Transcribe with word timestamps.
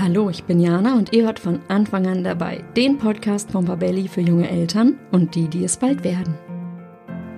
Hallo, 0.00 0.30
ich 0.30 0.44
bin 0.44 0.60
Jana 0.60 0.94
und 0.94 1.12
ihr 1.12 1.24
hört 1.24 1.40
von 1.40 1.58
Anfang 1.66 2.06
an 2.06 2.22
dabei 2.22 2.62
den 2.76 2.98
Podcast 2.98 3.50
von 3.50 3.64
Babelli 3.64 4.06
für 4.06 4.20
junge 4.20 4.48
Eltern 4.48 4.96
und 5.10 5.34
die, 5.34 5.48
die 5.48 5.64
es 5.64 5.76
bald 5.76 6.04
werden. 6.04 6.47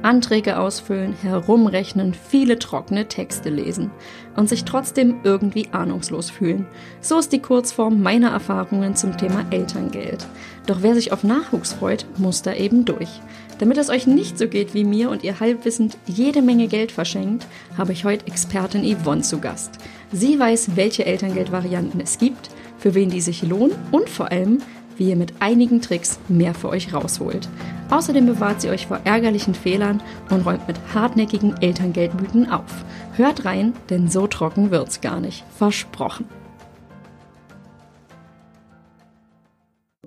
Anträge 0.03 0.59
ausfüllen, 0.59 1.15
herumrechnen, 1.23 2.15
viele 2.15 2.59
trockene 2.59 3.07
Texte 3.07 3.51
lesen 3.51 3.91
und 4.37 4.49
sich 4.49 4.65
trotzdem 4.65 5.21
irgendwie 5.25 5.69
ahnungslos 5.73 6.31
fühlen. 6.31 6.67
So 7.01 7.19
ist 7.19 7.33
die 7.33 7.43
Kurzform 7.43 8.03
meiner 8.03 8.31
Erfahrungen 8.31 8.97
zum 8.97 9.17
Thema 9.17 9.45
Elterngeld. 9.51 10.27
Doch 10.67 10.83
wer 10.83 10.95
sich 10.95 11.13
auf 11.13 11.25
Nachwuchs 11.25 11.73
freut, 11.73 12.07
muss 12.17 12.43
da 12.43 12.55
eben 12.55 12.85
durch. 12.85 13.09
Damit 13.59 13.77
es 13.77 13.91
euch 13.91 14.07
nicht 14.07 14.39
so 14.39 14.49
geht 14.49 14.73
wie 14.73 14.85
mir 14.85 15.11
und 15.11 15.23
ihr 15.23 15.39
halbwissend 15.39 15.99
jede 16.07 16.41
Menge 16.41 16.67
Geld 16.67 16.93
verschenkt, 16.93 17.47
habe 17.77 17.93
ich 17.93 18.05
heute 18.05 18.27
Expertin 18.27 18.85
Yvonne 18.85 19.23
zu 19.23 19.39
Gast. 19.39 19.73
Sie 20.13 20.39
weiß, 20.39 20.77
welche 20.77 21.05
Elterngeldvarianten 21.05 22.01
es 22.01 22.19
gibt, 22.19 22.51
für 22.79 22.95
wen 22.95 23.11
die 23.11 23.21
sich 23.21 23.43
lohnen 23.43 23.77
und 23.91 24.09
vor 24.09 24.31
allem, 24.31 24.63
wie 24.97 25.11
ihr 25.11 25.17
mit 25.17 25.35
einigen 25.41 25.83
Tricks 25.83 26.19
mehr 26.29 26.55
für 26.55 26.71
euch 26.71 26.95
rausholt. 26.95 27.49
Außerdem 27.91 28.25
bewahrt 28.25 28.61
sie 28.61 28.71
euch 28.71 28.87
vor 28.87 29.01
ärgerlichen 29.03 29.53
Fehlern 29.53 30.01
und 30.31 30.47
räumt 30.47 30.69
mit 30.69 30.79
hartnäckigen 30.95 31.61
Elterngeldmythen 31.61 32.49
auf. 32.49 32.85
Hört 33.17 33.45
rein, 33.45 33.73
denn 33.91 34.09
so 34.09 34.29
trocken 34.29 34.71
wird's 34.71 35.01
gar 35.01 35.19
nicht. 35.19 35.45
Versprochen. 35.57 36.27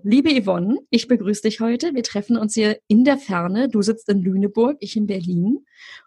Liebe 0.01 0.29
Yvonne, 0.41 0.77
ich 0.89 1.09
begrüße 1.09 1.41
dich 1.41 1.59
heute. 1.59 1.93
Wir 1.93 2.03
treffen 2.03 2.38
uns 2.38 2.53
hier 2.53 2.77
in 2.88 3.03
der 3.03 3.17
Ferne. 3.17 3.67
Du 3.67 3.81
sitzt 3.81 4.07
in 4.07 4.21
Lüneburg, 4.21 4.77
ich 4.79 4.95
in 4.95 5.07
Berlin. 5.07 5.65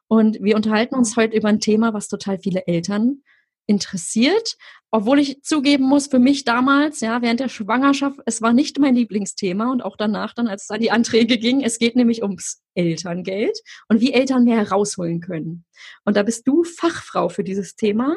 Und 0.08 0.38
wir 0.40 0.56
unterhalten 0.56 0.94
uns 0.94 1.14
heute 1.16 1.36
über 1.36 1.48
ein 1.48 1.60
Thema, 1.60 1.92
was 1.92 2.08
total 2.08 2.38
viele 2.38 2.66
Eltern 2.66 3.22
interessiert. 3.66 4.56
Obwohl 4.96 5.18
ich 5.18 5.42
zugeben 5.42 5.84
muss, 5.84 6.06
für 6.06 6.18
mich 6.18 6.44
damals, 6.44 7.00
ja, 7.00 7.20
während 7.20 7.40
der 7.40 7.50
Schwangerschaft, 7.50 8.18
es 8.24 8.40
war 8.40 8.54
nicht 8.54 8.78
mein 8.78 8.94
Lieblingsthema 8.94 9.70
und 9.70 9.82
auch 9.82 9.94
danach 9.94 10.32
dann, 10.32 10.48
als 10.48 10.62
es 10.62 10.70
an 10.70 10.80
die 10.80 10.90
Anträge 10.90 11.36
ging. 11.36 11.62
Es 11.62 11.78
geht 11.78 11.96
nämlich 11.96 12.22
ums 12.22 12.62
Elterngeld 12.74 13.58
und 13.90 14.00
wie 14.00 14.14
Eltern 14.14 14.44
mehr 14.44 14.56
herausholen 14.56 15.20
können. 15.20 15.66
Und 16.06 16.16
da 16.16 16.22
bist 16.22 16.48
du 16.48 16.64
Fachfrau 16.64 17.28
für 17.28 17.44
dieses 17.44 17.76
Thema, 17.76 18.16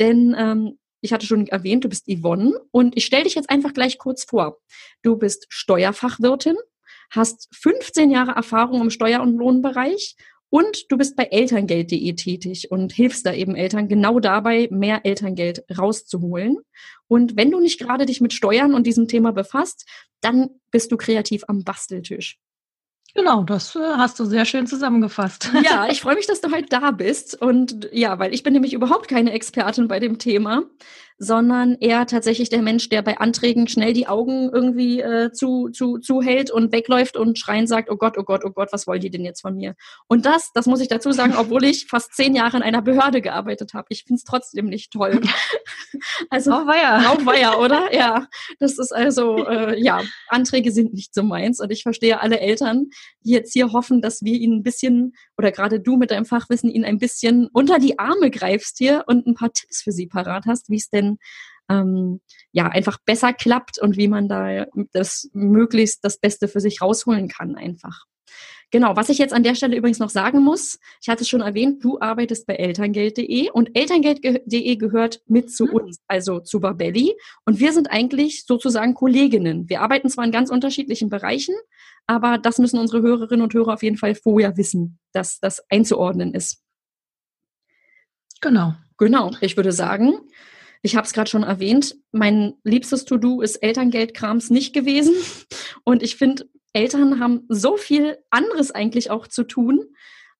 denn 0.00 0.34
ähm, 0.36 0.80
ich 1.00 1.12
hatte 1.12 1.26
schon 1.26 1.46
erwähnt, 1.46 1.84
du 1.84 1.88
bist 1.88 2.08
Yvonne 2.08 2.58
und 2.72 2.96
ich 2.96 3.04
stelle 3.04 3.22
dich 3.22 3.36
jetzt 3.36 3.48
einfach 3.48 3.72
gleich 3.72 3.96
kurz 3.96 4.24
vor. 4.24 4.58
Du 5.04 5.14
bist 5.14 5.46
Steuerfachwirtin, 5.48 6.56
hast 7.10 7.48
15 7.54 8.10
Jahre 8.10 8.32
Erfahrung 8.32 8.80
im 8.80 8.90
Steuer- 8.90 9.22
und 9.22 9.36
Lohnbereich 9.36 10.16
und 10.50 10.90
du 10.90 10.96
bist 10.96 11.16
bei 11.16 11.24
Elterngeld.de 11.24 12.12
tätig 12.14 12.70
und 12.70 12.92
hilfst 12.92 13.26
da 13.26 13.32
eben 13.32 13.56
Eltern 13.56 13.88
genau 13.88 14.20
dabei, 14.20 14.68
mehr 14.70 15.04
Elterngeld 15.04 15.64
rauszuholen. 15.76 16.58
Und 17.08 17.36
wenn 17.36 17.50
du 17.50 17.60
nicht 17.60 17.80
gerade 17.80 18.06
dich 18.06 18.20
mit 18.20 18.32
Steuern 18.32 18.74
und 18.74 18.86
diesem 18.86 19.08
Thema 19.08 19.32
befasst, 19.32 19.88
dann 20.20 20.50
bist 20.70 20.92
du 20.92 20.96
kreativ 20.96 21.44
am 21.48 21.64
Basteltisch. 21.64 22.38
Genau, 23.14 23.44
das 23.44 23.74
äh, 23.74 23.80
hast 23.80 24.20
du 24.20 24.26
sehr 24.26 24.44
schön 24.44 24.66
zusammengefasst. 24.66 25.50
Ja, 25.64 25.86
ich 25.90 26.02
freue 26.02 26.16
mich, 26.16 26.26
dass 26.26 26.42
du 26.42 26.52
heute 26.52 26.68
da 26.68 26.90
bist. 26.90 27.40
Und 27.40 27.88
ja, 27.92 28.18
weil 28.18 28.34
ich 28.34 28.42
bin 28.42 28.52
nämlich 28.52 28.74
überhaupt 28.74 29.08
keine 29.08 29.32
Expertin 29.32 29.88
bei 29.88 30.00
dem 30.00 30.18
Thema 30.18 30.64
sondern 31.18 31.76
eher 31.80 32.06
tatsächlich 32.06 32.50
der 32.50 32.60
Mensch, 32.60 32.88
der 32.90 33.00
bei 33.00 33.18
Anträgen 33.18 33.68
schnell 33.68 33.94
die 33.94 34.06
Augen 34.06 34.50
irgendwie 34.52 35.00
äh, 35.00 35.32
zu, 35.32 35.70
zu, 35.70 35.98
zuhält 35.98 36.50
und 36.50 36.72
wegläuft 36.72 37.16
und 37.16 37.38
schreien 37.38 37.66
sagt, 37.66 37.90
oh 37.90 37.96
Gott, 37.96 38.18
oh 38.18 38.22
Gott, 38.22 38.44
oh 38.44 38.50
Gott, 38.50 38.68
was 38.72 38.86
wollen 38.86 39.00
die 39.00 39.10
denn 39.10 39.24
jetzt 39.24 39.40
von 39.40 39.56
mir? 39.56 39.74
Und 40.08 40.26
das, 40.26 40.50
das 40.52 40.66
muss 40.66 40.80
ich 40.80 40.88
dazu 40.88 41.12
sagen, 41.12 41.34
obwohl 41.38 41.64
ich 41.64 41.86
fast 41.86 42.14
zehn 42.14 42.34
Jahre 42.34 42.58
in 42.58 42.62
einer 42.62 42.82
Behörde 42.82 43.22
gearbeitet 43.22 43.72
habe. 43.72 43.86
Ich 43.90 44.04
finde 44.04 44.18
es 44.18 44.24
trotzdem 44.24 44.66
nicht 44.66 44.92
toll. 44.92 45.20
also, 46.30 46.52
oh 46.52 46.66
weia. 46.66 47.14
Oh 47.14 47.24
weia, 47.24 47.56
oder? 47.56 47.88
Ja, 47.96 48.26
das 48.58 48.78
ist 48.78 48.94
also, 48.94 49.46
äh, 49.46 49.80
ja, 49.80 50.02
Anträge 50.28 50.70
sind 50.70 50.92
nicht 50.92 51.14
so 51.14 51.22
meins 51.22 51.60
und 51.60 51.70
ich 51.70 51.82
verstehe 51.82 52.20
alle 52.20 52.40
Eltern, 52.40 52.90
die 53.24 53.30
jetzt 53.30 53.54
hier 53.54 53.72
hoffen, 53.72 54.02
dass 54.02 54.22
wir 54.22 54.34
ihnen 54.34 54.58
ein 54.58 54.62
bisschen, 54.62 55.14
oder 55.38 55.50
gerade 55.50 55.80
du 55.80 55.96
mit 55.96 56.10
deinem 56.10 56.26
Fachwissen, 56.26 56.68
ihnen 56.68 56.84
ein 56.84 56.98
bisschen 56.98 57.48
unter 57.52 57.78
die 57.78 57.98
Arme 57.98 58.30
greifst 58.30 58.76
hier 58.76 59.04
und 59.06 59.26
ein 59.26 59.34
paar 59.34 59.52
Tipps 59.52 59.82
für 59.82 59.92
sie 59.92 60.08
parat 60.08 60.44
hast, 60.46 60.68
wie 60.68 60.76
es 60.76 60.90
denn 60.90 61.05
bisschen 61.06 61.18
ähm, 61.68 62.20
ja 62.52 62.68
einfach 62.68 62.98
besser 63.04 63.32
klappt 63.32 63.78
und 63.78 63.96
wie 63.96 64.08
man 64.08 64.28
da 64.28 64.66
das 64.92 65.28
möglichst 65.32 66.04
das 66.04 66.18
Beste 66.18 66.48
für 66.48 66.60
sich 66.60 66.80
rausholen 66.80 67.28
kann 67.28 67.56
einfach. 67.56 68.04
Genau, 68.72 68.96
was 68.96 69.08
ich 69.08 69.18
jetzt 69.18 69.32
an 69.32 69.44
der 69.44 69.54
Stelle 69.54 69.76
übrigens 69.76 70.00
noch 70.00 70.10
sagen 70.10 70.42
muss, 70.42 70.80
ich 71.00 71.08
hatte 71.08 71.22
es 71.22 71.28
schon 71.28 71.40
erwähnt, 71.40 71.84
du 71.84 72.00
arbeitest 72.00 72.48
bei 72.48 72.56
elterngeld.de 72.56 73.50
und 73.50 73.76
elterngeld.de 73.76 74.76
gehört 74.76 75.22
mit 75.26 75.52
zu 75.52 75.66
mhm. 75.66 75.74
uns, 75.74 76.00
also 76.08 76.40
zu 76.40 76.58
Babelli. 76.58 77.14
Und 77.44 77.60
wir 77.60 77.72
sind 77.72 77.90
eigentlich 77.92 78.44
sozusagen 78.44 78.94
Kolleginnen. 78.94 79.68
Wir 79.68 79.82
arbeiten 79.82 80.10
zwar 80.10 80.24
in 80.24 80.32
ganz 80.32 80.50
unterschiedlichen 80.50 81.10
Bereichen, 81.10 81.54
aber 82.08 82.38
das 82.38 82.58
müssen 82.58 82.80
unsere 82.80 83.02
Hörerinnen 83.02 83.42
und 83.42 83.54
Hörer 83.54 83.74
auf 83.74 83.84
jeden 83.84 83.98
Fall 83.98 84.16
vorher 84.16 84.56
wissen, 84.56 84.98
dass 85.12 85.38
das 85.38 85.62
einzuordnen 85.70 86.34
ist. 86.34 86.60
Genau. 88.40 88.74
Genau, 88.98 89.30
ich 89.42 89.56
würde 89.56 89.72
sagen, 89.72 90.18
ich 90.82 90.96
habe 90.96 91.06
es 91.06 91.12
gerade 91.12 91.30
schon 91.30 91.42
erwähnt, 91.42 91.96
mein 92.12 92.54
liebstes 92.64 93.04
To-Do 93.04 93.40
ist 93.40 93.56
Elterngeldkrams 93.56 94.50
nicht 94.50 94.72
gewesen. 94.72 95.14
Und 95.84 96.02
ich 96.02 96.16
finde, 96.16 96.48
Eltern 96.72 97.20
haben 97.20 97.44
so 97.48 97.76
viel 97.76 98.18
anderes 98.30 98.70
eigentlich 98.70 99.10
auch 99.10 99.26
zu 99.26 99.44
tun, 99.44 99.84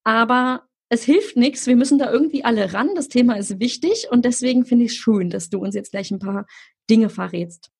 aber 0.04 0.68
es 0.88 1.02
hilft 1.02 1.36
nichts. 1.36 1.66
Wir 1.66 1.76
müssen 1.76 1.98
da 1.98 2.12
irgendwie 2.12 2.44
alle 2.44 2.72
ran. 2.72 2.94
Das 2.94 3.08
Thema 3.08 3.34
ist 3.34 3.58
wichtig 3.58 4.08
und 4.10 4.24
deswegen 4.24 4.64
finde 4.64 4.84
ich 4.84 4.92
es 4.92 4.96
schön, 4.96 5.30
dass 5.30 5.48
du 5.48 5.58
uns 5.58 5.74
jetzt 5.74 5.90
gleich 5.90 6.10
ein 6.10 6.18
paar 6.18 6.46
Dinge 6.88 7.08
verrätst. 7.08 7.70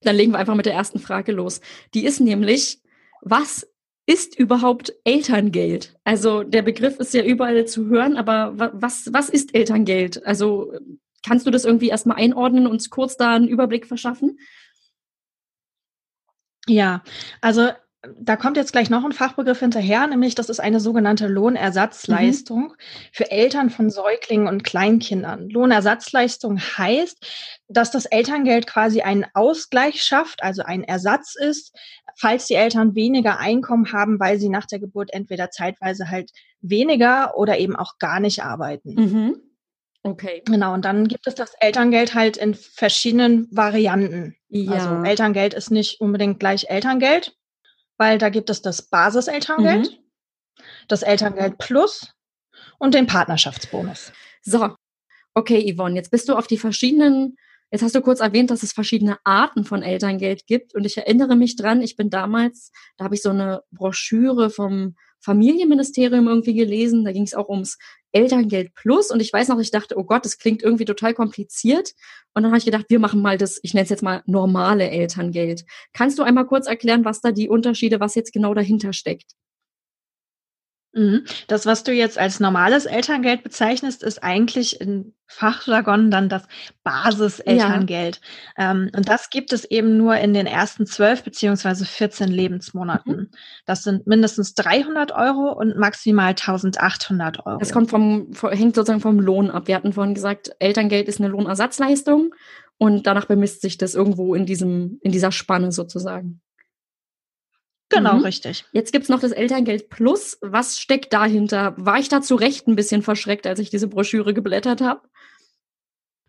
Dann 0.00 0.16
legen 0.16 0.32
wir 0.32 0.38
einfach 0.38 0.54
mit 0.54 0.66
der 0.66 0.74
ersten 0.74 0.98
Frage 0.98 1.32
los. 1.32 1.60
Die 1.94 2.04
ist 2.04 2.20
nämlich, 2.20 2.80
was 3.20 3.66
ist 4.06 4.38
überhaupt 4.38 4.94
Elterngeld? 5.04 5.96
Also 6.04 6.42
der 6.42 6.62
Begriff 6.62 6.98
ist 6.98 7.14
ja 7.14 7.24
überall 7.24 7.66
zu 7.66 7.86
hören, 7.86 8.16
aber 8.16 8.52
was, 8.72 9.12
was 9.12 9.28
ist 9.28 9.54
Elterngeld? 9.54 10.24
Also 10.24 10.72
Kannst 11.26 11.46
du 11.46 11.50
das 11.50 11.64
irgendwie 11.64 11.88
erstmal 11.88 12.18
einordnen 12.18 12.66
und 12.66 12.72
uns 12.72 12.88
kurz 12.88 13.16
da 13.16 13.34
einen 13.34 13.48
Überblick 13.48 13.86
verschaffen? 13.86 14.38
Ja, 16.68 17.02
also 17.40 17.70
da 18.16 18.36
kommt 18.36 18.56
jetzt 18.56 18.70
gleich 18.70 18.90
noch 18.90 19.04
ein 19.04 19.10
Fachbegriff 19.10 19.58
hinterher, 19.58 20.06
nämlich 20.06 20.36
das 20.36 20.48
ist 20.48 20.60
eine 20.60 20.78
sogenannte 20.78 21.26
Lohnersatzleistung 21.26 22.62
mhm. 22.62 22.74
für 23.10 23.28
Eltern 23.30 23.70
von 23.70 23.90
Säuglingen 23.90 24.46
und 24.46 24.62
Kleinkindern. 24.62 25.48
Lohnersatzleistung 25.48 26.60
heißt, 26.60 27.26
dass 27.66 27.90
das 27.90 28.06
Elterngeld 28.06 28.68
quasi 28.68 29.00
einen 29.00 29.26
Ausgleich 29.34 30.04
schafft, 30.04 30.44
also 30.44 30.62
ein 30.62 30.84
Ersatz 30.84 31.34
ist, 31.34 31.76
falls 32.16 32.46
die 32.46 32.54
Eltern 32.54 32.94
weniger 32.94 33.38
Einkommen 33.40 33.92
haben, 33.92 34.20
weil 34.20 34.38
sie 34.38 34.48
nach 34.48 34.66
der 34.66 34.78
Geburt 34.78 35.12
entweder 35.12 35.50
zeitweise 35.50 36.08
halt 36.08 36.30
weniger 36.60 37.36
oder 37.36 37.58
eben 37.58 37.74
auch 37.74 37.98
gar 37.98 38.20
nicht 38.20 38.44
arbeiten. 38.44 38.94
Mhm. 38.94 39.45
Okay. 40.06 40.42
Genau, 40.46 40.72
und 40.72 40.84
dann 40.84 41.08
gibt 41.08 41.26
es 41.26 41.34
das 41.34 41.54
Elterngeld 41.58 42.14
halt 42.14 42.36
in 42.36 42.54
verschiedenen 42.54 43.48
Varianten. 43.50 44.36
Ja. 44.48 44.72
Also 44.72 45.02
Elterngeld 45.02 45.52
ist 45.52 45.70
nicht 45.70 46.00
unbedingt 46.00 46.38
gleich 46.38 46.70
Elterngeld, 46.70 47.36
weil 47.98 48.18
da 48.18 48.28
gibt 48.28 48.48
es 48.48 48.62
das 48.62 48.82
Basiselterngeld, 48.82 49.90
mhm. 49.90 50.64
das 50.86 51.02
Elterngeld 51.02 51.58
Plus 51.58 52.14
und 52.78 52.94
den 52.94 53.06
Partnerschaftsbonus. 53.08 54.12
So, 54.42 54.76
okay, 55.34 55.74
Yvonne, 55.74 55.96
jetzt 55.96 56.12
bist 56.12 56.28
du 56.28 56.36
auf 56.36 56.46
die 56.46 56.58
verschiedenen, 56.58 57.36
jetzt 57.72 57.82
hast 57.82 57.96
du 57.96 58.00
kurz 58.00 58.20
erwähnt, 58.20 58.52
dass 58.52 58.62
es 58.62 58.72
verschiedene 58.72 59.18
Arten 59.24 59.64
von 59.64 59.82
Elterngeld 59.82 60.46
gibt 60.46 60.72
und 60.74 60.84
ich 60.86 60.96
erinnere 60.96 61.34
mich 61.34 61.56
dran, 61.56 61.82
ich 61.82 61.96
bin 61.96 62.10
damals, 62.10 62.70
da 62.96 63.04
habe 63.04 63.16
ich 63.16 63.22
so 63.22 63.30
eine 63.30 63.62
Broschüre 63.72 64.50
vom 64.50 64.94
Familienministerium 65.20 66.28
irgendwie 66.28 66.54
gelesen. 66.54 67.04
Da 67.04 67.12
ging 67.12 67.24
es 67.24 67.34
auch 67.34 67.48
ums 67.48 67.78
Elterngeld 68.12 68.74
Plus. 68.74 69.10
Und 69.10 69.20
ich 69.20 69.32
weiß 69.32 69.48
noch, 69.48 69.58
ich 69.58 69.70
dachte, 69.70 69.98
oh 69.98 70.04
Gott, 70.04 70.24
das 70.24 70.38
klingt 70.38 70.62
irgendwie 70.62 70.84
total 70.84 71.14
kompliziert. 71.14 71.92
Und 72.34 72.42
dann 72.42 72.52
habe 72.52 72.58
ich 72.58 72.64
gedacht, 72.64 72.86
wir 72.88 72.98
machen 72.98 73.22
mal 73.22 73.38
das, 73.38 73.58
ich 73.62 73.74
nenne 73.74 73.84
es 73.84 73.90
jetzt 73.90 74.02
mal 74.02 74.22
normale 74.26 74.90
Elterngeld. 74.90 75.64
Kannst 75.92 76.18
du 76.18 76.22
einmal 76.22 76.46
kurz 76.46 76.66
erklären, 76.66 77.04
was 77.04 77.20
da 77.20 77.32
die 77.32 77.48
Unterschiede, 77.48 78.00
was 78.00 78.14
jetzt 78.14 78.32
genau 78.32 78.54
dahinter 78.54 78.92
steckt? 78.92 79.32
Mhm. 80.96 81.24
Das, 81.46 81.66
was 81.66 81.84
du 81.84 81.92
jetzt 81.92 82.18
als 82.18 82.40
normales 82.40 82.86
Elterngeld 82.86 83.42
bezeichnest, 83.42 84.02
ist 84.02 84.22
eigentlich 84.22 84.80
in 84.80 85.12
Fachjargon 85.26 86.10
dann 86.10 86.30
das 86.30 86.44
Basiselterngeld. 86.84 88.20
Ja. 88.56 88.70
Ähm, 88.70 88.90
und 88.96 89.06
das 89.06 89.28
gibt 89.28 89.52
es 89.52 89.66
eben 89.66 89.98
nur 89.98 90.16
in 90.16 90.32
den 90.32 90.46
ersten 90.46 90.86
zwölf 90.86 91.22
beziehungsweise 91.22 91.84
14 91.84 92.28
Lebensmonaten. 92.28 93.16
Mhm. 93.16 93.30
Das 93.66 93.82
sind 93.82 94.06
mindestens 94.06 94.54
300 94.54 95.12
Euro 95.12 95.52
und 95.52 95.76
maximal 95.76 96.28
1800 96.28 97.44
Euro. 97.44 97.58
Das 97.58 97.72
kommt 97.72 97.90
vom, 97.90 98.30
hängt 98.50 98.74
sozusagen 98.74 99.00
vom 99.00 99.20
Lohn 99.20 99.50
ab. 99.50 99.68
Wir 99.68 99.76
hatten 99.76 99.92
vorhin 99.92 100.14
gesagt, 100.14 100.52
Elterngeld 100.60 101.08
ist 101.08 101.20
eine 101.20 101.28
Lohnersatzleistung 101.28 102.34
und 102.78 103.06
danach 103.06 103.26
bemisst 103.26 103.60
sich 103.60 103.76
das 103.76 103.94
irgendwo 103.94 104.34
in 104.34 104.46
diesem, 104.46 104.98
in 105.02 105.12
dieser 105.12 105.32
Spanne 105.32 105.72
sozusagen. 105.72 106.40
Genau, 107.88 108.14
mhm. 108.14 108.24
richtig. 108.24 108.64
Jetzt 108.72 108.92
gibt's 108.92 109.08
noch 109.08 109.20
das 109.20 109.32
Elterngeld 109.32 109.88
Plus. 109.88 110.38
Was 110.40 110.78
steckt 110.78 111.12
dahinter? 111.12 111.74
War 111.76 111.98
ich 111.98 112.08
da 112.08 112.20
zu 112.20 112.34
Recht 112.34 112.66
ein 112.66 112.76
bisschen 112.76 113.02
verschreckt, 113.02 113.46
als 113.46 113.60
ich 113.60 113.70
diese 113.70 113.86
Broschüre 113.86 114.34
geblättert 114.34 114.80
habe? 114.80 115.02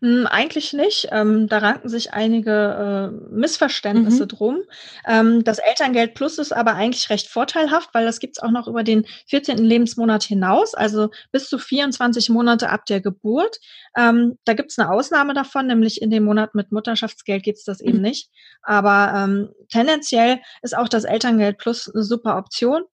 Hm, 0.00 0.28
eigentlich 0.28 0.72
nicht. 0.72 1.08
Ähm, 1.10 1.48
da 1.48 1.58
ranken 1.58 1.88
sich 1.88 2.12
einige 2.12 3.10
äh, 3.10 3.34
Missverständnisse 3.34 4.24
mhm. 4.24 4.28
drum. 4.28 4.58
Ähm, 5.04 5.42
das 5.42 5.58
Elterngeld 5.58 6.14
Plus 6.14 6.38
ist 6.38 6.52
aber 6.52 6.74
eigentlich 6.74 7.10
recht 7.10 7.26
vorteilhaft, 7.26 7.90
weil 7.94 8.04
das 8.04 8.20
gibt's 8.20 8.38
auch 8.38 8.52
noch 8.52 8.68
über 8.68 8.84
den 8.84 9.06
14. 9.26 9.58
Lebensmonat 9.58 10.22
hinaus, 10.22 10.74
also 10.74 11.10
bis 11.32 11.48
zu 11.48 11.58
24 11.58 12.28
Monate 12.28 12.70
ab 12.70 12.86
der 12.86 13.00
Geburt. 13.00 13.58
Ähm, 13.96 14.38
da 14.44 14.54
gibt's 14.54 14.78
eine 14.78 14.88
Ausnahme 14.88 15.34
davon, 15.34 15.66
nämlich 15.66 16.00
in 16.00 16.10
dem 16.10 16.24
Monat 16.24 16.54
mit 16.54 16.70
Mutterschaftsgeld 16.70 17.42
gibt's 17.42 17.64
das 17.64 17.80
mhm. 17.80 17.88
eben 17.88 18.00
nicht. 18.00 18.30
Aber 18.62 19.12
ähm, 19.16 19.50
tendenziell 19.68 20.38
ist 20.62 20.76
auch 20.76 20.88
das 20.88 21.02
Elterngeld 21.02 21.58
Plus 21.58 21.92
eine 21.92 22.04
super 22.04 22.36
Option. 22.36 22.84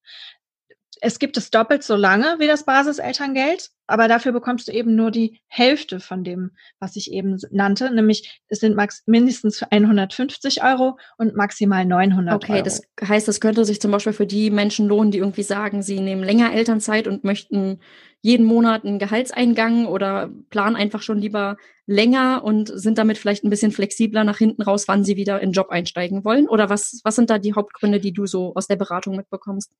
Es 1.01 1.19
gibt 1.19 1.37
es 1.37 1.51
doppelt 1.51 1.83
so 1.83 1.95
lange 1.95 2.35
wie 2.39 2.47
das 2.47 2.63
Basiselterngeld, 2.63 3.71
aber 3.87 4.07
dafür 4.07 4.31
bekommst 4.31 4.67
du 4.67 4.71
eben 4.71 4.95
nur 4.95 5.11
die 5.11 5.39
Hälfte 5.47 5.99
von 5.99 6.23
dem, 6.23 6.51
was 6.79 6.95
ich 6.95 7.11
eben 7.11 7.37
nannte, 7.51 7.93
nämlich 7.93 8.41
es 8.47 8.59
sind 8.59 8.75
max 8.75 9.03
mindestens 9.05 9.61
150 9.63 10.63
Euro 10.63 10.97
und 11.17 11.35
maximal 11.35 11.85
900 11.85 12.35
okay, 12.35 12.51
Euro. 12.51 12.59
Okay, 12.59 12.63
das 12.63 12.81
heißt, 13.07 13.27
das 13.27 13.39
könnte 13.39 13.65
sich 13.65 13.81
zum 13.81 13.91
Beispiel 13.91 14.13
für 14.13 14.25
die 14.25 14.49
Menschen 14.49 14.87
lohnen, 14.87 15.11
die 15.11 15.19
irgendwie 15.19 15.43
sagen, 15.43 15.81
sie 15.81 15.99
nehmen 15.99 16.23
länger 16.23 16.53
Elternzeit 16.53 17.07
und 17.07 17.23
möchten 17.23 17.79
jeden 18.21 18.45
Monat 18.45 18.83
einen 18.83 18.97
Gehaltseingang 18.97 19.85
oder 19.85 20.31
planen 20.49 20.75
einfach 20.75 21.03
schon 21.03 21.19
lieber 21.19 21.57
länger 21.85 22.43
und 22.43 22.71
sind 22.73 22.97
damit 22.97 23.19
vielleicht 23.19 23.43
ein 23.43 23.51
bisschen 23.51 23.71
flexibler 23.71 24.23
nach 24.23 24.39
hinten 24.39 24.63
raus, 24.63 24.87
wann 24.87 25.03
sie 25.03 25.15
wieder 25.15 25.41
in 25.41 25.49
den 25.49 25.53
Job 25.53 25.69
einsteigen 25.69 26.25
wollen? 26.25 26.49
Oder 26.49 26.69
was, 26.69 27.01
was 27.03 27.15
sind 27.15 27.29
da 27.29 27.37
die 27.37 27.53
Hauptgründe, 27.53 27.99
die 27.99 28.13
du 28.13 28.25
so 28.25 28.53
aus 28.55 28.65
der 28.65 28.77
Beratung 28.77 29.15
mitbekommst? 29.15 29.71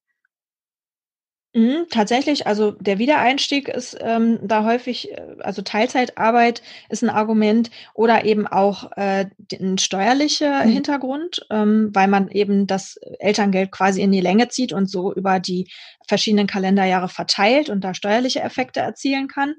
Mhm, 1.55 1.85
tatsächlich, 1.89 2.47
also 2.47 2.71
der 2.71 2.99
Wiedereinstieg 2.99 3.69
ist 3.69 3.97
ähm, 4.01 4.39
da 4.43 4.65
häufig, 4.65 5.09
äh, 5.13 5.37
also 5.39 5.61
Teilzeitarbeit 5.61 6.61
ist 6.89 7.01
ein 7.01 7.09
Argument 7.09 7.71
oder 7.93 8.25
eben 8.25 8.45
auch 8.45 8.91
äh, 8.97 9.27
ein 9.57 9.77
steuerlicher 9.77 10.65
mhm. 10.65 10.69
Hintergrund, 10.69 11.47
ähm, 11.49 11.91
weil 11.93 12.09
man 12.09 12.27
eben 12.27 12.67
das 12.67 12.97
Elterngeld 13.19 13.71
quasi 13.71 14.01
in 14.01 14.11
die 14.11 14.19
Länge 14.19 14.49
zieht 14.49 14.73
und 14.73 14.87
so 14.89 15.13
über 15.13 15.39
die 15.39 15.71
verschiedenen 16.09 16.45
Kalenderjahre 16.45 17.07
verteilt 17.07 17.69
und 17.69 17.85
da 17.85 17.93
steuerliche 17.93 18.41
Effekte 18.41 18.81
erzielen 18.81 19.29
kann. 19.29 19.55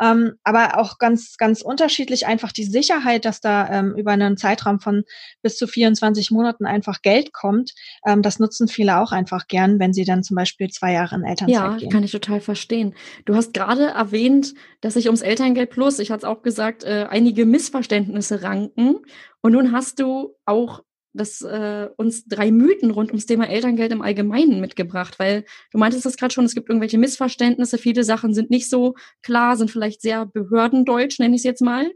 Ähm, 0.00 0.34
aber 0.42 0.78
auch 0.78 0.98
ganz, 0.98 1.36
ganz 1.36 1.62
unterschiedlich 1.62 2.26
einfach 2.26 2.52
die 2.52 2.64
Sicherheit, 2.64 3.24
dass 3.24 3.40
da 3.40 3.68
ähm, 3.70 3.94
über 3.96 4.12
einen 4.12 4.36
Zeitraum 4.36 4.80
von 4.80 5.04
bis 5.42 5.56
zu 5.56 5.66
24 5.66 6.30
Monaten 6.30 6.66
einfach 6.66 7.02
Geld 7.02 7.32
kommt. 7.32 7.72
Ähm, 8.04 8.22
das 8.22 8.38
nutzen 8.38 8.68
viele 8.68 8.98
auch 8.98 9.12
einfach 9.12 9.46
gern, 9.46 9.78
wenn 9.78 9.92
sie 9.92 10.04
dann 10.04 10.22
zum 10.22 10.36
Beispiel 10.36 10.68
zwei 10.70 10.92
Jahre 10.92 11.16
in 11.16 11.24
Elternzeit 11.24 11.54
ja, 11.54 11.76
gehen. 11.76 11.88
Ja, 11.88 11.92
kann 11.92 12.04
ich 12.04 12.12
total 12.12 12.40
verstehen. 12.40 12.94
Du 13.24 13.34
hast 13.34 13.54
gerade 13.54 13.84
erwähnt, 13.84 14.54
dass 14.80 14.94
sich 14.94 15.06
ums 15.06 15.22
Elterngeld 15.22 15.70
Plus, 15.70 15.98
ich 15.98 16.10
hatte 16.10 16.26
es 16.26 16.30
auch 16.30 16.42
gesagt, 16.42 16.84
äh, 16.84 17.06
einige 17.08 17.46
Missverständnisse 17.46 18.42
ranken. 18.42 18.96
Und 19.40 19.52
nun 19.52 19.72
hast 19.72 20.00
du 20.00 20.36
auch 20.44 20.82
das 21.14 21.40
äh, 21.42 21.88
uns 21.96 22.26
drei 22.26 22.50
Mythen 22.50 22.90
rund 22.90 23.10
ums 23.10 23.26
Thema 23.26 23.48
Elterngeld 23.48 23.92
im 23.92 24.02
Allgemeinen 24.02 24.60
mitgebracht, 24.60 25.18
weil 25.18 25.44
du 25.70 25.78
meintest 25.78 26.04
das 26.04 26.16
gerade 26.16 26.34
schon, 26.34 26.44
es 26.44 26.54
gibt 26.54 26.68
irgendwelche 26.68 26.98
Missverständnisse, 26.98 27.78
viele 27.78 28.04
Sachen 28.04 28.34
sind 28.34 28.50
nicht 28.50 28.68
so 28.68 28.94
klar, 29.22 29.56
sind 29.56 29.70
vielleicht 29.70 30.02
sehr 30.02 30.26
behördendeutsch, 30.26 31.18
nenne 31.20 31.34
ich 31.34 31.40
es 31.40 31.44
jetzt 31.44 31.62
mal. 31.62 31.90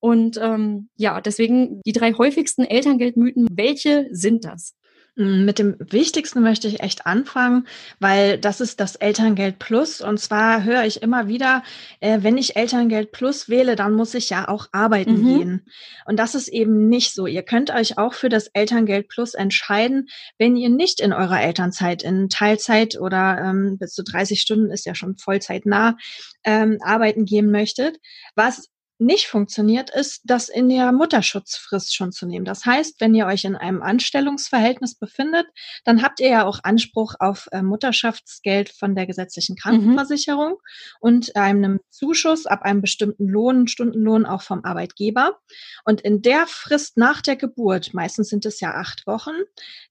Und 0.00 0.38
ähm, 0.42 0.90
ja, 0.96 1.20
deswegen 1.20 1.80
die 1.86 1.92
drei 1.92 2.12
häufigsten 2.12 2.64
Elterngeldmythen, 2.64 3.46
welche 3.50 4.08
sind 4.10 4.44
das? 4.44 4.74
Mm, 5.16 5.44
mit 5.44 5.58
dem 5.58 5.76
Wichtigsten 5.78 6.42
möchte 6.42 6.66
ich 6.66 6.80
echt 6.80 7.06
anfangen, 7.06 7.66
weil 8.00 8.38
das 8.38 8.60
ist 8.60 8.80
das 8.80 8.96
Elterngeld 8.96 9.58
Plus. 9.58 10.00
Und 10.00 10.18
zwar 10.18 10.64
höre 10.64 10.84
ich 10.84 11.02
immer 11.02 11.28
wieder, 11.28 11.62
äh, 12.00 12.18
wenn 12.22 12.36
ich 12.36 12.56
Elterngeld 12.56 13.12
Plus 13.12 13.48
wähle, 13.48 13.76
dann 13.76 13.92
muss 13.94 14.14
ich 14.14 14.30
ja 14.30 14.48
auch 14.48 14.68
arbeiten 14.72 15.22
mhm. 15.22 15.26
gehen. 15.26 15.66
Und 16.06 16.18
das 16.18 16.34
ist 16.34 16.48
eben 16.48 16.88
nicht 16.88 17.14
so. 17.14 17.26
Ihr 17.26 17.42
könnt 17.42 17.70
euch 17.70 17.96
auch 17.98 18.14
für 18.14 18.28
das 18.28 18.48
Elterngeld 18.48 19.08
Plus 19.08 19.34
entscheiden, 19.34 20.08
wenn 20.38 20.56
ihr 20.56 20.70
nicht 20.70 21.00
in 21.00 21.12
eurer 21.12 21.40
Elternzeit 21.40 22.02
in 22.02 22.28
Teilzeit 22.28 22.98
oder 23.00 23.38
ähm, 23.38 23.78
bis 23.78 23.92
zu 23.92 24.02
30 24.02 24.40
Stunden 24.40 24.70
ist 24.70 24.86
ja 24.86 24.94
schon 24.94 25.16
Vollzeit 25.16 25.66
nah 25.66 25.96
ähm, 26.44 26.78
arbeiten 26.82 27.24
gehen 27.24 27.50
möchtet. 27.50 27.98
Was 28.34 28.68
nicht 29.04 29.26
funktioniert, 29.26 29.90
ist, 29.90 30.22
das 30.24 30.48
in 30.48 30.68
der 30.68 30.92
Mutterschutzfrist 30.92 31.94
schon 31.94 32.12
zu 32.12 32.26
nehmen. 32.26 32.44
Das 32.44 32.64
heißt, 32.64 33.00
wenn 33.00 33.14
ihr 33.14 33.26
euch 33.26 33.44
in 33.44 33.56
einem 33.56 33.82
Anstellungsverhältnis 33.82 34.94
befindet, 34.96 35.46
dann 35.84 36.02
habt 36.02 36.20
ihr 36.20 36.28
ja 36.28 36.44
auch 36.46 36.60
Anspruch 36.62 37.14
auf 37.18 37.48
äh, 37.52 37.62
Mutterschaftsgeld 37.62 38.70
von 38.70 38.94
der 38.94 39.06
gesetzlichen 39.06 39.54
mhm. 39.54 39.60
Krankenversicherung 39.62 40.52
mhm. 40.52 40.58
und 41.00 41.36
einem 41.36 41.80
Zuschuss 41.90 42.46
ab 42.46 42.62
einem 42.62 42.80
bestimmten 42.80 43.28
Lohn, 43.28 43.68
Stundenlohn 43.68 44.26
auch 44.26 44.42
vom 44.42 44.64
Arbeitgeber. 44.64 45.38
Und 45.84 46.00
in 46.00 46.22
der 46.22 46.46
Frist 46.46 46.96
nach 46.96 47.20
der 47.20 47.36
Geburt, 47.36 47.94
meistens 47.94 48.28
sind 48.28 48.46
es 48.46 48.60
ja 48.60 48.74
acht 48.74 49.06
Wochen, 49.06 49.34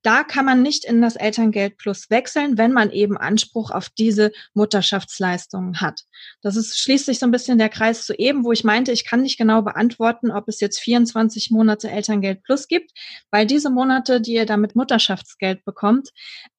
da 0.01 0.23
kann 0.23 0.45
man 0.45 0.61
nicht 0.61 0.85
in 0.85 1.01
das 1.01 1.15
Elterngeld 1.15 1.77
Plus 1.77 2.09
wechseln, 2.09 2.57
wenn 2.57 2.73
man 2.73 2.91
eben 2.91 3.17
Anspruch 3.17 3.71
auf 3.71 3.89
diese 3.89 4.31
Mutterschaftsleistungen 4.53 5.81
hat. 5.81 6.01
Das 6.41 6.55
ist 6.55 6.79
schließlich 6.79 7.19
so 7.19 7.25
ein 7.25 7.31
bisschen 7.31 7.57
der 7.57 7.69
Kreis 7.69 8.05
zu 8.05 8.13
eben, 8.13 8.43
wo 8.43 8.51
ich 8.51 8.63
meinte, 8.63 8.91
ich 8.91 9.02
kann 9.05 9.21
nicht 9.21 9.37
genau 9.37 9.61
beantworten, 9.61 10.31
ob 10.31 10.47
es 10.47 10.59
jetzt 10.59 10.79
24 10.79 11.51
Monate 11.51 11.89
Elterngeld 11.89 12.43
Plus 12.43 12.67
gibt, 12.67 12.91
weil 13.31 13.45
diese 13.45 13.69
Monate, 13.69 14.21
die 14.21 14.33
ihr 14.33 14.45
damit 14.45 14.75
Mutterschaftsgeld 14.75 15.63
bekommt, 15.65 16.09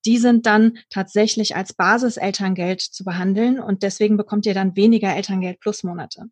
die 0.04 0.18
sind 0.18 0.46
dann 0.46 0.78
tatsächlich 0.90 1.56
als 1.56 1.72
Basiselterngeld 1.72 2.80
zu 2.80 3.04
behandeln 3.04 3.60
und 3.60 3.82
deswegen 3.82 4.16
bekommt 4.16 4.46
ihr 4.46 4.54
dann 4.54 4.76
weniger 4.76 5.14
Elterngeld 5.14 5.60
Plus 5.60 5.82
Monate. 5.82 6.26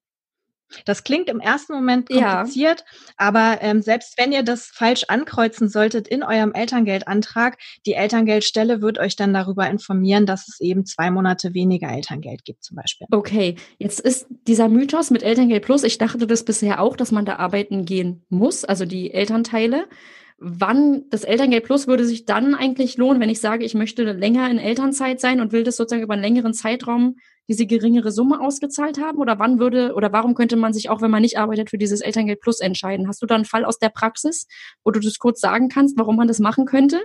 Das 0.85 1.05
klingt 1.05 1.29
im 1.29 1.41
ersten 1.41 1.73
Moment 1.73 2.09
kompliziert, 2.09 2.81
ja. 2.81 3.15
aber 3.17 3.59
ähm, 3.61 3.83
selbst 3.83 4.19
wenn 4.19 4.33
ihr 4.33 4.43
das 4.43 4.67
falsch 4.67 5.05
ankreuzen 5.09 5.69
solltet 5.69 6.09
in 6.09 6.23
eurem 6.23 6.53
Elterngeldantrag, 6.53 7.59
die 7.87 7.95
Elterngeldstelle 7.95 8.83
wird 8.83 8.99
euch 8.99 9.17
dann 9.17 9.33
darüber 9.33 9.69
informieren, 9.69 10.27
dass 10.27 10.49
es 10.49 10.61
eben 10.61 10.85
zwei 10.85 11.11
Monate 11.11 11.55
weniger 11.55 11.91
Elterngeld 11.91 12.45
gibt 12.45 12.65
zum 12.65 12.77
Beispiel. 12.77 13.07
Okay, 13.11 13.57
jetzt 13.79 14.01
ist 14.01 14.27
dieser 14.47 14.69
Mythos 14.69 15.11
mit 15.11 15.23
Elterngeld 15.23 15.65
Plus, 15.65 15.85
ich 15.85 15.99
dachte 15.99 16.27
das 16.27 16.45
bisher 16.45 16.81
auch, 16.81 16.97
dass 16.97 17.13
man 17.13 17.25
da 17.25 17.37
arbeiten 17.37 17.85
gehen 17.85 18.25
muss, 18.29 18.65
also 18.65 18.85
die 18.85 19.13
Elternteile 19.13 19.87
wann 20.38 21.05
das 21.11 21.25
Elterngeld 21.25 21.64
Plus 21.64 21.87
würde 21.87 22.05
sich 22.05 22.25
dann 22.25 22.55
eigentlich 22.55 22.96
lohnen, 22.96 23.20
wenn 23.20 23.31
ich 23.31 23.40
sage, 23.40 23.64
ich 23.64 23.75
möchte 23.75 24.05
länger 24.05 24.50
in 24.50 24.58
Elternzeit 24.58 25.20
sein 25.20 25.40
und 25.40 25.52
will 25.52 25.64
das 25.64 25.76
sozusagen 25.76 26.02
über 26.02 26.14
einen 26.14 26.23
längeren 26.23 26.55
Zeitraum 26.55 27.17
diese 27.49 27.67
geringere 27.67 28.12
Summe 28.12 28.40
ausgezahlt 28.40 29.00
haben? 29.00 29.19
Oder 29.19 29.38
wann 29.38 29.58
würde 29.58 29.94
oder 29.94 30.12
warum 30.12 30.34
könnte 30.34 30.56
man 30.56 30.73
sich 30.73 30.90
auch, 30.90 31.02
wenn 31.02 31.11
man 31.11 31.23
nicht 31.23 31.38
arbeitet, 31.38 31.70
für 31.70 31.79
dieses 31.79 32.00
Elterngeld 32.00 32.40
Plus 32.40 32.61
entscheiden? 32.61 33.08
Hast 33.08 33.23
du 33.23 33.26
da 33.26 33.34
einen 33.34 33.44
Fall 33.44 33.65
aus 33.65 33.79
der 33.79 33.91
Praxis, 33.91 34.46
wo 34.84 34.91
du 34.91 35.01
das 35.01 35.19
kurz 35.19 35.41
sagen 35.41 35.69
kannst, 35.69 35.98
warum 35.98 36.17
man 36.17 36.29
das 36.29 36.39
machen 36.39 36.67
könnte? 36.67 37.03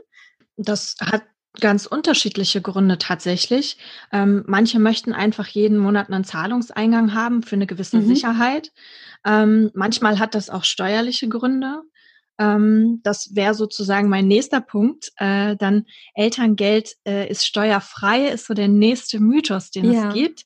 Das 0.55 0.96
hat 1.00 1.24
ganz 1.60 1.86
unterschiedliche 1.86 2.62
Gründe 2.62 2.98
tatsächlich. 2.98 3.77
Ähm, 4.12 4.43
manche 4.48 4.79
möchten 4.79 5.13
einfach 5.13 5.48
jeden 5.48 5.77
Monat 5.77 6.10
einen 6.10 6.24
Zahlungseingang 6.24 7.13
haben 7.13 7.43
für 7.43 7.55
eine 7.55 7.67
gewisse 7.67 7.98
mhm. 7.98 8.07
Sicherheit. 8.07 8.72
Ähm, 9.25 9.72
manchmal 9.74 10.19
hat 10.19 10.36
das 10.36 10.50
auch 10.50 10.63
steuerliche 10.63 11.27
Gründe. 11.27 11.81
Ähm, 12.39 13.00
das 13.03 13.36
wäre 13.36 13.53
sozusagen 13.53 14.10
mein 14.10 14.27
nächster 14.27 14.62
Punkt. 14.62 15.12
Äh, 15.17 15.56
dann 15.58 15.86
Elterngeld 16.13 16.96
äh, 17.06 17.29
ist 17.29 17.46
steuerfrei, 17.46 18.27
ist 18.27 18.46
so 18.46 18.53
der 18.53 18.67
nächste 18.67 19.20
Mythos, 19.20 19.72
den 19.72 19.91
ja. 19.91 20.10
es 20.10 20.13
gibt. 20.13 20.46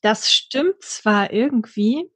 Das 0.00 0.32
stimmt 0.32 0.82
zwar 0.82 1.32
irgendwie, 1.32 2.10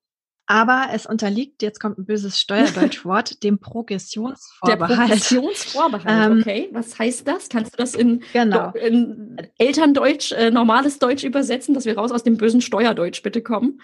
aber 0.50 0.88
es 0.94 1.04
unterliegt, 1.04 1.62
jetzt 1.62 1.78
kommt 1.78 1.98
ein 1.98 2.06
böses 2.06 2.40
Steuerdeutschwort, 2.40 3.42
dem 3.42 3.58
Progressionsvorbehalt. 3.58 4.90
Der 4.90 4.96
Progressionsvorbehalt, 4.96 6.30
ähm, 6.30 6.38
okay. 6.40 6.68
Was 6.72 6.98
heißt 6.98 7.28
das? 7.28 7.48
Kannst 7.50 7.74
du 7.74 7.76
das 7.76 7.94
in, 7.94 8.22
genau. 8.32 8.72
in 8.72 9.36
Elterndeutsch, 9.58 10.32
äh, 10.32 10.50
normales 10.50 10.98
Deutsch 10.98 11.22
übersetzen, 11.22 11.74
dass 11.74 11.84
wir 11.84 11.96
raus 11.96 12.12
aus 12.12 12.22
dem 12.22 12.38
bösen 12.38 12.62
Steuerdeutsch 12.62 13.22
bitte 13.22 13.42
kommen? 13.42 13.80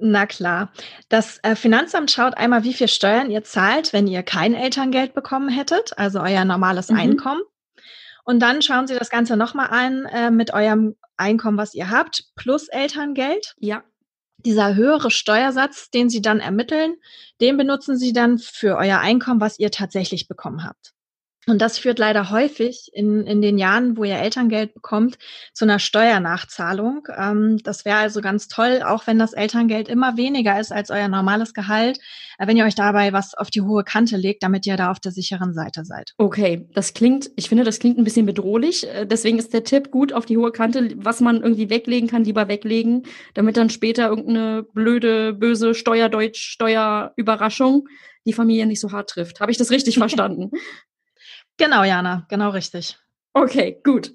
Na 0.00 0.26
klar. 0.26 0.72
Das 1.08 1.38
äh, 1.42 1.54
Finanzamt 1.54 2.10
schaut 2.10 2.36
einmal, 2.36 2.64
wie 2.64 2.72
viel 2.72 2.88
Steuern 2.88 3.30
ihr 3.30 3.44
zahlt, 3.44 3.92
wenn 3.92 4.06
ihr 4.06 4.22
kein 4.22 4.54
Elterngeld 4.54 5.14
bekommen 5.14 5.50
hättet, 5.50 5.98
also 5.98 6.20
euer 6.20 6.44
normales 6.44 6.90
mhm. 6.90 6.98
Einkommen. 6.98 7.42
Und 8.24 8.40
dann 8.40 8.62
schauen 8.62 8.86
sie 8.86 8.98
das 8.98 9.10
Ganze 9.10 9.36
nochmal 9.36 9.68
an 9.70 10.06
äh, 10.06 10.30
mit 10.30 10.52
eurem 10.54 10.96
Einkommen, 11.16 11.58
was 11.58 11.74
ihr 11.74 11.90
habt, 11.90 12.24
plus 12.34 12.68
Elterngeld. 12.68 13.54
Ja. 13.58 13.82
Dieser 14.38 14.74
höhere 14.74 15.10
Steuersatz, 15.10 15.90
den 15.90 16.08
sie 16.08 16.22
dann 16.22 16.40
ermitteln, 16.40 16.96
den 17.42 17.58
benutzen 17.58 17.98
sie 17.98 18.14
dann 18.14 18.38
für 18.38 18.76
euer 18.76 18.98
Einkommen, 18.98 19.40
was 19.40 19.58
ihr 19.58 19.70
tatsächlich 19.70 20.28
bekommen 20.28 20.64
habt. 20.64 20.94
Und 21.46 21.62
das 21.62 21.78
führt 21.78 21.98
leider 21.98 22.30
häufig 22.30 22.90
in, 22.92 23.26
in 23.26 23.40
den 23.40 23.56
Jahren, 23.56 23.96
wo 23.96 24.04
ihr 24.04 24.16
Elterngeld 24.16 24.74
bekommt, 24.74 25.16
zu 25.54 25.64
einer 25.64 25.78
Steuernachzahlung. 25.78 27.08
Ähm, 27.16 27.58
das 27.64 27.86
wäre 27.86 27.96
also 27.96 28.20
ganz 28.20 28.46
toll, 28.46 28.82
auch 28.84 29.06
wenn 29.06 29.18
das 29.18 29.32
Elterngeld 29.32 29.88
immer 29.88 30.18
weniger 30.18 30.60
ist 30.60 30.70
als 30.70 30.90
euer 30.90 31.08
normales 31.08 31.54
Gehalt, 31.54 31.98
äh, 32.38 32.46
wenn 32.46 32.58
ihr 32.58 32.66
euch 32.66 32.74
dabei 32.74 33.14
was 33.14 33.34
auf 33.34 33.50
die 33.50 33.62
hohe 33.62 33.84
Kante 33.84 34.18
legt, 34.18 34.42
damit 34.42 34.66
ihr 34.66 34.76
da 34.76 34.90
auf 34.90 35.00
der 35.00 35.12
sicheren 35.12 35.54
Seite 35.54 35.86
seid. 35.86 36.12
Okay, 36.18 36.68
das 36.74 36.92
klingt, 36.92 37.30
ich 37.36 37.48
finde, 37.48 37.64
das 37.64 37.78
klingt 37.78 37.96
ein 37.96 38.04
bisschen 38.04 38.26
bedrohlich. 38.26 38.86
Äh, 38.86 39.06
deswegen 39.06 39.38
ist 39.38 39.54
der 39.54 39.64
Tipp 39.64 39.90
gut 39.90 40.12
auf 40.12 40.26
die 40.26 40.36
hohe 40.36 40.52
Kante, 40.52 40.90
was 40.96 41.20
man 41.20 41.42
irgendwie 41.42 41.70
weglegen 41.70 42.08
kann, 42.08 42.22
lieber 42.22 42.48
weglegen, 42.48 43.04
damit 43.32 43.56
dann 43.56 43.70
später 43.70 44.08
irgendeine 44.08 44.62
blöde, 44.74 45.32
böse 45.32 45.74
Steuerdeutsch, 45.74 46.42
Steuerüberraschung 46.52 47.88
die 48.26 48.32
Familie 48.32 48.66
nicht 48.66 48.80
so 48.80 48.92
hart 48.92 49.10
trifft. 49.10 49.40
Habe 49.40 49.50
ich 49.50 49.58
das 49.58 49.70
richtig 49.70 49.94
verstanden? 49.98 50.50
Genau, 51.60 51.84
Jana, 51.84 52.24
genau 52.30 52.48
richtig. 52.50 52.96
Okay, 53.34 53.80
gut. 53.84 54.12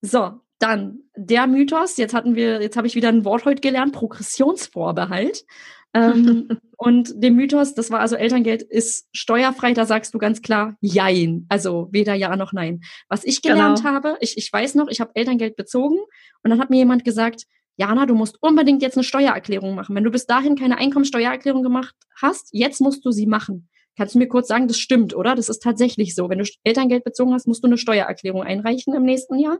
So, 0.00 0.40
dann 0.58 1.00
der 1.14 1.46
Mythos. 1.46 1.98
Jetzt 1.98 2.14
hatten 2.14 2.36
wir, 2.36 2.62
jetzt 2.62 2.78
habe 2.78 2.86
ich 2.86 2.94
wieder 2.94 3.10
ein 3.10 3.26
Wort 3.26 3.44
heute 3.44 3.60
gelernt, 3.60 3.92
Progressionsvorbehalt. 3.92 5.44
ähm, 5.92 6.48
und 6.78 7.12
dem 7.22 7.36
Mythos, 7.36 7.74
das 7.74 7.90
war 7.90 8.00
also 8.00 8.16
Elterngeld 8.16 8.62
ist 8.62 9.08
steuerfrei, 9.12 9.74
da 9.74 9.84
sagst 9.84 10.14
du 10.14 10.18
ganz 10.18 10.40
klar 10.40 10.78
Jein. 10.80 11.44
Also 11.50 11.88
weder 11.92 12.14
Ja 12.14 12.34
noch 12.34 12.54
Nein. 12.54 12.80
Was 13.10 13.24
ich 13.24 13.42
gelernt 13.42 13.82
genau. 13.82 13.90
habe, 13.90 14.16
ich, 14.20 14.38
ich 14.38 14.50
weiß 14.50 14.74
noch, 14.76 14.88
ich 14.88 15.02
habe 15.02 15.10
Elterngeld 15.12 15.54
bezogen 15.54 15.98
und 16.42 16.50
dann 16.50 16.58
hat 16.58 16.70
mir 16.70 16.78
jemand 16.78 17.04
gesagt, 17.04 17.42
Jana, 17.76 18.06
du 18.06 18.14
musst 18.14 18.42
unbedingt 18.42 18.80
jetzt 18.80 18.96
eine 18.96 19.04
Steuererklärung 19.04 19.74
machen. 19.74 19.94
Wenn 19.94 20.04
du 20.04 20.10
bis 20.10 20.24
dahin 20.24 20.56
keine 20.56 20.78
Einkommensteuererklärung 20.78 21.62
gemacht 21.62 21.94
hast, 22.22 22.48
jetzt 22.52 22.80
musst 22.80 23.04
du 23.04 23.10
sie 23.10 23.26
machen. 23.26 23.68
Kannst 23.96 24.14
du 24.14 24.18
mir 24.18 24.28
kurz 24.28 24.48
sagen, 24.48 24.68
das 24.68 24.78
stimmt, 24.78 25.14
oder? 25.14 25.34
Das 25.34 25.48
ist 25.48 25.62
tatsächlich 25.62 26.14
so. 26.14 26.28
Wenn 26.28 26.38
du 26.38 26.44
Elterngeld 26.64 27.04
bezogen 27.04 27.32
hast, 27.32 27.46
musst 27.46 27.62
du 27.62 27.68
eine 27.68 27.78
Steuererklärung 27.78 28.42
einreichen 28.42 28.94
im 28.94 29.04
nächsten 29.04 29.38
Jahr? 29.38 29.58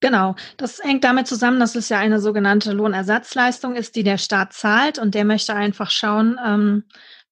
Genau, 0.00 0.34
das 0.56 0.82
hängt 0.82 1.04
damit 1.04 1.28
zusammen, 1.28 1.60
dass 1.60 1.76
es 1.76 1.88
ja 1.88 1.98
eine 1.98 2.20
sogenannte 2.20 2.72
Lohnersatzleistung 2.72 3.76
ist, 3.76 3.94
die 3.94 4.02
der 4.02 4.18
Staat 4.18 4.52
zahlt 4.52 4.98
und 4.98 5.14
der 5.14 5.24
möchte 5.24 5.54
einfach 5.54 5.90
schauen, 5.90 6.40
ähm, 6.44 6.84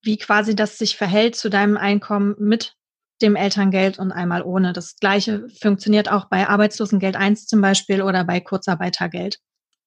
wie 0.02 0.18
quasi 0.18 0.54
das 0.54 0.78
sich 0.78 0.96
verhält 0.96 1.34
zu 1.34 1.50
deinem 1.50 1.76
Einkommen 1.76 2.36
mit 2.38 2.76
dem 3.22 3.34
Elterngeld 3.34 3.98
und 3.98 4.12
einmal 4.12 4.42
ohne. 4.42 4.72
Das 4.72 4.96
gleiche 4.96 5.48
funktioniert 5.60 6.10
auch 6.10 6.26
bei 6.26 6.48
Arbeitslosengeld 6.48 7.16
1 7.16 7.46
zum 7.46 7.60
Beispiel 7.60 8.02
oder 8.02 8.24
bei 8.24 8.40
Kurzarbeitergeld. 8.40 9.40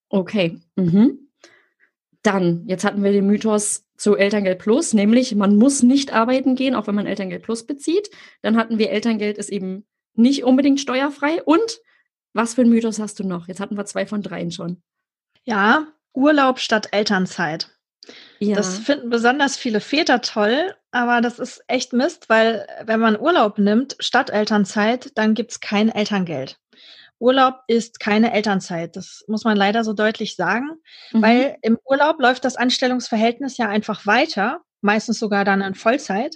Okay. 0.09 0.59
Mhm. 0.75 1.22
Dann, 2.23 2.63
jetzt 2.67 2.83
hatten 2.85 3.03
wir 3.03 3.11
den 3.11 3.27
Mythos 3.27 3.85
zu 3.97 4.15
Elterngeld 4.15 4.59
Plus, 4.59 4.93
nämlich 4.93 5.35
man 5.35 5.57
muss 5.57 5.83
nicht 5.83 6.13
arbeiten 6.13 6.55
gehen, 6.55 6.75
auch 6.75 6.87
wenn 6.87 6.95
man 6.95 7.05
Elterngeld 7.05 7.43
Plus 7.43 7.65
bezieht. 7.65 8.09
Dann 8.41 8.57
hatten 8.57 8.77
wir 8.77 8.89
Elterngeld 8.89 9.37
ist 9.37 9.49
eben 9.49 9.85
nicht 10.15 10.43
unbedingt 10.43 10.79
steuerfrei. 10.79 11.43
Und 11.43 11.79
was 12.33 12.55
für 12.55 12.61
ein 12.61 12.69
Mythos 12.69 12.99
hast 12.99 13.19
du 13.19 13.23
noch? 13.23 13.47
Jetzt 13.47 13.59
hatten 13.59 13.77
wir 13.77 13.85
zwei 13.85 14.05
von 14.05 14.21
dreien 14.21 14.51
schon. 14.51 14.81
Ja, 15.43 15.87
Urlaub 16.13 16.59
statt 16.59 16.89
Elternzeit. 16.91 17.69
Ja. 18.39 18.55
Das 18.55 18.79
finden 18.79 19.09
besonders 19.09 19.55
viele 19.55 19.79
Väter 19.79 20.21
toll, 20.21 20.75
aber 20.91 21.21
das 21.21 21.39
ist 21.39 21.63
echt 21.67 21.93
Mist, 21.93 22.29
weil 22.29 22.67
wenn 22.85 22.99
man 22.99 23.19
Urlaub 23.19 23.57
nimmt 23.57 23.95
statt 23.99 24.29
Elternzeit, 24.29 25.11
dann 25.15 25.33
gibt 25.33 25.51
es 25.51 25.59
kein 25.59 25.89
Elterngeld. 25.89 26.59
Urlaub 27.23 27.61
ist 27.67 28.01
keine 28.01 28.33
Elternzeit. 28.33 28.97
Das 28.97 29.23
muss 29.27 29.45
man 29.45 29.55
leider 29.55 29.85
so 29.85 29.93
deutlich 29.93 30.35
sagen, 30.35 30.71
mhm. 31.13 31.21
weil 31.21 31.57
im 31.61 31.79
Urlaub 31.85 32.19
läuft 32.19 32.43
das 32.43 32.57
Anstellungsverhältnis 32.57 33.57
ja 33.57 33.69
einfach 33.69 34.05
weiter, 34.05 34.59
meistens 34.81 35.19
sogar 35.19 35.45
dann 35.45 35.61
in 35.61 35.73
Vollzeit. 35.73 36.35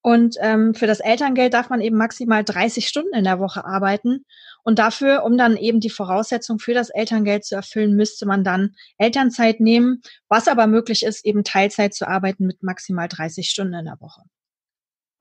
Und 0.00 0.36
ähm, 0.40 0.74
für 0.74 0.86
das 0.86 1.00
Elterngeld 1.00 1.52
darf 1.52 1.68
man 1.68 1.82
eben 1.82 1.96
maximal 1.96 2.42
30 2.42 2.88
Stunden 2.88 3.14
in 3.14 3.24
der 3.24 3.40
Woche 3.40 3.66
arbeiten. 3.66 4.24
Und 4.64 4.78
dafür, 4.78 5.22
um 5.22 5.36
dann 5.36 5.58
eben 5.58 5.80
die 5.80 5.90
Voraussetzung 5.90 6.58
für 6.58 6.72
das 6.72 6.88
Elterngeld 6.88 7.44
zu 7.44 7.54
erfüllen, 7.54 7.94
müsste 7.94 8.24
man 8.24 8.42
dann 8.42 8.74
Elternzeit 8.96 9.60
nehmen, 9.60 10.00
was 10.28 10.48
aber 10.48 10.66
möglich 10.66 11.04
ist, 11.04 11.26
eben 11.26 11.44
Teilzeit 11.44 11.92
zu 11.92 12.08
arbeiten 12.08 12.46
mit 12.46 12.62
maximal 12.62 13.06
30 13.06 13.50
Stunden 13.50 13.74
in 13.74 13.84
der 13.84 14.00
Woche. 14.00 14.22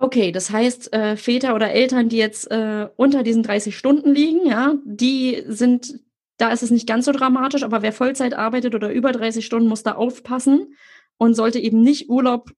Okay, 0.02 0.32
das 0.32 0.50
heißt, 0.50 0.94
äh, 0.94 1.16
Väter 1.16 1.54
oder 1.54 1.70
Eltern, 1.70 2.10
die 2.10 2.18
jetzt 2.18 2.50
äh, 2.50 2.90
unter 2.96 3.22
diesen 3.22 3.44
30 3.44 3.78
Stunden 3.78 4.16
liegen, 4.16 4.48
ja, 4.48 4.74
die 4.84 5.44
sind, 5.48 6.00
da 6.38 6.50
ist 6.50 6.64
es 6.64 6.72
nicht 6.72 6.88
ganz 6.88 7.06
so 7.06 7.12
dramatisch, 7.12 7.62
aber 7.62 7.84
wer 7.84 7.94
Vollzeit 7.94 8.34
arbeitet 8.34 8.74
oder 8.74 8.92
über 8.92 9.12
30 9.12 9.46
Stunden, 9.46 9.70
muss 9.70 9.84
da 9.84 9.92
aufpassen 9.94 10.76
und 11.18 11.36
sollte 11.36 11.60
eben 11.60 11.82
nicht 11.82 12.10
Urlaub 12.10 12.50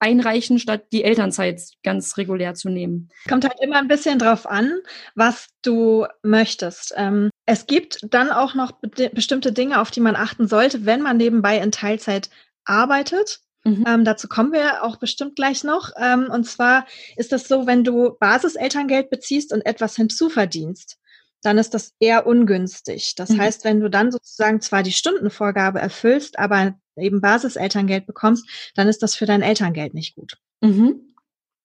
einreichen, 0.00 0.58
statt 0.58 0.86
die 0.90 1.04
Elternzeit 1.04 1.62
ganz 1.84 2.16
regulär 2.16 2.54
zu 2.54 2.68
nehmen. 2.68 3.10
Kommt 3.28 3.44
halt 3.44 3.60
immer 3.62 3.76
ein 3.76 3.86
bisschen 3.86 4.18
drauf 4.18 4.50
an, 4.50 4.72
was 5.14 5.50
du 5.62 6.06
möchtest. 6.24 6.94
Ähm, 6.96 7.30
es 7.46 7.66
gibt 7.66 8.00
dann 8.10 8.32
auch 8.32 8.56
noch 8.56 8.72
be 8.72 9.08
bestimmte 9.14 9.52
Dinge, 9.52 9.80
auf 9.80 9.92
die 9.92 10.00
man 10.00 10.16
achten 10.16 10.48
sollte, 10.48 10.84
wenn 10.84 11.00
man 11.00 11.16
nebenbei 11.16 11.58
in 11.58 11.70
Teilzeit 11.70 12.28
arbeitet. 12.64 13.38
Mhm. 13.64 13.84
Ähm, 13.86 14.04
dazu 14.04 14.28
kommen 14.28 14.52
wir 14.52 14.82
auch 14.84 14.96
bestimmt 14.96 15.36
gleich 15.36 15.64
noch. 15.64 15.90
Ähm, 15.96 16.28
und 16.30 16.44
zwar 16.44 16.86
ist 17.16 17.32
das 17.32 17.46
so, 17.46 17.66
wenn 17.66 17.84
du 17.84 18.16
Basiselterngeld 18.18 19.10
beziehst 19.10 19.52
und 19.52 19.64
etwas 19.64 19.96
hinzuverdienst, 19.96 20.98
dann 21.42 21.58
ist 21.58 21.74
das 21.74 21.92
eher 21.98 22.26
ungünstig. 22.26 23.14
Das 23.16 23.30
mhm. 23.30 23.40
heißt, 23.40 23.64
wenn 23.64 23.80
du 23.80 23.88
dann 23.88 24.10
sozusagen 24.12 24.60
zwar 24.60 24.82
die 24.82 24.92
Stundenvorgabe 24.92 25.80
erfüllst, 25.80 26.38
aber 26.38 26.74
eben 26.96 27.20
Basiselterngeld 27.20 28.06
bekommst, 28.06 28.46
dann 28.74 28.88
ist 28.88 29.02
das 29.02 29.14
für 29.14 29.26
dein 29.26 29.42
Elterngeld 29.42 29.94
nicht 29.94 30.14
gut. 30.14 30.38
Mhm. 30.60 31.14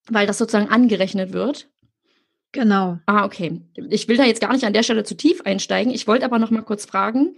Weil 0.09 0.27
das 0.27 0.37
sozusagen 0.37 0.69
angerechnet 0.69 1.33
wird. 1.33 1.69
Genau. 2.53 2.99
Ah, 3.05 3.25
okay. 3.25 3.61
Ich 3.89 4.07
will 4.07 4.17
da 4.17 4.23
jetzt 4.23 4.41
gar 4.41 4.53
nicht 4.53 4.65
an 4.65 4.73
der 4.73 4.83
Stelle 4.83 5.03
zu 5.03 5.15
tief 5.15 5.41
einsteigen. 5.41 5.93
Ich 5.93 6.07
wollte 6.07 6.25
aber 6.25 6.39
noch 6.39 6.49
mal 6.49 6.63
kurz 6.63 6.85
fragen, 6.85 7.35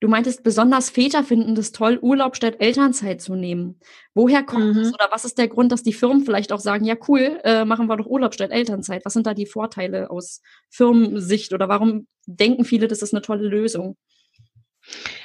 Du 0.00 0.06
meintest, 0.06 0.44
besonders 0.44 0.90
Väter 0.90 1.24
finden 1.24 1.56
es 1.56 1.72
toll, 1.72 1.98
Urlaub 2.00 2.36
statt 2.36 2.56
Elternzeit 2.60 3.20
zu 3.20 3.34
nehmen. 3.34 3.80
Woher 4.14 4.44
kommt 4.44 4.74
mhm. 4.76 4.78
das 4.78 4.94
oder 4.94 5.08
was 5.10 5.24
ist 5.24 5.38
der 5.38 5.48
Grund, 5.48 5.72
dass 5.72 5.82
die 5.82 5.92
Firmen 5.92 6.24
vielleicht 6.24 6.52
auch 6.52 6.60
sagen, 6.60 6.84
ja 6.84 6.94
cool, 7.08 7.40
äh, 7.42 7.64
machen 7.64 7.88
wir 7.88 7.96
doch 7.96 8.06
Urlaub 8.06 8.32
statt 8.32 8.52
Elternzeit? 8.52 9.04
Was 9.04 9.14
sind 9.14 9.26
da 9.26 9.34
die 9.34 9.46
Vorteile 9.46 10.10
aus 10.10 10.40
Firmensicht 10.70 11.52
oder 11.52 11.68
warum 11.68 12.06
denken 12.26 12.64
viele, 12.64 12.86
das 12.86 13.02
ist 13.02 13.12
eine 13.12 13.22
tolle 13.22 13.48
Lösung? 13.48 13.96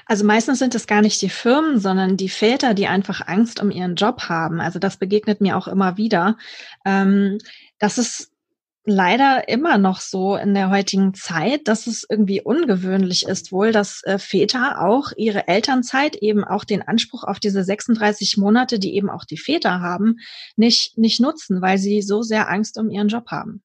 Also 0.08 0.26
meistens 0.26 0.60
sind 0.60 0.76
es 0.76 0.88
gar 0.88 1.02
nicht 1.02 1.22
die 1.22 1.30
Firmen, 1.30 1.80
sondern 1.80 2.18
die 2.18 2.30
Väter, 2.30 2.74
die 2.74 2.88
einfach 2.88 3.26
Angst 3.28 3.62
um 3.62 3.72
ihren 3.72 3.96
Job 3.96 4.24
haben. 4.24 4.60
Also 4.60 4.80
das 4.80 4.98
begegnet 4.98 5.40
mir 5.40 5.56
auch 5.56 5.68
immer 5.68 5.98
wieder. 5.98 6.38
Ähm, 6.84 7.38
das 7.80 7.98
ist 7.98 8.33
leider 8.86 9.48
immer 9.48 9.78
noch 9.78 10.02
so 10.02 10.36
in 10.36 10.54
der 10.54 10.70
heutigen 10.70 11.14
Zeit, 11.14 11.68
dass 11.68 11.88
es 11.88 12.06
irgendwie 12.10 12.42
ungewöhnlich 12.42 13.24
ist 13.24 13.52
wohl, 13.52 13.72
dass 13.72 14.02
äh, 14.04 14.20
Väter 14.20 14.82
auch 14.82 15.12
ihre 15.16 15.48
Elternzeit 15.48 16.16
eben 16.18 16.44
auch 16.44 16.66
den 16.66 16.82
Anspruch 16.82 17.24
auf 17.24 17.40
diese 17.40 17.64
36 17.64 18.38
Monate, 18.38 18.80
die 18.80 18.96
eben 18.96 19.10
auch 19.10 19.26
die 19.26 19.38
Väter 19.38 19.80
haben, 19.80 20.18
nicht, 20.58 20.98
nicht 20.98 21.22
nutzen, 21.22 21.62
weil 21.62 21.78
sie 21.78 22.02
so 22.02 22.22
sehr 22.22 22.50
Angst 22.50 22.78
um 22.78 22.90
ihren 22.90 23.08
Job 23.08 23.28
haben. 23.32 23.64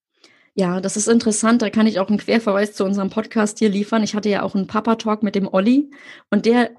Ja, 0.55 0.81
das 0.81 0.97
ist 0.97 1.09
interessant. 1.09 1.63
Da 1.63 1.71
kann 1.71 1.87
ich 1.87 2.01
auch 2.01 2.09
einen 2.09 2.19
Querverweis 2.19 2.75
zu 2.75 2.85
unserem 2.85 3.11
Podcast 3.11 3.59
hier 3.59 3.69
liefern. 3.69 4.03
Ich 4.03 4.15
hatte 4.15 4.29
ja 4.29 4.43
auch 4.43 4.55
einen 4.55 4.67
Papa-Talk 4.67 5.23
mit 5.23 5.35
dem 5.35 5.47
Olli 5.47 5.91
und 6.31 6.47
der 6.47 6.71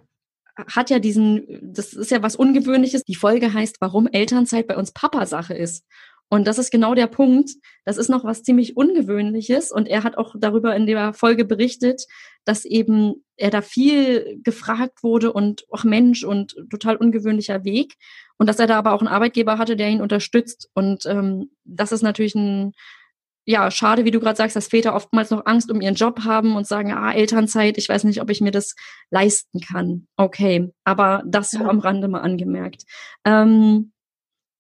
hat 0.68 0.90
ja 0.90 1.00
diesen, 1.00 1.46
das 1.62 1.94
ist 1.94 2.12
ja 2.12 2.22
was 2.22 2.36
Ungewöhnliches. 2.36 3.04
Die 3.04 3.16
Folge 3.16 3.54
heißt, 3.54 3.78
warum 3.80 4.08
Elternzeit 4.08 4.68
bei 4.68 4.76
uns 4.76 4.92
Papa-Sache 4.92 5.54
ist. 5.54 5.86
Und 6.30 6.48
das 6.48 6.60
ist 6.60 6.72
genau 6.72 6.94
der 6.94 7.08
Punkt. 7.08 7.52
Das 7.86 7.98
ist 7.98 8.10
noch 8.10 8.24
was 8.24 8.44
ziemlich 8.44 8.78
Ungewöhnliches. 8.78 9.72
Und 9.72 9.88
er 9.88 10.04
hat 10.04 10.18
auch 10.18 10.36
darüber 10.38 10.76
in 10.76 10.86
der 10.86 11.14
Folge 11.14 11.44
berichtet, 11.44 12.06
dass 12.46 12.66
eben 12.66 13.26
er 13.36 13.50
da 13.50 13.62
viel 13.62 14.40
gefragt 14.44 15.04
wurde 15.04 15.34
und 15.34 15.66
ach 15.72 15.84
Mensch 15.84 16.24
und 16.24 16.56
total 16.70 16.98
ungewöhnlicher 16.98 17.64
Weg. 17.64 17.96
Und 18.38 18.48
dass 18.48 18.60
er 18.60 18.68
da 18.68 18.78
aber 18.78 18.94
auch 18.94 19.02
einen 19.02 19.08
Arbeitgeber 19.08 19.58
hatte, 19.58 19.76
der 19.76 19.90
ihn 19.90 20.02
unterstützt. 20.02 20.70
Und 20.74 21.06
ähm, 21.08 21.50
das 21.64 21.92
ist 21.92 22.04
natürlich 22.04 22.36
ein, 22.36 22.74
ja, 23.46 23.72
schade, 23.72 24.06
wie 24.06 24.12
du 24.12 24.20
gerade 24.20 24.38
sagst, 24.38 24.56
dass 24.56 24.68
Väter 24.68 24.94
oftmals 24.94 25.32
noch 25.32 25.48
Angst 25.48 25.72
um 25.72 25.82
ihren 25.82 25.96
Job 25.96 26.20
haben 26.26 26.56
und 26.56 26.68
sagen, 26.68 26.94
ah, 26.94 27.12
Elternzeit, 27.12 27.80
ich 27.80 27.90
weiß 27.90 28.04
nicht, 28.04 28.22
ob 28.22 28.30
ich 28.30 28.42
mir 28.42 28.52
das 28.52 28.76
leisten 29.10 29.60
kann. 29.60 30.08
Okay, 30.18 30.72
aber 30.84 31.24
das 31.26 31.54
ja. 31.54 31.60
so 31.60 31.66
am 31.66 31.80
Rande 31.80 32.08
mal 32.08 32.22
angemerkt. 32.22 32.84
Ähm, 33.26 33.92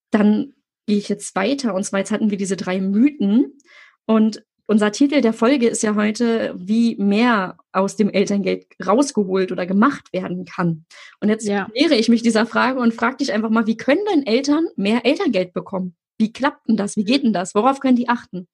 dann 0.09 0.53
gehe 0.89 0.97
ich 0.97 1.07
jetzt 1.07 1.35
weiter. 1.35 1.73
Und 1.73 1.83
zwar 1.83 1.99
jetzt 1.99 2.11
hatten 2.11 2.31
wir 2.31 2.37
diese 2.37 2.57
drei 2.57 2.81
Mythen. 2.81 3.57
Und 4.05 4.43
unser 4.65 4.91
Titel 4.91 5.21
der 5.21 5.33
Folge 5.33 5.67
ist 5.67 5.83
ja 5.83 5.95
heute, 5.95 6.53
wie 6.57 6.95
mehr 6.97 7.57
aus 7.71 7.95
dem 7.95 8.09
Elterngeld 8.09 8.65
rausgeholt 8.85 9.51
oder 9.51 9.65
gemacht 9.65 10.11
werden 10.11 10.45
kann. 10.45 10.85
Und 11.21 11.29
jetzt 11.29 11.47
ja. 11.47 11.67
nähere 11.73 11.95
ich 11.95 12.09
mich 12.09 12.21
dieser 12.21 12.45
Frage 12.45 12.79
und 12.79 12.93
frage 12.93 13.17
dich 13.17 13.31
einfach 13.31 13.49
mal, 13.49 13.67
wie 13.67 13.77
können 13.77 14.01
denn 14.11 14.25
Eltern 14.25 14.67
mehr 14.75 15.05
Elterngeld 15.05 15.53
bekommen? 15.53 15.95
Wie 16.17 16.33
klappt 16.33 16.67
denn 16.67 16.75
das? 16.75 16.97
Wie 16.97 17.05
geht 17.05 17.23
denn 17.23 17.33
das? 17.33 17.55
Worauf 17.55 17.79
können 17.79 17.95
die 17.95 18.09
achten? 18.09 18.47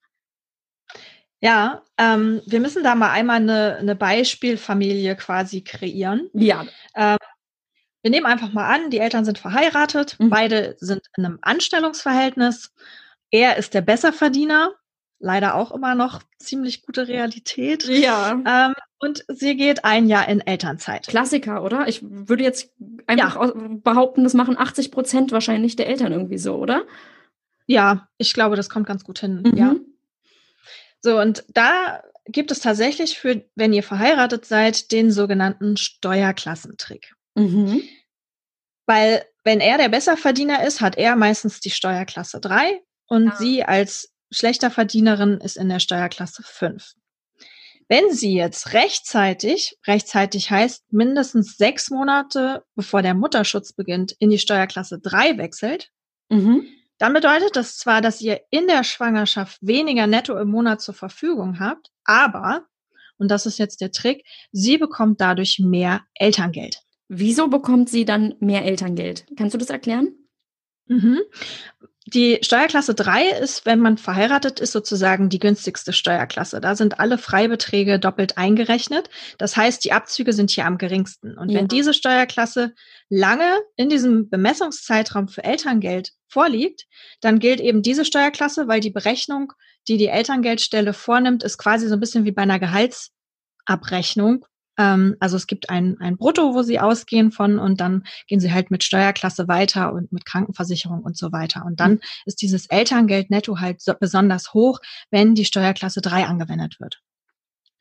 Ja, 1.41 1.83
ähm, 1.97 2.41
wir 2.45 2.59
müssen 2.59 2.83
da 2.83 2.95
mal 2.95 3.11
einmal 3.11 3.37
eine, 3.37 3.75
eine 3.75 3.95
Beispielfamilie 3.95 5.15
quasi 5.15 5.63
kreieren. 5.63 6.29
Ja. 6.33 6.65
Ähm, 6.95 7.17
wir 8.05 8.11
nehmen 8.11 8.27
einfach 8.27 8.53
mal 8.53 8.67
an, 8.67 8.91
die 8.91 8.99
Eltern 8.99 9.25
sind 9.25 9.39
verheiratet, 9.39 10.15
mhm. 10.19 10.29
beide 10.29 10.75
sind 10.79 11.01
in 11.17 11.25
einem 11.25 11.39
Anstellungsverhältnis. 11.41 12.71
Er 13.31 13.57
ist 13.57 13.73
der 13.73 13.81
Besserverdiener, 13.81 14.75
leider 15.17 15.55
auch 15.55 15.71
immer 15.71 15.95
noch 15.95 16.21
ziemlich 16.37 16.83
gute 16.83 17.07
Realität. 17.07 17.87
Ja. 17.87 18.39
Ähm, 18.45 18.75
und 18.99 19.25
sie 19.27 19.57
geht 19.57 19.85
ein 19.85 20.07
Jahr 20.07 20.29
in 20.29 20.41
Elternzeit. 20.41 21.07
Klassiker, 21.07 21.63
oder? 21.63 21.87
Ich 21.87 22.01
würde 22.03 22.43
jetzt 22.43 22.71
einfach 23.07 23.37
ja. 23.37 23.53
behaupten, 23.83 24.23
das 24.23 24.35
machen 24.35 24.55
80 24.55 24.91
Prozent 24.91 25.31
wahrscheinlich 25.31 25.75
der 25.75 25.87
Eltern 25.87 26.11
irgendwie 26.11 26.37
so, 26.37 26.57
oder? 26.57 26.83
Ja, 27.65 28.07
ich 28.19 28.35
glaube, 28.35 28.55
das 28.55 28.69
kommt 28.69 28.85
ganz 28.85 29.03
gut 29.03 29.17
hin. 29.17 29.41
Mhm. 29.43 29.57
Ja. 29.57 29.75
So, 31.01 31.19
und 31.19 31.43
da 31.55 32.03
gibt 32.27 32.51
es 32.51 32.59
tatsächlich 32.59 33.17
für, 33.17 33.43
wenn 33.55 33.73
ihr 33.73 33.81
verheiratet 33.81 34.45
seid, 34.45 34.91
den 34.91 35.09
sogenannten 35.09 35.75
Steuerklassentrick. 35.75 37.15
Mhm. 37.35 37.83
Weil 38.85 39.25
wenn 39.43 39.59
er 39.59 39.77
der 39.77 39.89
Besserverdiener 39.89 40.65
ist, 40.65 40.81
hat 40.81 40.97
er 40.97 41.15
meistens 41.15 41.59
die 41.59 41.69
Steuerklasse 41.69 42.39
3 42.39 42.81
und 43.07 43.27
ja. 43.27 43.35
sie 43.35 43.63
als 43.63 44.11
schlechter 44.31 44.71
Verdienerin 44.71 45.39
ist 45.39 45.57
in 45.57 45.69
der 45.69 45.79
Steuerklasse 45.79 46.43
5. 46.43 46.93
Wenn 47.87 48.11
sie 48.11 48.33
jetzt 48.33 48.73
rechtzeitig, 48.73 49.77
rechtzeitig 49.85 50.49
heißt 50.49 50.91
mindestens 50.91 51.57
sechs 51.57 51.91
Monate 51.91 52.63
bevor 52.73 53.03
der 53.03 53.13
Mutterschutz 53.13 53.73
beginnt, 53.73 54.15
in 54.17 54.31
die 54.31 54.39
Steuerklasse 54.39 54.99
3 54.99 55.37
wechselt, 55.37 55.91
mhm. 56.29 56.65
dann 56.97 57.13
bedeutet 57.13 57.55
das 57.55 57.77
zwar, 57.77 58.01
dass 58.01 58.21
ihr 58.21 58.41
in 58.49 58.65
der 58.67 58.83
Schwangerschaft 58.83 59.59
weniger 59.61 60.07
netto 60.07 60.35
im 60.37 60.49
Monat 60.49 60.81
zur 60.81 60.95
Verfügung 60.95 61.59
habt, 61.59 61.91
aber, 62.03 62.65
und 63.17 63.29
das 63.29 63.45
ist 63.45 63.59
jetzt 63.59 63.81
der 63.81 63.91
Trick, 63.91 64.25
sie 64.51 64.79
bekommt 64.79 65.21
dadurch 65.21 65.59
mehr 65.59 66.01
Elterngeld. 66.15 66.84
Wieso 67.07 67.47
bekommt 67.47 67.89
sie 67.89 68.05
dann 68.05 68.35
mehr 68.39 68.65
Elterngeld? 68.65 69.25
Kannst 69.37 69.53
du 69.53 69.57
das 69.57 69.69
erklären? 69.69 70.13
Mhm. 70.87 71.19
Die 72.07 72.37
Steuerklasse 72.41 72.93
3 72.93 73.29
ist, 73.39 73.65
wenn 73.65 73.79
man 73.79 73.97
verheiratet 73.97 74.59
ist, 74.59 74.73
sozusagen 74.73 75.29
die 75.29 75.39
günstigste 75.39 75.91
Steuerklasse. 75.91 76.61
Da 76.61 76.75
sind 76.75 76.99
alle 76.99 77.17
Freibeträge 77.17 77.97
doppelt 77.99 78.37
eingerechnet. 78.37 79.09
Das 79.39 79.57
heißt, 79.57 79.83
die 79.83 79.91
Abzüge 79.91 80.31
sind 80.31 80.51
hier 80.51 80.67
am 80.67 80.77
geringsten. 80.77 81.35
Und 81.35 81.49
ja. 81.49 81.57
wenn 81.57 81.67
diese 81.67 81.95
Steuerklasse 81.95 82.75
lange 83.09 83.59
in 83.75 83.89
diesem 83.89 84.29
Bemessungszeitraum 84.29 85.29
für 85.29 85.43
Elterngeld 85.43 86.11
vorliegt, 86.27 86.85
dann 87.21 87.39
gilt 87.39 87.59
eben 87.59 87.81
diese 87.81 88.05
Steuerklasse, 88.05 88.67
weil 88.67 88.81
die 88.81 88.91
Berechnung, 88.91 89.53
die 89.87 89.97
die 89.97 90.07
Elterngeldstelle 90.07 90.93
vornimmt, 90.93 91.41
ist 91.41 91.57
quasi 91.57 91.87
so 91.87 91.95
ein 91.95 91.99
bisschen 91.99 92.23
wie 92.23 92.31
bei 92.31 92.43
einer 92.43 92.59
Gehaltsabrechnung. 92.59 94.45
Ähm, 94.77 95.15
also 95.19 95.37
es 95.37 95.47
gibt 95.47 95.69
ein, 95.69 95.97
ein 95.99 96.17
Brutto, 96.17 96.53
wo 96.53 96.61
sie 96.61 96.79
ausgehen 96.79 97.31
von 97.31 97.59
und 97.59 97.79
dann 97.81 98.03
gehen 98.27 98.39
sie 98.39 98.53
halt 98.53 98.71
mit 98.71 98.83
Steuerklasse 98.83 99.47
weiter 99.47 99.93
und 99.93 100.11
mit 100.11 100.25
Krankenversicherung 100.25 101.01
und 101.01 101.17
so 101.17 101.31
weiter. 101.31 101.65
Und 101.65 101.79
dann 101.79 101.93
mhm. 101.93 102.01
ist 102.25 102.41
dieses 102.41 102.67
Elterngeld 102.67 103.29
netto 103.29 103.59
halt 103.59 103.81
so 103.81 103.93
besonders 103.99 104.53
hoch, 104.53 104.79
wenn 105.11 105.35
die 105.35 105.45
Steuerklasse 105.45 106.01
3 106.01 106.25
angewendet 106.25 106.79
wird. 106.79 107.01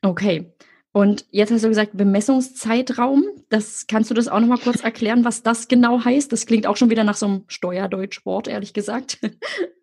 Okay. 0.01 0.53
Und 0.95 1.25
jetzt 1.29 1.51
hast 1.51 1.65
du 1.65 1.67
gesagt, 1.67 1.97
Bemessungszeitraum. 1.97 3.25
Das 3.49 3.85
kannst 3.85 4.09
du 4.09 4.13
das 4.13 4.29
auch 4.29 4.39
noch 4.39 4.47
mal 4.47 4.57
kurz 4.57 4.81
erklären, 4.81 5.25
was 5.25 5.43
das 5.43 5.67
genau 5.67 6.05
heißt? 6.05 6.31
Das 6.31 6.45
klingt 6.45 6.67
auch 6.67 6.77
schon 6.77 6.89
wieder 6.89 7.03
nach 7.03 7.17
so 7.17 7.25
einem 7.25 7.43
Steuerdeutschwort, 7.47 8.47
ehrlich 8.47 8.73
gesagt. 8.73 9.19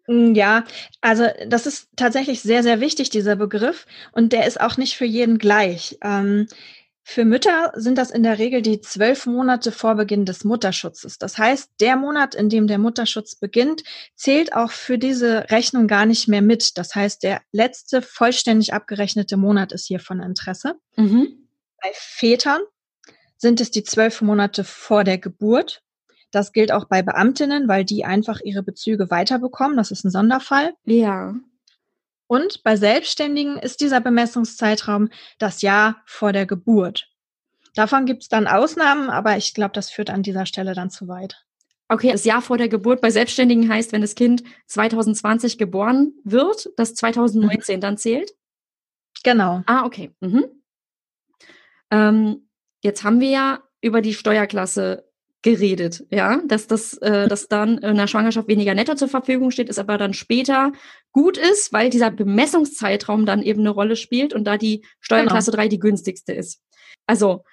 Mm, 0.08 0.34
ja, 0.34 0.64
also 1.00 1.28
das 1.46 1.64
ist 1.64 1.88
tatsächlich 1.94 2.40
sehr, 2.40 2.64
sehr 2.64 2.80
wichtig, 2.80 3.10
dieser 3.10 3.36
Begriff. 3.36 3.86
Und 4.10 4.32
der 4.32 4.48
ist 4.48 4.60
auch 4.60 4.76
nicht 4.76 4.96
für 4.96 5.04
jeden 5.04 5.38
gleich. 5.38 5.96
Ähm, 6.02 6.48
für 7.04 7.24
Mütter 7.24 7.72
sind 7.74 7.98
das 7.98 8.10
in 8.10 8.22
der 8.22 8.38
Regel 8.38 8.62
die 8.62 8.80
zwölf 8.80 9.26
Monate 9.26 9.72
vor 9.72 9.96
Beginn 9.96 10.24
des 10.24 10.44
Mutterschutzes. 10.44 11.18
Das 11.18 11.36
heißt, 11.36 11.70
der 11.80 11.96
Monat, 11.96 12.34
in 12.34 12.48
dem 12.48 12.68
der 12.68 12.78
Mutterschutz 12.78 13.34
beginnt, 13.34 13.82
zählt 14.14 14.54
auch 14.54 14.70
für 14.70 14.98
diese 14.98 15.50
Rechnung 15.50 15.88
gar 15.88 16.06
nicht 16.06 16.28
mehr 16.28 16.42
mit. 16.42 16.78
Das 16.78 16.94
heißt, 16.94 17.22
der 17.22 17.42
letzte 17.50 18.02
vollständig 18.02 18.72
abgerechnete 18.72 19.36
Monat 19.36 19.72
ist 19.72 19.86
hier 19.86 20.00
von 20.00 20.20
Interesse. 20.20 20.76
Mhm. 20.96 21.48
Bei 21.82 21.90
Vätern 21.92 22.60
sind 23.36 23.60
es 23.60 23.72
die 23.72 23.82
zwölf 23.82 24.22
Monate 24.22 24.62
vor 24.62 25.02
der 25.02 25.18
Geburt. 25.18 25.82
Das 26.30 26.52
gilt 26.52 26.70
auch 26.70 26.84
bei 26.84 27.02
Beamtinnen, 27.02 27.66
weil 27.66 27.84
die 27.84 28.04
einfach 28.04 28.40
ihre 28.42 28.62
Bezüge 28.62 29.10
weiterbekommen. 29.10 29.76
Das 29.76 29.90
ist 29.90 30.04
ein 30.04 30.10
Sonderfall. 30.10 30.72
Ja. 30.84 31.34
Und 32.32 32.62
bei 32.62 32.76
Selbstständigen 32.76 33.58
ist 33.58 33.82
dieser 33.82 34.00
Bemessungszeitraum 34.00 35.10
das 35.36 35.60
Jahr 35.60 36.00
vor 36.06 36.32
der 36.32 36.46
Geburt. 36.46 37.10
Davon 37.74 38.06
gibt 38.06 38.22
es 38.22 38.30
dann 38.30 38.46
Ausnahmen, 38.46 39.10
aber 39.10 39.36
ich 39.36 39.52
glaube, 39.52 39.74
das 39.74 39.90
führt 39.90 40.08
an 40.08 40.22
dieser 40.22 40.46
Stelle 40.46 40.72
dann 40.72 40.88
zu 40.88 41.08
weit. 41.08 41.44
Okay, 41.90 42.10
das 42.10 42.24
Jahr 42.24 42.40
vor 42.40 42.56
der 42.56 42.70
Geburt 42.70 43.02
bei 43.02 43.10
Selbstständigen 43.10 43.68
heißt, 43.68 43.92
wenn 43.92 44.00
das 44.00 44.14
Kind 44.14 44.44
2020 44.66 45.58
geboren 45.58 46.14
wird, 46.24 46.70
das 46.78 46.94
2019 46.94 47.76
mhm. 47.76 47.80
dann 47.82 47.98
zählt? 47.98 48.32
Genau. 49.24 49.62
Ah, 49.66 49.84
okay. 49.84 50.14
Mhm. 50.20 50.46
Ähm, 51.90 52.48
jetzt 52.80 53.04
haben 53.04 53.20
wir 53.20 53.28
ja 53.28 53.62
über 53.82 54.00
die 54.00 54.14
Steuerklasse 54.14 55.06
geredet, 55.42 56.04
ja, 56.10 56.40
dass 56.46 56.68
das, 56.68 56.94
äh, 56.98 57.28
dass 57.28 57.48
dann 57.48 57.78
in 57.78 57.96
der 57.96 58.06
Schwangerschaft 58.06 58.48
weniger 58.48 58.74
netto 58.74 58.94
zur 58.94 59.08
Verfügung 59.08 59.50
steht, 59.50 59.68
ist 59.68 59.78
aber 59.78 59.98
dann 59.98 60.14
später 60.14 60.72
gut 61.10 61.36
ist, 61.36 61.72
weil 61.72 61.90
dieser 61.90 62.10
Bemessungszeitraum 62.10 63.26
dann 63.26 63.42
eben 63.42 63.60
eine 63.60 63.70
Rolle 63.70 63.96
spielt 63.96 64.34
und 64.34 64.44
da 64.44 64.56
die 64.56 64.84
Steuerklasse 65.00 65.50
genau. 65.50 65.62
3 65.62 65.68
die 65.68 65.80
günstigste 65.80 66.32
ist. 66.32 66.62
Also 67.06 67.44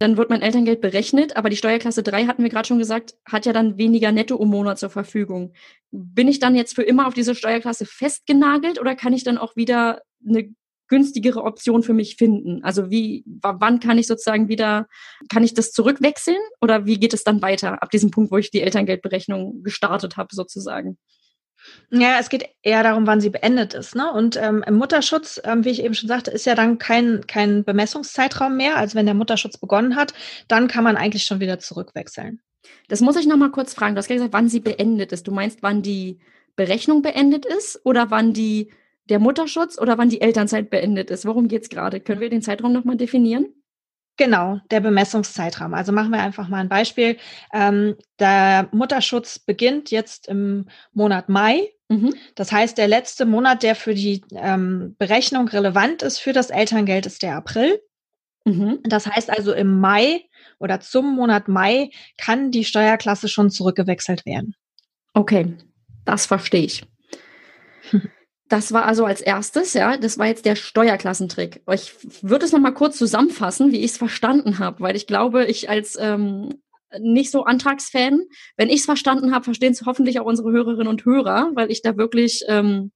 dann 0.00 0.16
wird 0.16 0.30
mein 0.30 0.42
Elterngeld 0.42 0.80
berechnet, 0.80 1.36
aber 1.36 1.50
die 1.50 1.56
Steuerklasse 1.56 2.02
3, 2.02 2.26
hatten 2.26 2.42
wir 2.42 2.50
gerade 2.50 2.66
schon 2.66 2.78
gesagt, 2.78 3.14
hat 3.26 3.44
ja 3.44 3.52
dann 3.52 3.76
weniger 3.76 4.12
netto 4.12 4.36
im 4.42 4.48
Monat 4.48 4.78
zur 4.78 4.88
Verfügung. 4.88 5.52
Bin 5.90 6.26
ich 6.26 6.38
dann 6.38 6.56
jetzt 6.56 6.74
für 6.74 6.82
immer 6.82 7.06
auf 7.06 7.14
diese 7.14 7.34
Steuerklasse 7.34 7.84
festgenagelt 7.84 8.80
oder 8.80 8.96
kann 8.96 9.12
ich 9.12 9.24
dann 9.24 9.36
auch 9.36 9.56
wieder 9.56 10.00
eine 10.26 10.54
günstigere 10.90 11.42
Option 11.44 11.82
für 11.82 11.94
mich 11.94 12.16
finden? 12.16 12.62
Also 12.62 12.90
wie, 12.90 13.24
wann 13.26 13.80
kann 13.80 13.96
ich 13.96 14.06
sozusagen 14.06 14.48
wieder, 14.48 14.88
kann 15.30 15.44
ich 15.44 15.54
das 15.54 15.72
zurückwechseln 15.72 16.36
oder 16.60 16.84
wie 16.84 16.98
geht 16.98 17.14
es 17.14 17.24
dann 17.24 17.40
weiter 17.40 17.82
ab 17.82 17.90
diesem 17.90 18.10
Punkt, 18.10 18.30
wo 18.30 18.36
ich 18.36 18.50
die 18.50 18.60
Elterngeldberechnung 18.60 19.62
gestartet 19.62 20.18
habe 20.18 20.34
sozusagen? 20.34 20.98
Ja, 21.90 22.18
es 22.18 22.28
geht 22.28 22.48
eher 22.62 22.82
darum, 22.82 23.06
wann 23.06 23.20
sie 23.20 23.30
beendet 23.30 23.74
ist. 23.74 23.94
Ne? 23.94 24.10
Und 24.12 24.36
ähm, 24.36 24.64
im 24.66 24.74
Mutterschutz, 24.74 25.40
ähm, 25.44 25.64
wie 25.64 25.70
ich 25.70 25.82
eben 25.82 25.94
schon 25.94 26.08
sagte, 26.08 26.30
ist 26.30 26.46
ja 26.46 26.54
dann 26.54 26.78
kein, 26.78 27.26
kein 27.26 27.64
Bemessungszeitraum 27.64 28.56
mehr. 28.56 28.76
als 28.76 28.94
wenn 28.94 29.06
der 29.06 29.14
Mutterschutz 29.14 29.58
begonnen 29.58 29.96
hat, 29.96 30.14
dann 30.48 30.68
kann 30.68 30.84
man 30.84 30.96
eigentlich 30.96 31.24
schon 31.24 31.40
wieder 31.40 31.58
zurückwechseln. 31.58 32.40
Das 32.88 33.00
muss 33.00 33.16
ich 33.16 33.26
noch 33.26 33.36
mal 33.36 33.50
kurz 33.50 33.74
fragen. 33.74 33.94
Du 33.94 33.98
hast 33.98 34.08
gesagt, 34.08 34.32
wann 34.32 34.48
sie 34.48 34.60
beendet 34.60 35.12
ist. 35.12 35.26
Du 35.26 35.32
meinst, 35.32 35.62
wann 35.62 35.82
die 35.82 36.18
Berechnung 36.56 37.02
beendet 37.02 37.46
ist 37.46 37.80
oder 37.84 38.10
wann 38.10 38.32
die 38.32 38.70
der 39.10 39.18
Mutterschutz 39.18 39.78
oder 39.78 39.98
wann 39.98 40.08
die 40.08 40.20
Elternzeit 40.20 40.70
beendet 40.70 41.10
ist. 41.10 41.26
Worum 41.26 41.48
geht 41.48 41.62
es 41.62 41.68
gerade? 41.68 42.00
Können 42.00 42.20
wir 42.20 42.30
den 42.30 42.42
Zeitraum 42.42 42.72
nochmal 42.72 42.96
definieren? 42.96 43.46
Genau, 44.16 44.60
der 44.70 44.80
Bemessungszeitraum. 44.80 45.74
Also 45.74 45.92
machen 45.92 46.10
wir 46.10 46.20
einfach 46.20 46.48
mal 46.48 46.58
ein 46.58 46.68
Beispiel. 46.68 47.16
Ähm, 47.52 47.96
der 48.18 48.68
Mutterschutz 48.70 49.38
beginnt 49.38 49.90
jetzt 49.90 50.28
im 50.28 50.66
Monat 50.92 51.28
Mai. 51.28 51.70
Mhm. 51.88 52.14
Das 52.34 52.52
heißt, 52.52 52.76
der 52.76 52.86
letzte 52.86 53.24
Monat, 53.26 53.62
der 53.62 53.74
für 53.74 53.94
die 53.94 54.22
ähm, 54.32 54.94
Berechnung 54.98 55.48
relevant 55.48 56.02
ist 56.02 56.18
für 56.18 56.32
das 56.32 56.50
Elterngeld, 56.50 57.06
ist 57.06 57.22
der 57.22 57.34
April. 57.34 57.80
Mhm. 58.44 58.80
Das 58.84 59.06
heißt 59.06 59.30
also, 59.30 59.52
im 59.52 59.80
Mai 59.80 60.22
oder 60.58 60.80
zum 60.80 61.14
Monat 61.14 61.48
Mai 61.48 61.90
kann 62.18 62.50
die 62.50 62.64
Steuerklasse 62.64 63.26
schon 63.26 63.50
zurückgewechselt 63.50 64.26
werden. 64.26 64.54
Okay, 65.14 65.56
das 66.04 66.26
verstehe 66.26 66.64
ich. 66.64 66.84
Das 68.50 68.72
war 68.72 68.84
also 68.84 69.04
als 69.04 69.20
erstes, 69.20 69.74
ja, 69.74 69.96
das 69.96 70.18
war 70.18 70.26
jetzt 70.26 70.44
der 70.44 70.56
Steuerklassentrick. 70.56 71.62
Ich 71.72 71.94
würde 72.20 72.44
es 72.44 72.50
nochmal 72.50 72.74
kurz 72.74 72.98
zusammenfassen, 72.98 73.70
wie 73.70 73.78
ich 73.78 73.92
es 73.92 73.96
verstanden 73.96 74.58
habe, 74.58 74.80
weil 74.80 74.96
ich 74.96 75.06
glaube, 75.06 75.46
ich 75.46 75.70
als 75.70 75.96
ähm, 76.00 76.60
nicht 76.98 77.30
so 77.30 77.44
Antragsfan, 77.44 78.22
wenn 78.56 78.68
ich 78.68 78.80
es 78.80 78.84
verstanden 78.86 79.32
habe, 79.32 79.44
verstehen 79.44 79.70
es 79.70 79.86
hoffentlich 79.86 80.18
auch 80.18 80.26
unsere 80.26 80.50
Hörerinnen 80.50 80.88
und 80.88 81.04
Hörer, 81.04 81.52
weil 81.54 81.70
ich 81.70 81.82
da 81.82 81.96
wirklich, 81.96 82.42
ähm, 82.48 82.90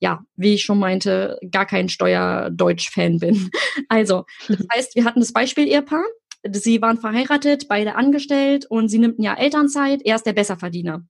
ja, 0.00 0.24
wie 0.34 0.54
ich 0.54 0.64
schon 0.64 0.80
meinte, 0.80 1.38
gar 1.48 1.64
kein 1.64 1.88
Steuerdeutsch-Fan 1.88 3.20
bin. 3.20 3.50
Also, 3.88 4.24
das 4.48 4.58
heißt, 4.74 4.96
wir 4.96 5.04
hatten 5.04 5.20
das 5.20 5.32
Beispiel 5.32 5.68
Ehepaar. 5.68 6.04
Sie 6.50 6.82
waren 6.82 6.98
verheiratet, 6.98 7.68
beide 7.68 7.94
angestellt 7.94 8.66
und 8.68 8.88
sie 8.88 8.98
nimmt 8.98 9.20
ein 9.20 9.22
Jahr 9.22 9.38
Elternzeit. 9.38 10.02
Er 10.04 10.16
ist 10.16 10.26
der 10.26 10.32
Besserverdiener. 10.32 11.04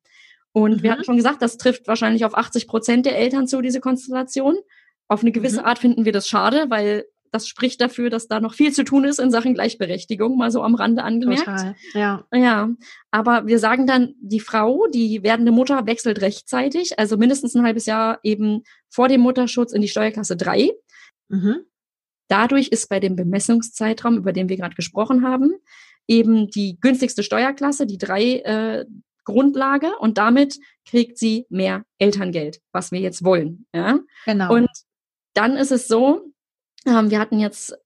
Und 0.59 0.79
mhm. 0.79 0.83
wir 0.83 0.93
hatten 0.93 1.05
schon 1.05 1.17
gesagt, 1.17 1.41
das 1.41 1.57
trifft 1.57 1.87
wahrscheinlich 1.87 2.25
auf 2.25 2.37
80 2.37 2.67
Prozent 2.67 3.07
der 3.07 3.17
Eltern 3.17 3.47
zu, 3.47 3.61
diese 3.63 3.81
Konstellation. 3.81 4.57
Auf 5.07 5.23
eine 5.23 5.31
gewisse 5.31 5.61
mhm. 5.61 5.67
Art 5.67 5.79
finden 5.79 6.05
wir 6.05 6.13
das 6.13 6.29
schade, 6.29 6.67
weil 6.69 7.05
das 7.31 7.47
spricht 7.47 7.81
dafür, 7.81 8.11
dass 8.11 8.27
da 8.27 8.41
noch 8.41 8.55
viel 8.55 8.73
zu 8.73 8.83
tun 8.83 9.05
ist 9.05 9.21
in 9.21 9.31
Sachen 9.31 9.55
Gleichberechtigung, 9.55 10.37
mal 10.37 10.51
so 10.51 10.63
am 10.63 10.75
Rande 10.75 11.05
angemerkt. 11.05 11.45
Total, 11.45 11.77
ja. 11.93 12.25
Ja, 12.33 12.71
aber 13.11 13.47
wir 13.47 13.59
sagen 13.59 13.87
dann, 13.87 14.15
die 14.21 14.41
Frau, 14.41 14.87
die 14.89 15.23
werdende 15.23 15.53
Mutter 15.53 15.87
wechselt 15.87 16.23
rechtzeitig, 16.23 16.99
also 16.99 17.17
mindestens 17.17 17.55
ein 17.55 17.65
halbes 17.65 17.87
Jahr 17.87 18.19
eben 18.23 18.63
vor 18.89 19.09
dem 19.09 19.21
Mutterschutz 19.21 19.73
in 19.73 19.83
die 19.83 19.89
Steuerklasse 19.89 20.37
3. 20.37 20.71
Mhm. 21.29 21.57
Dadurch 22.29 22.69
ist 22.69 22.89
bei 22.89 22.99
dem 22.99 23.15
Bemessungszeitraum, 23.15 24.17
über 24.17 24.33
den 24.33 24.49
wir 24.49 24.57
gerade 24.57 24.75
gesprochen 24.75 25.25
haben, 25.25 25.53
eben 26.09 26.49
die 26.49 26.79
günstigste 26.81 27.23
Steuerklasse, 27.23 27.87
die 27.87 27.99
3, 27.99 28.23
äh, 28.23 28.85
Grundlage 29.29 29.97
und 29.99 30.19
damit 30.19 30.59
kriegt 30.89 31.19
sie 31.19 31.47
mehr 31.51 31.85
Elterngeld, 31.99 32.61
was 32.73 32.93
wir 32.93 33.01
jetzt 33.01 33.23
wollen. 33.25 33.67
Ja? 33.75 33.99
Genau. 34.25 34.53
Und 34.55 34.71
dann 35.35 35.57
ist 35.57 35.71
es 35.71 35.87
so, 35.87 36.33
ähm, 36.87 37.11
wir 37.11 37.21
hatten 37.21 37.39
jetzt 37.39 37.79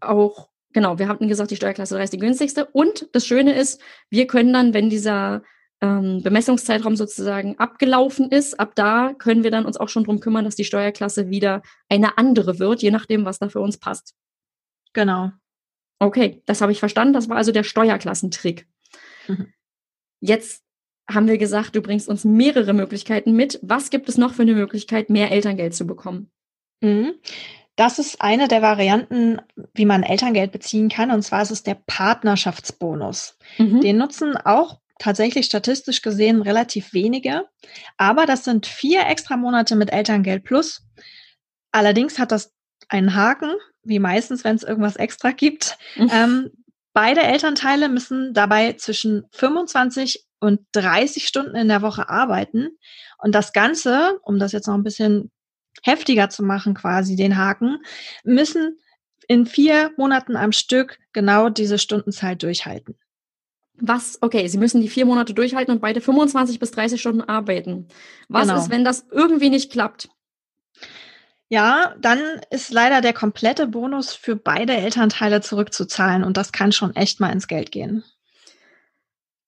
auch, 0.00 0.50
genau, 0.72 0.98
wir 0.98 1.08
hatten 1.08 1.28
gesagt, 1.28 1.50
die 1.50 1.56
Steuerklasse 1.56 1.94
3 1.94 2.04
ist 2.04 2.12
die 2.12 2.18
günstigste. 2.18 2.66
Und 2.66 3.08
das 3.12 3.26
Schöne 3.26 3.54
ist, 3.54 3.80
wir 4.10 4.26
können 4.26 4.52
dann, 4.52 4.74
wenn 4.74 4.90
dieser 4.90 5.42
ähm, 5.80 6.22
Bemessungszeitraum 6.22 6.96
sozusagen 6.96 7.58
abgelaufen 7.58 8.30
ist, 8.30 8.60
ab 8.60 8.74
da 8.74 9.14
können 9.14 9.42
wir 9.44 9.50
dann 9.50 9.64
uns 9.64 9.78
auch 9.78 9.88
schon 9.88 10.04
drum 10.04 10.20
kümmern, 10.20 10.44
dass 10.44 10.56
die 10.56 10.64
Steuerklasse 10.64 11.30
wieder 11.30 11.62
eine 11.88 12.18
andere 12.18 12.58
wird, 12.58 12.82
je 12.82 12.90
nachdem, 12.90 13.24
was 13.24 13.38
da 13.38 13.48
für 13.48 13.60
uns 13.60 13.78
passt. 13.78 14.14
Genau. 14.92 15.32
Okay, 15.98 16.42
das 16.46 16.60
habe 16.60 16.72
ich 16.72 16.80
verstanden. 16.80 17.14
Das 17.14 17.28
war 17.28 17.36
also 17.36 17.52
der 17.52 17.64
Steuerklassentrick. 17.64 18.66
Mhm. 19.28 19.52
Jetzt 20.20 20.62
haben 21.12 21.28
wir 21.28 21.38
gesagt, 21.38 21.76
du 21.76 21.82
bringst 21.82 22.08
uns 22.08 22.24
mehrere 22.24 22.72
Möglichkeiten 22.72 23.32
mit. 23.32 23.58
Was 23.62 23.90
gibt 23.90 24.08
es 24.08 24.18
noch 24.18 24.34
für 24.34 24.42
eine 24.42 24.54
Möglichkeit, 24.54 25.10
mehr 25.10 25.30
Elterngeld 25.30 25.74
zu 25.74 25.86
bekommen? 25.86 26.30
Mhm. 26.80 27.14
Das 27.76 27.98
ist 27.98 28.20
eine 28.20 28.48
der 28.48 28.62
Varianten, 28.62 29.40
wie 29.74 29.86
man 29.86 30.02
Elterngeld 30.02 30.52
beziehen 30.52 30.88
kann. 30.88 31.10
Und 31.10 31.22
zwar 31.22 31.42
ist 31.42 31.50
es 31.50 31.62
der 31.62 31.76
Partnerschaftsbonus. 31.86 33.38
Mhm. 33.58 33.80
Den 33.80 33.96
nutzen 33.96 34.36
auch 34.36 34.80
tatsächlich 34.98 35.46
statistisch 35.46 36.02
gesehen 36.02 36.42
relativ 36.42 36.92
wenige. 36.92 37.46
Aber 37.96 38.26
das 38.26 38.44
sind 38.44 38.66
vier 38.66 39.06
extra 39.06 39.36
Monate 39.36 39.76
mit 39.76 39.92
Elterngeld 39.92 40.44
plus. 40.44 40.86
Allerdings 41.72 42.18
hat 42.18 42.32
das 42.32 42.52
einen 42.88 43.14
Haken, 43.14 43.54
wie 43.82 43.98
meistens, 43.98 44.44
wenn 44.44 44.56
es 44.56 44.62
irgendwas 44.62 44.96
extra 44.96 45.30
gibt. 45.30 45.78
Mhm. 45.96 46.10
Ähm, 46.12 46.50
beide 46.92 47.22
Elternteile 47.22 47.88
müssen 47.88 48.34
dabei 48.34 48.74
zwischen 48.74 49.24
25 49.32 50.24
und 50.40 50.60
30 50.72 51.26
Stunden 51.26 51.54
in 51.54 51.68
der 51.68 51.82
Woche 51.82 52.08
arbeiten. 52.08 52.70
Und 53.18 53.34
das 53.34 53.52
Ganze, 53.52 54.18
um 54.22 54.38
das 54.38 54.52
jetzt 54.52 54.66
noch 54.66 54.74
ein 54.74 54.82
bisschen 54.82 55.30
heftiger 55.82 56.30
zu 56.30 56.42
machen, 56.42 56.74
quasi 56.74 57.16
den 57.16 57.36
Haken, 57.36 57.78
müssen 58.24 58.78
in 59.28 59.46
vier 59.46 59.92
Monaten 59.96 60.36
am 60.36 60.52
Stück 60.52 60.98
genau 61.12 61.48
diese 61.50 61.78
Stundenzeit 61.78 62.42
durchhalten. 62.42 62.96
Was, 63.82 64.18
okay, 64.20 64.46
Sie 64.48 64.58
müssen 64.58 64.80
die 64.80 64.88
vier 64.88 65.06
Monate 65.06 65.32
durchhalten 65.32 65.72
und 65.72 65.80
beide 65.80 66.00
25 66.00 66.58
bis 66.58 66.70
30 66.72 67.00
Stunden 67.00 67.22
arbeiten. 67.22 67.88
Was 68.28 68.48
genau. 68.48 68.60
ist, 68.60 68.70
wenn 68.70 68.84
das 68.84 69.06
irgendwie 69.10 69.48
nicht 69.48 69.72
klappt? 69.72 70.10
Ja, 71.52 71.96
dann 72.00 72.20
ist 72.50 72.70
leider 72.70 73.00
der 73.00 73.12
komplette 73.12 73.66
Bonus 73.66 74.14
für 74.14 74.36
beide 74.36 74.72
Elternteile 74.72 75.40
zurückzuzahlen 75.40 76.22
und 76.22 76.36
das 76.36 76.52
kann 76.52 76.70
schon 76.70 76.94
echt 76.94 77.18
mal 77.18 77.32
ins 77.32 77.48
Geld 77.48 77.72
gehen. 77.72 78.04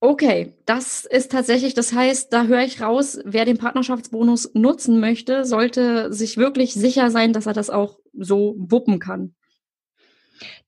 Okay, 0.00 0.52
das 0.66 1.04
ist 1.04 1.30
tatsächlich, 1.30 1.74
das 1.74 1.92
heißt, 1.92 2.32
da 2.32 2.46
höre 2.46 2.64
ich 2.64 2.80
raus, 2.80 3.20
wer 3.24 3.44
den 3.44 3.56
Partnerschaftsbonus 3.56 4.50
nutzen 4.52 4.98
möchte, 4.98 5.44
sollte 5.44 6.12
sich 6.12 6.38
wirklich 6.38 6.74
sicher 6.74 7.08
sein, 7.08 7.32
dass 7.32 7.46
er 7.46 7.52
das 7.52 7.70
auch 7.70 8.00
so 8.12 8.56
wuppen 8.58 8.98
kann. 8.98 9.36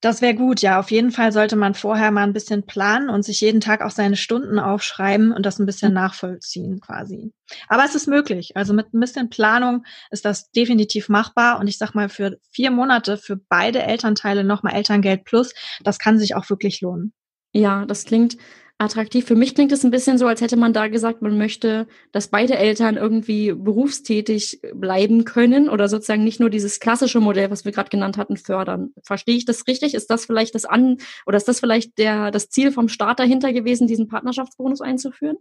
Das 0.00 0.22
wäre 0.22 0.34
gut, 0.34 0.60
ja. 0.60 0.78
Auf 0.78 0.90
jeden 0.90 1.10
Fall 1.10 1.32
sollte 1.32 1.56
man 1.56 1.74
vorher 1.74 2.10
mal 2.10 2.22
ein 2.22 2.32
bisschen 2.32 2.64
planen 2.64 3.08
und 3.08 3.24
sich 3.24 3.40
jeden 3.40 3.60
Tag 3.60 3.82
auch 3.82 3.90
seine 3.90 4.16
Stunden 4.16 4.58
aufschreiben 4.58 5.32
und 5.32 5.44
das 5.46 5.58
ein 5.58 5.66
bisschen 5.66 5.90
mhm. 5.90 5.94
nachvollziehen 5.94 6.80
quasi. 6.80 7.32
Aber 7.68 7.84
es 7.84 7.94
ist 7.94 8.06
möglich. 8.06 8.56
Also 8.56 8.74
mit 8.74 8.92
ein 8.92 9.00
bisschen 9.00 9.30
Planung 9.30 9.84
ist 10.10 10.24
das 10.24 10.50
definitiv 10.50 11.08
machbar. 11.08 11.58
Und 11.58 11.66
ich 11.66 11.78
sag 11.78 11.94
mal, 11.94 12.08
für 12.08 12.38
vier 12.50 12.70
Monate 12.70 13.18
für 13.18 13.36
beide 13.36 13.82
Elternteile 13.82 14.44
nochmal 14.44 14.74
Elterngeld 14.74 15.24
plus, 15.24 15.52
das 15.82 15.98
kann 15.98 16.18
sich 16.18 16.34
auch 16.34 16.48
wirklich 16.50 16.80
lohnen. 16.80 17.12
Ja, 17.52 17.84
das 17.86 18.04
klingt 18.04 18.36
attraktiv. 18.84 19.26
Für 19.26 19.34
mich 19.34 19.54
klingt 19.54 19.72
es 19.72 19.84
ein 19.84 19.90
bisschen 19.90 20.18
so, 20.18 20.26
als 20.26 20.40
hätte 20.40 20.56
man 20.56 20.72
da 20.72 20.88
gesagt, 20.88 21.22
man 21.22 21.36
möchte, 21.36 21.86
dass 22.12 22.28
beide 22.28 22.56
Eltern 22.56 22.96
irgendwie 22.96 23.52
berufstätig 23.52 24.60
bleiben 24.74 25.24
können 25.24 25.68
oder 25.68 25.88
sozusagen 25.88 26.24
nicht 26.24 26.40
nur 26.40 26.50
dieses 26.50 26.80
klassische 26.80 27.20
Modell, 27.20 27.50
was 27.50 27.64
wir 27.64 27.72
gerade 27.72 27.90
genannt 27.90 28.18
hatten, 28.18 28.36
fördern. 28.36 28.92
Verstehe 29.02 29.36
ich 29.36 29.44
das 29.44 29.66
richtig? 29.66 29.94
Ist 29.94 30.10
das 30.10 30.26
vielleicht 30.26 30.54
das 30.54 30.64
an 30.64 30.98
oder 31.26 31.36
ist 31.36 31.48
das 31.48 31.60
vielleicht 31.60 31.98
der 31.98 32.30
das 32.30 32.50
Ziel 32.50 32.70
vom 32.70 32.88
Staat 32.88 33.18
dahinter 33.18 33.52
gewesen, 33.52 33.86
diesen 33.86 34.08
Partnerschaftsbonus 34.08 34.80
einzuführen? 34.80 35.38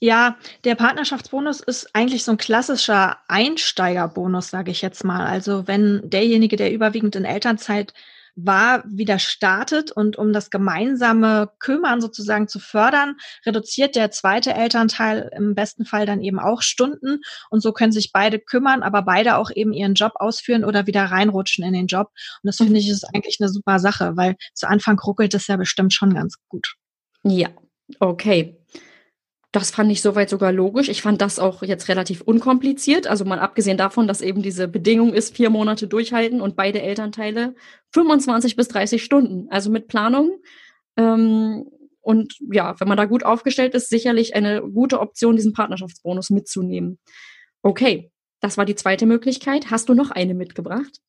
Ja, 0.00 0.36
der 0.62 0.76
Partnerschaftsbonus 0.76 1.60
ist 1.60 1.90
eigentlich 1.92 2.22
so 2.22 2.30
ein 2.30 2.38
klassischer 2.38 3.18
Einsteigerbonus, 3.26 4.48
sage 4.48 4.70
ich 4.70 4.80
jetzt 4.80 5.02
mal. 5.02 5.26
Also 5.26 5.66
wenn 5.66 6.08
derjenige, 6.08 6.56
der 6.56 6.72
überwiegend 6.72 7.16
in 7.16 7.24
Elternzeit 7.24 7.94
war, 8.44 8.84
wieder 8.86 9.18
startet 9.18 9.90
und 9.90 10.16
um 10.16 10.32
das 10.32 10.50
gemeinsame 10.50 11.50
Kümmern 11.58 12.00
sozusagen 12.00 12.48
zu 12.48 12.58
fördern, 12.58 13.16
reduziert 13.44 13.96
der 13.96 14.10
zweite 14.10 14.54
Elternteil 14.54 15.30
im 15.36 15.54
besten 15.54 15.84
Fall 15.84 16.06
dann 16.06 16.20
eben 16.20 16.38
auch 16.38 16.62
Stunden 16.62 17.20
und 17.50 17.60
so 17.60 17.72
können 17.72 17.92
sich 17.92 18.12
beide 18.12 18.38
kümmern, 18.38 18.82
aber 18.82 19.02
beide 19.02 19.36
auch 19.36 19.50
eben 19.52 19.72
ihren 19.72 19.94
Job 19.94 20.12
ausführen 20.16 20.64
oder 20.64 20.86
wieder 20.86 21.04
reinrutschen 21.04 21.64
in 21.64 21.72
den 21.72 21.86
Job. 21.86 22.10
Und 22.42 22.48
das 22.48 22.56
finde 22.56 22.78
ich 22.78 22.88
ist 22.88 23.04
eigentlich 23.14 23.38
eine 23.40 23.48
super 23.48 23.78
Sache, 23.78 24.16
weil 24.16 24.36
zu 24.54 24.68
Anfang 24.68 24.98
ruckelt 24.98 25.34
es 25.34 25.46
ja 25.46 25.56
bestimmt 25.56 25.92
schon 25.92 26.14
ganz 26.14 26.36
gut. 26.48 26.74
Ja, 27.24 27.48
okay. 27.98 28.57
Das 29.50 29.70
fand 29.70 29.90
ich 29.90 30.02
soweit 30.02 30.28
sogar 30.28 30.52
logisch. 30.52 30.90
Ich 30.90 31.00
fand 31.00 31.22
das 31.22 31.38
auch 31.38 31.62
jetzt 31.62 31.88
relativ 31.88 32.20
unkompliziert. 32.20 33.06
Also 33.06 33.24
mal 33.24 33.38
abgesehen 33.38 33.78
davon, 33.78 34.06
dass 34.06 34.20
eben 34.20 34.42
diese 34.42 34.68
Bedingung 34.68 35.14
ist, 35.14 35.34
vier 35.34 35.48
Monate 35.48 35.88
durchhalten 35.88 36.42
und 36.42 36.54
beide 36.54 36.82
Elternteile 36.82 37.54
25 37.92 38.56
bis 38.56 38.68
30 38.68 39.02
Stunden. 39.02 39.48
Also 39.48 39.70
mit 39.70 39.88
Planung. 39.88 40.38
Ähm, 40.96 41.66
und 42.02 42.34
ja, 42.52 42.78
wenn 42.78 42.88
man 42.88 42.98
da 42.98 43.06
gut 43.06 43.24
aufgestellt 43.24 43.74
ist, 43.74 43.88
sicherlich 43.88 44.34
eine 44.34 44.62
gute 44.62 45.00
Option, 45.00 45.36
diesen 45.36 45.54
Partnerschaftsbonus 45.54 46.30
mitzunehmen. 46.30 46.98
Okay, 47.62 48.10
das 48.40 48.58
war 48.58 48.66
die 48.66 48.74
zweite 48.74 49.06
Möglichkeit. 49.06 49.70
Hast 49.70 49.88
du 49.88 49.94
noch 49.94 50.10
eine 50.10 50.34
mitgebracht? 50.34 51.00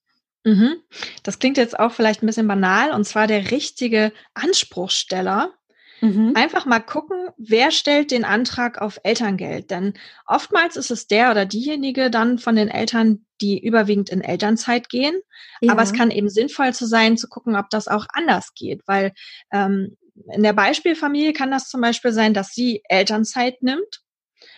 Mhm. 0.46 0.78
Das 1.24 1.40
klingt 1.40 1.58
jetzt 1.58 1.78
auch 1.78 1.92
vielleicht 1.92 2.24
ein 2.24 2.26
bisschen 2.26 2.48
banal, 2.48 2.92
und 2.92 3.04
zwar 3.04 3.28
der 3.28 3.52
richtige 3.52 4.14
Anspruchsteller 4.34 5.54
Mhm. 6.02 6.34
Einfach 6.36 6.66
mal 6.66 6.80
gucken, 6.80 7.30
wer 7.38 7.72
stellt 7.72 8.12
den 8.12 8.26
Antrag 8.26 8.82
auf 8.82 9.00
Elterngeld. 9.04 9.72
Denn 9.72 9.94
oftmals 10.26 10.76
ist 10.76 10.92
es 10.92 11.08
der 11.08 11.32
oder 11.32 11.46
diejenige 11.46 12.10
dann 12.10 12.40
von 12.40 12.56
den 12.56 12.70
Eltern, 12.70 13.26
die 13.42 13.60
überwiegend 13.64 14.10
in 14.10 14.22
Elternzeit 14.22 14.90
gehen. 14.90 15.20
Ja. 15.62 15.74
Aber 15.74 15.82
es 15.82 15.94
kann 15.94 16.12
eben 16.12 16.30
sinnvoll 16.30 16.74
zu 16.74 16.86
sein, 16.86 17.18
zu 17.18 17.28
gucken, 17.28 17.56
ob 17.56 17.70
das 17.70 17.88
auch 17.88 18.06
anders 18.14 18.54
geht. 18.54 18.82
Weil 18.86 19.14
ähm, 19.52 19.98
in 20.34 20.44
der 20.44 20.54
Beispielfamilie 20.54 21.34
kann 21.34 21.52
das 21.52 21.70
zum 21.70 21.82
Beispiel 21.82 22.12
sein, 22.12 22.34
dass 22.34 22.54
sie 22.54 22.82
Elternzeit 22.90 23.62
nimmt 23.64 24.02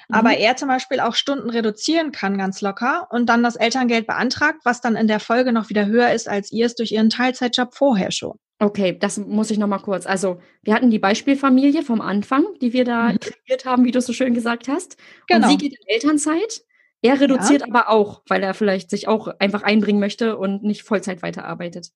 aber 0.10 0.30
mhm. 0.30 0.36
er 0.40 0.56
zum 0.56 0.68
Beispiel 0.68 1.00
auch 1.00 1.16
Stunden 1.16 1.50
reduzieren 1.50 2.12
kann 2.12 2.38
ganz 2.38 2.62
locker 2.62 3.08
und 3.12 3.28
dann 3.28 3.44
das 3.44 3.56
Elterngeld 3.56 4.08
beantragt, 4.08 4.60
was 4.64 4.82
dann 4.82 4.96
in 4.96 5.08
der 5.08 5.20
Folge 5.20 5.54
noch 5.54 5.70
wieder 5.70 5.86
höher 5.86 6.12
ist, 6.12 6.28
als 6.28 6.52
ihr 6.52 6.66
es 6.66 6.76
durch 6.76 6.92
ihren 6.92 7.10
Teilzeitjob 7.10 7.74
vorher 7.74 8.12
schon. 8.12 8.38
Okay, 8.60 8.96
das 8.98 9.18
muss 9.18 9.50
ich 9.50 9.58
nochmal 9.58 9.80
kurz. 9.80 10.06
Also, 10.06 10.40
wir 10.62 10.76
hatten 10.76 10.92
die 10.92 11.00
Beispielfamilie 11.00 11.82
vom 11.82 12.00
Anfang, 12.00 12.46
die 12.62 12.74
wir 12.74 12.86
da 12.86 13.14
mhm. 13.14 13.20
kreiert 13.20 13.66
haben, 13.66 13.86
wie 13.86 13.92
du 13.92 14.02
so 14.02 14.14
schön 14.14 14.36
gesagt 14.36 14.68
hast. 14.68 14.98
Genau. 15.28 15.48
Und 15.48 15.52
sie 15.52 15.58
geht 15.58 15.74
in 15.80 15.88
Elternzeit. 15.88 16.62
Er 17.02 17.20
reduziert 17.20 17.62
ja. 17.62 17.68
aber 17.68 17.90
auch, 17.90 18.22
weil 18.28 18.44
er 18.44 18.54
vielleicht 18.54 18.92
sich 18.92 19.08
auch 19.08 19.28
einfach 19.40 19.64
einbringen 19.64 20.00
möchte 20.00 20.38
und 20.38 20.64
nicht 20.64 20.84
Vollzeit 20.84 21.24
weiterarbeitet. 21.24 21.90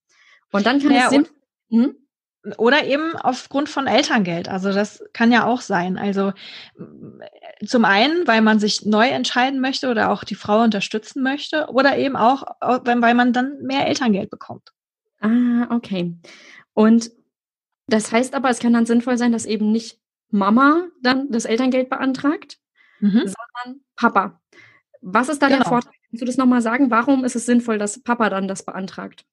Und 0.52 0.65
dann 0.65 0.80
kann 0.80 0.89
naja, 0.89 1.06
es 1.06 1.10
Sinn. 1.12 1.28
Hm? 1.70 1.96
Oder 2.58 2.86
eben 2.86 3.16
aufgrund 3.16 3.70
von 3.70 3.88
Elterngeld. 3.88 4.50
Also 4.50 4.72
das 4.72 5.04
kann 5.14 5.32
ja 5.32 5.46
auch 5.46 5.62
sein. 5.62 5.98
Also 5.98 6.34
zum 7.66 7.86
einen, 7.86 8.28
weil 8.28 8.42
man 8.42 8.60
sich 8.60 8.86
neu 8.86 9.08
entscheiden 9.08 9.60
möchte 9.60 9.90
oder 9.90 10.12
auch 10.12 10.24
die 10.24 10.36
Frau 10.36 10.62
unterstützen 10.62 11.24
möchte, 11.24 11.68
oder 11.70 11.98
eben 11.98 12.16
auch, 12.16 12.44
weil 12.62 13.16
man 13.16 13.34
dann 13.34 13.62
mehr 13.62 13.88
Elterngeld 13.88 14.30
bekommt. 14.30 14.72
Ah, 15.22 15.68
okay. 15.70 16.16
Und 16.74 17.12
das 17.88 18.12
heißt 18.12 18.36
aber, 18.36 18.50
es 18.50 18.60
kann 18.60 18.74
dann 18.74 18.86
sinnvoll 18.86 19.18
sein, 19.18 19.32
dass 19.32 19.46
eben 19.46 19.72
nicht 19.72 20.00
Mama 20.30 20.88
dann 21.02 21.32
das 21.32 21.46
Elterngeld 21.46 21.90
beantragt, 21.90 22.58
mhm. 23.00 23.20
sondern 23.20 23.82
Papa. 23.96 24.42
Was 25.02 25.30
ist 25.30 25.42
da 25.42 25.48
genau. 25.48 25.60
der 25.60 25.68
Vorteil? 25.68 25.94
Kannst 26.10 26.22
du 26.22 26.26
das 26.26 26.38
nochmal 26.38 26.62
sagen? 26.62 26.92
Warum 26.92 27.24
ist 27.26 27.36
es 27.36 27.46
sinnvoll, 27.46 27.78
dass 27.78 28.02
Papa 28.02 28.30
dann 28.30 28.48
das 28.48 28.64
beantragt? 28.64 29.26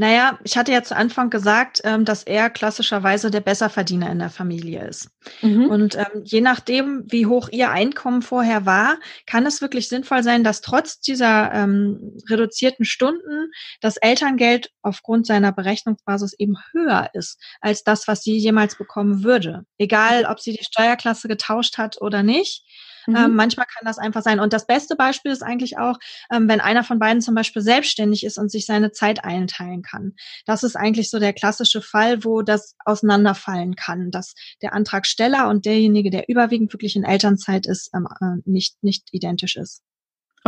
Naja, 0.00 0.38
ich 0.44 0.56
hatte 0.56 0.70
ja 0.70 0.84
zu 0.84 0.94
Anfang 0.94 1.28
gesagt, 1.28 1.80
ähm, 1.82 2.04
dass 2.04 2.22
er 2.22 2.50
klassischerweise 2.50 3.32
der 3.32 3.40
Besserverdiener 3.40 4.08
in 4.10 4.20
der 4.20 4.30
Familie 4.30 4.86
ist. 4.86 5.10
Mhm. 5.42 5.66
Und 5.66 5.96
ähm, 5.96 6.22
je 6.24 6.40
nachdem, 6.40 7.04
wie 7.08 7.26
hoch 7.26 7.48
ihr 7.50 7.70
Einkommen 7.70 8.22
vorher 8.22 8.64
war, 8.64 8.98
kann 9.26 9.44
es 9.44 9.60
wirklich 9.60 9.88
sinnvoll 9.88 10.22
sein, 10.22 10.44
dass 10.44 10.60
trotz 10.60 11.00
dieser 11.00 11.52
ähm, 11.52 12.16
reduzierten 12.30 12.84
Stunden 12.84 13.50
das 13.80 13.96
Elterngeld 13.96 14.70
aufgrund 14.82 15.26
seiner 15.26 15.50
Berechnungsbasis 15.50 16.32
eben 16.38 16.56
höher 16.72 17.10
ist 17.14 17.40
als 17.60 17.82
das, 17.82 18.06
was 18.06 18.22
sie 18.22 18.36
jemals 18.38 18.78
bekommen 18.78 19.24
würde. 19.24 19.64
Egal, 19.78 20.26
ob 20.26 20.38
sie 20.38 20.52
die 20.52 20.64
Steuerklasse 20.64 21.26
getauscht 21.26 21.76
hat 21.76 22.00
oder 22.00 22.22
nicht. 22.22 22.64
Mhm. 23.06 23.16
Ähm, 23.16 23.34
manchmal 23.34 23.66
kann 23.66 23.86
das 23.86 23.98
einfach 23.98 24.22
sein. 24.22 24.40
Und 24.40 24.52
das 24.52 24.66
beste 24.66 24.96
Beispiel 24.96 25.32
ist 25.32 25.42
eigentlich 25.42 25.78
auch, 25.78 25.98
ähm, 26.32 26.48
wenn 26.48 26.60
einer 26.60 26.84
von 26.84 26.98
beiden 26.98 27.20
zum 27.20 27.34
Beispiel 27.34 27.62
selbstständig 27.62 28.24
ist 28.24 28.38
und 28.38 28.50
sich 28.50 28.66
seine 28.66 28.92
Zeit 28.92 29.24
einteilen 29.24 29.82
kann. 29.82 30.14
Das 30.46 30.62
ist 30.62 30.76
eigentlich 30.76 31.10
so 31.10 31.18
der 31.18 31.32
klassische 31.32 31.82
Fall, 31.82 32.24
wo 32.24 32.42
das 32.42 32.74
auseinanderfallen 32.84 33.76
kann, 33.76 34.10
dass 34.10 34.34
der 34.62 34.72
Antragsteller 34.72 35.48
und 35.48 35.66
derjenige, 35.66 36.10
der 36.10 36.28
überwiegend 36.28 36.72
wirklich 36.72 36.96
in 36.96 37.04
Elternzeit 37.04 37.66
ist, 37.66 37.90
ähm, 37.94 38.06
äh, 38.20 38.40
nicht, 38.44 38.82
nicht 38.82 39.08
identisch 39.12 39.56
ist. 39.56 39.82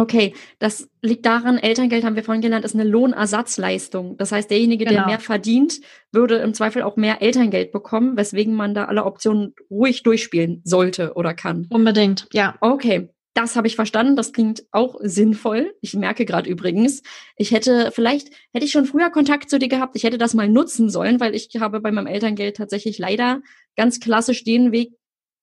Okay, 0.00 0.32
das 0.58 0.88
liegt 1.02 1.26
daran, 1.26 1.58
Elterngeld 1.58 2.04
haben 2.04 2.16
wir 2.16 2.24
vorhin 2.24 2.40
genannt, 2.40 2.64
ist 2.64 2.74
eine 2.74 2.84
Lohnersatzleistung. 2.84 4.16
Das 4.16 4.32
heißt, 4.32 4.50
derjenige, 4.50 4.86
genau. 4.86 5.00
der 5.00 5.06
mehr 5.06 5.18
verdient, 5.18 5.80
würde 6.10 6.36
im 6.36 6.54
Zweifel 6.54 6.82
auch 6.82 6.96
mehr 6.96 7.20
Elterngeld 7.20 7.70
bekommen, 7.70 8.16
weswegen 8.16 8.54
man 8.54 8.72
da 8.72 8.86
alle 8.86 9.04
Optionen 9.04 9.54
ruhig 9.70 10.02
durchspielen 10.02 10.62
sollte 10.64 11.12
oder 11.16 11.34
kann. 11.34 11.66
Unbedingt, 11.68 12.28
ja. 12.32 12.56
Okay, 12.62 13.10
das 13.34 13.56
habe 13.56 13.66
ich 13.66 13.76
verstanden. 13.76 14.16
Das 14.16 14.32
klingt 14.32 14.64
auch 14.70 14.96
sinnvoll. 15.02 15.74
Ich 15.82 15.92
merke 15.94 16.24
gerade 16.24 16.48
übrigens, 16.48 17.02
ich 17.36 17.50
hätte 17.50 17.90
vielleicht 17.92 18.30
hätte 18.54 18.64
ich 18.64 18.72
schon 18.72 18.86
früher 18.86 19.10
Kontakt 19.10 19.50
zu 19.50 19.58
dir 19.58 19.68
gehabt. 19.68 19.96
Ich 19.96 20.04
hätte 20.04 20.18
das 20.18 20.32
mal 20.32 20.48
nutzen 20.48 20.88
sollen, 20.88 21.20
weil 21.20 21.34
ich 21.34 21.50
habe 21.60 21.80
bei 21.80 21.92
meinem 21.92 22.06
Elterngeld 22.06 22.56
tatsächlich 22.56 22.98
leider 22.98 23.42
ganz 23.76 24.00
klassisch 24.00 24.44
den 24.44 24.72
Weg 24.72 24.94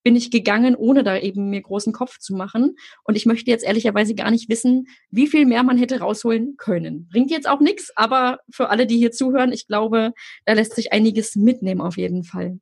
bin 0.08 0.16
ich 0.16 0.32
gegangen, 0.32 0.74
ohne 0.74 1.04
da 1.04 1.18
eben 1.18 1.50
mir 1.50 1.62
großen 1.62 1.92
Kopf 1.92 2.18
zu 2.18 2.34
machen. 2.34 2.78
Und 3.04 3.18
ich 3.18 3.26
möchte 3.26 3.52
jetzt 3.52 3.66
ehrlicherweise 3.66 4.16
gar 4.16 4.32
nicht 4.32 4.48
wissen, 4.48 4.88
wie 5.12 5.28
viel 5.28 5.46
mehr 5.46 5.64
man 5.64 5.78
hätte 5.78 6.00
rausholen 6.00 6.56
können. 6.56 7.10
Bringt 7.12 7.30
jetzt 7.30 7.46
auch 7.46 7.60
nichts, 7.60 7.92
aber 7.98 8.40
für 8.50 8.70
alle, 8.70 8.88
die 8.88 8.96
hier 8.96 9.12
zuhören, 9.12 9.52
ich 9.52 9.68
glaube, 9.68 10.14
da 10.46 10.54
lässt 10.54 10.76
sich 10.76 10.94
einiges 10.94 11.36
mitnehmen 11.36 11.82
auf 11.82 11.98
jeden 11.98 12.24
Fall. 12.24 12.58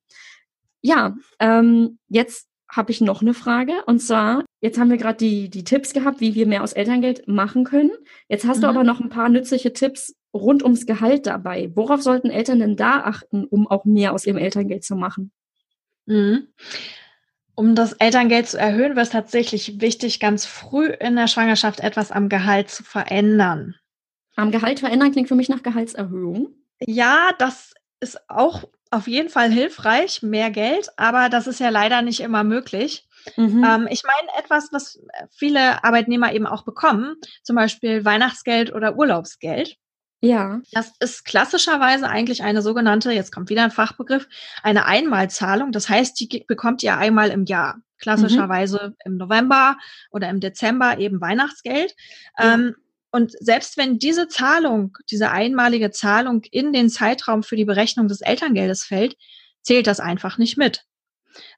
Ja, 0.81 1.15
ähm, 1.39 1.99
jetzt 2.09 2.47
habe 2.67 2.91
ich 2.91 2.99
noch 2.99 3.21
eine 3.21 3.35
Frage. 3.35 3.73
Und 3.85 3.99
zwar, 3.99 4.43
jetzt 4.61 4.79
haben 4.79 4.89
wir 4.89 4.97
gerade 4.97 5.17
die, 5.19 5.51
die 5.51 5.63
Tipps 5.63 5.93
gehabt, 5.93 6.21
wie 6.21 6.33
wir 6.33 6.47
mehr 6.47 6.63
aus 6.63 6.73
Elterngeld 6.73 7.27
machen 7.27 7.63
können. 7.63 7.91
Jetzt 8.27 8.47
hast 8.47 8.57
mhm. 8.57 8.61
du 8.61 8.67
aber 8.69 8.83
noch 8.83 9.01
ein 9.01 9.09
paar 9.09 9.29
nützliche 9.29 9.71
Tipps 9.71 10.15
rund 10.33 10.63
ums 10.63 10.87
Gehalt 10.87 11.27
dabei. 11.27 11.69
Worauf 11.75 12.01
sollten 12.01 12.31
Eltern 12.31 12.57
denn 12.57 12.75
da 12.75 13.01
achten, 13.01 13.45
um 13.45 13.67
auch 13.67 13.85
mehr 13.85 14.13
aus 14.13 14.25
ihrem 14.25 14.37
Elterngeld 14.37 14.83
zu 14.83 14.95
machen? 14.95 15.31
Mhm. 16.07 16.47
Um 17.55 17.73
das 17.73 17.93
Elterngeld 17.93 18.47
zu 18.47 18.57
erhöhen, 18.57 18.95
wäre 18.95 19.01
es 19.01 19.09
tatsächlich 19.09 19.79
wichtig, 19.79 20.19
ganz 20.19 20.45
früh 20.45 20.87
in 20.87 21.15
der 21.15 21.27
Schwangerschaft 21.27 21.79
etwas 21.79 22.11
am 22.11 22.29
Gehalt 22.29 22.69
zu 22.69 22.83
verändern. 22.83 23.75
Am 24.35 24.51
Gehalt 24.51 24.81
verändern 24.81 25.11
klingt 25.11 25.29
für 25.29 25.35
mich 25.35 25.49
nach 25.49 25.63
Gehaltserhöhung. 25.63 26.49
Ja, 26.81 27.31
das 27.39 27.73
ist 28.01 28.29
auch 28.29 28.65
auf 28.91 29.07
jeden 29.07 29.29
Fall 29.29 29.49
hilfreich, 29.49 30.21
mehr 30.21 30.51
Geld, 30.51 30.89
aber 30.97 31.29
das 31.29 31.47
ist 31.47 31.59
ja 31.59 31.69
leider 31.69 32.01
nicht 32.01 32.19
immer 32.19 32.43
möglich. 32.43 33.07
Mhm. 33.37 33.63
Ähm, 33.63 33.87
ich 33.89 34.03
meine 34.03 34.43
etwas, 34.43 34.69
was 34.71 34.99
viele 35.31 35.83
Arbeitnehmer 35.83 36.33
eben 36.33 36.45
auch 36.45 36.63
bekommen, 36.63 37.15
zum 37.43 37.55
Beispiel 37.55 38.05
Weihnachtsgeld 38.05 38.73
oder 38.73 38.97
Urlaubsgeld. 38.97 39.77
Ja. 40.25 40.61
Das 40.71 40.93
ist 40.99 41.25
klassischerweise 41.25 42.07
eigentlich 42.07 42.43
eine 42.43 42.61
sogenannte, 42.61 43.11
jetzt 43.11 43.31
kommt 43.31 43.49
wieder 43.49 43.63
ein 43.63 43.71
Fachbegriff, 43.71 44.27
eine 44.63 44.85
Einmalzahlung. 44.85 45.71
Das 45.71 45.89
heißt, 45.89 46.19
die 46.19 46.45
bekommt 46.47 46.83
ihr 46.83 46.97
einmal 46.97 47.29
im 47.29 47.45
Jahr. 47.45 47.77
Klassischerweise 47.97 48.89
mhm. 48.89 48.95
im 49.05 49.17
November 49.17 49.77
oder 50.11 50.29
im 50.29 50.39
Dezember 50.39 50.99
eben 50.99 51.21
Weihnachtsgeld. 51.21 51.95
Ja. 52.37 52.55
Ähm, 52.55 52.75
und 53.11 53.31
selbst 53.39 53.77
wenn 53.77 53.97
diese 53.97 54.27
Zahlung, 54.27 54.97
diese 55.09 55.31
einmalige 55.31 55.91
Zahlung 55.91 56.41
in 56.51 56.73
den 56.73 56.89
Zeitraum 56.89 57.43
für 57.43 57.55
die 57.55 57.63
Berechnung 57.63 58.09
des 58.09 58.19
Elterngeldes 58.19 58.83
fällt, 58.83 59.15
zählt 59.61 59.87
das 59.87 60.01
einfach 60.01 60.37
nicht 60.37 60.57
mit, 60.57 60.83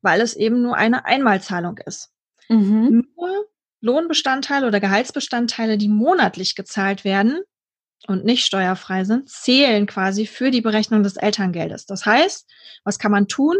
weil 0.04 0.22
es 0.22 0.36
eben 0.36 0.62
nur 0.62 0.78
eine 0.78 1.06
Einmalzahlung 1.06 1.80
ist. 1.84 2.12
Mhm. 2.48 3.08
Nur 3.16 3.48
Lohnbestandteile 3.82 4.68
oder 4.68 4.80
Gehaltsbestandteile, 4.80 5.80
die 5.80 5.90
monatlich 5.90 6.56
gezahlt 6.56 7.04
werden, 7.04 7.42
und 8.06 8.26
nicht 8.26 8.46
steuerfrei 8.46 9.04
sind, 9.04 9.30
zählen 9.30 9.88
quasi 9.88 10.28
für 10.28 10.52
die 10.52 10.62
Berechnung 10.62 11.04
des 11.04 11.18
Elterngeldes. 11.18 11.86
Das 11.86 12.06
heißt, 12.06 12.50
was 12.84 13.00
kann 13.00 13.12
man 13.12 13.28
tun? 13.28 13.56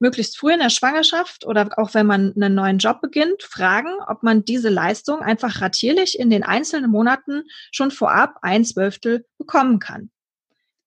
Möglichst 0.00 0.38
früh 0.38 0.52
in 0.52 0.60
der 0.60 0.70
Schwangerschaft 0.70 1.44
oder 1.44 1.68
auch 1.76 1.94
wenn 1.94 2.06
man 2.06 2.32
einen 2.36 2.54
neuen 2.54 2.78
Job 2.78 3.00
beginnt, 3.00 3.42
fragen, 3.42 3.90
ob 4.06 4.22
man 4.22 4.44
diese 4.44 4.68
Leistung 4.68 5.20
einfach 5.20 5.60
ratierlich 5.60 6.18
in 6.18 6.30
den 6.30 6.44
einzelnen 6.44 6.90
Monaten 6.90 7.42
schon 7.72 7.90
vorab 7.90 8.36
ein 8.42 8.64
Zwölftel 8.64 9.26
bekommen 9.38 9.80
kann. 9.80 10.10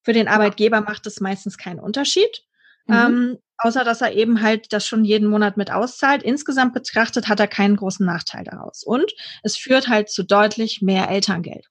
Für 0.03 0.13
den 0.13 0.27
Arbeitgeber 0.27 0.81
macht 0.81 1.05
es 1.07 1.19
meistens 1.19 1.57
keinen 1.57 1.79
Unterschied, 1.79 2.43
mhm. 2.87 2.95
ähm, 2.95 3.37
außer 3.57 3.83
dass 3.83 4.01
er 4.01 4.13
eben 4.13 4.41
halt 4.41 4.71
das 4.71 4.87
schon 4.87 5.03
jeden 5.03 5.27
Monat 5.27 5.57
mit 5.57 5.71
auszahlt. 5.71 6.23
Insgesamt 6.23 6.73
betrachtet 6.73 7.27
hat 7.27 7.39
er 7.39 7.47
keinen 7.47 7.75
großen 7.75 8.05
Nachteil 8.05 8.45
daraus. 8.45 8.83
Und 8.83 9.11
es 9.43 9.57
führt 9.57 9.89
halt 9.89 10.09
zu 10.09 10.23
deutlich 10.23 10.81
mehr 10.81 11.09
Elterngeld. 11.09 11.67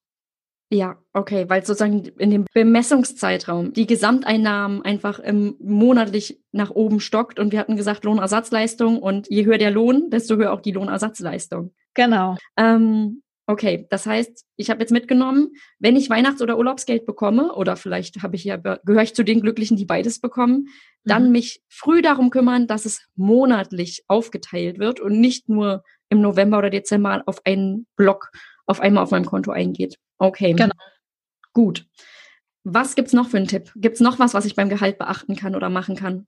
Ja, 0.72 0.98
okay, 1.12 1.46
weil 1.48 1.64
sozusagen 1.64 2.04
in 2.18 2.30
dem 2.30 2.44
Bemessungszeitraum 2.54 3.72
die 3.72 3.88
Gesamteinnahmen 3.88 4.82
einfach 4.82 5.18
im, 5.18 5.56
monatlich 5.58 6.40
nach 6.52 6.70
oben 6.70 7.00
stockt 7.00 7.40
und 7.40 7.50
wir 7.50 7.58
hatten 7.58 7.76
gesagt 7.76 8.04
Lohnersatzleistung 8.04 9.02
und 9.02 9.28
je 9.28 9.44
höher 9.44 9.58
der 9.58 9.72
Lohn, 9.72 10.10
desto 10.10 10.36
höher 10.36 10.52
auch 10.52 10.60
die 10.60 10.70
Lohnersatzleistung. 10.70 11.74
Genau. 11.94 12.36
Ähm, 12.56 13.22
okay, 13.48 13.88
das 13.90 14.06
heißt, 14.06 14.46
ich 14.54 14.70
habe 14.70 14.78
jetzt 14.78 14.92
mitgenommen, 14.92 15.48
wenn 15.80 15.96
ich 15.96 16.08
Weihnachts- 16.08 16.40
oder 16.40 16.56
Urlaubsgeld 16.56 17.04
bekomme 17.04 17.52
oder 17.52 17.74
vielleicht 17.74 18.22
habe 18.22 18.36
ich 18.36 18.44
ja 18.44 18.56
gehöre 18.56 19.02
ich 19.02 19.14
zu 19.14 19.24
den 19.24 19.40
Glücklichen, 19.40 19.76
die 19.76 19.86
beides 19.86 20.20
bekommen, 20.20 20.68
dann 21.02 21.26
mhm. 21.26 21.32
mich 21.32 21.64
früh 21.68 22.00
darum 22.00 22.30
kümmern, 22.30 22.68
dass 22.68 22.84
es 22.84 23.08
monatlich 23.16 24.04
aufgeteilt 24.06 24.78
wird 24.78 25.00
und 25.00 25.20
nicht 25.20 25.48
nur 25.48 25.82
im 26.10 26.20
November 26.20 26.58
oder 26.58 26.70
Dezember 26.70 27.24
auf 27.26 27.44
einen 27.44 27.88
Block 27.96 28.30
auf 28.66 28.78
einmal 28.80 29.02
auf 29.02 29.10
meinem 29.10 29.26
Konto 29.26 29.50
eingeht. 29.50 29.98
Okay. 30.20 30.52
Genau. 30.52 30.74
Gut. 31.52 31.86
Was 32.62 32.94
gibt's 32.94 33.14
noch 33.14 33.28
für 33.28 33.38
einen 33.38 33.48
Tipp? 33.48 33.72
Gibt's 33.74 34.00
noch 34.00 34.18
was, 34.18 34.34
was 34.34 34.44
ich 34.44 34.54
beim 34.54 34.68
Gehalt 34.68 34.98
beachten 34.98 35.34
kann 35.34 35.56
oder 35.56 35.70
machen 35.70 35.96
kann? 35.96 36.26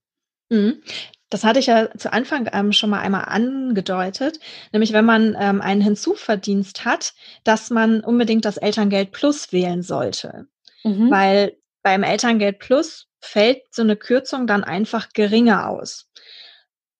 Mhm. 0.48 0.82
Das 1.28 1.44
hatte 1.44 1.60
ich 1.60 1.66
ja 1.66 1.90
zu 1.96 2.12
Anfang 2.12 2.48
ähm, 2.52 2.72
schon 2.72 2.90
mal 2.90 3.00
einmal 3.00 3.24
angedeutet, 3.26 4.38
nämlich 4.72 4.92
wenn 4.92 5.04
man 5.04 5.36
ähm, 5.38 5.60
einen 5.60 5.80
Hinzuverdienst 5.80 6.84
hat, 6.84 7.14
dass 7.44 7.70
man 7.70 8.00
unbedingt 8.00 8.44
das 8.44 8.56
Elterngeld 8.56 9.12
Plus 9.12 9.52
wählen 9.52 9.82
sollte. 9.82 10.46
Mhm. 10.84 11.10
Weil 11.10 11.56
beim 11.82 12.02
Elterngeld 12.02 12.58
Plus 12.58 13.08
fällt 13.20 13.62
so 13.70 13.82
eine 13.82 13.96
Kürzung 13.96 14.46
dann 14.46 14.64
einfach 14.64 15.10
geringer 15.12 15.68
aus. 15.68 16.10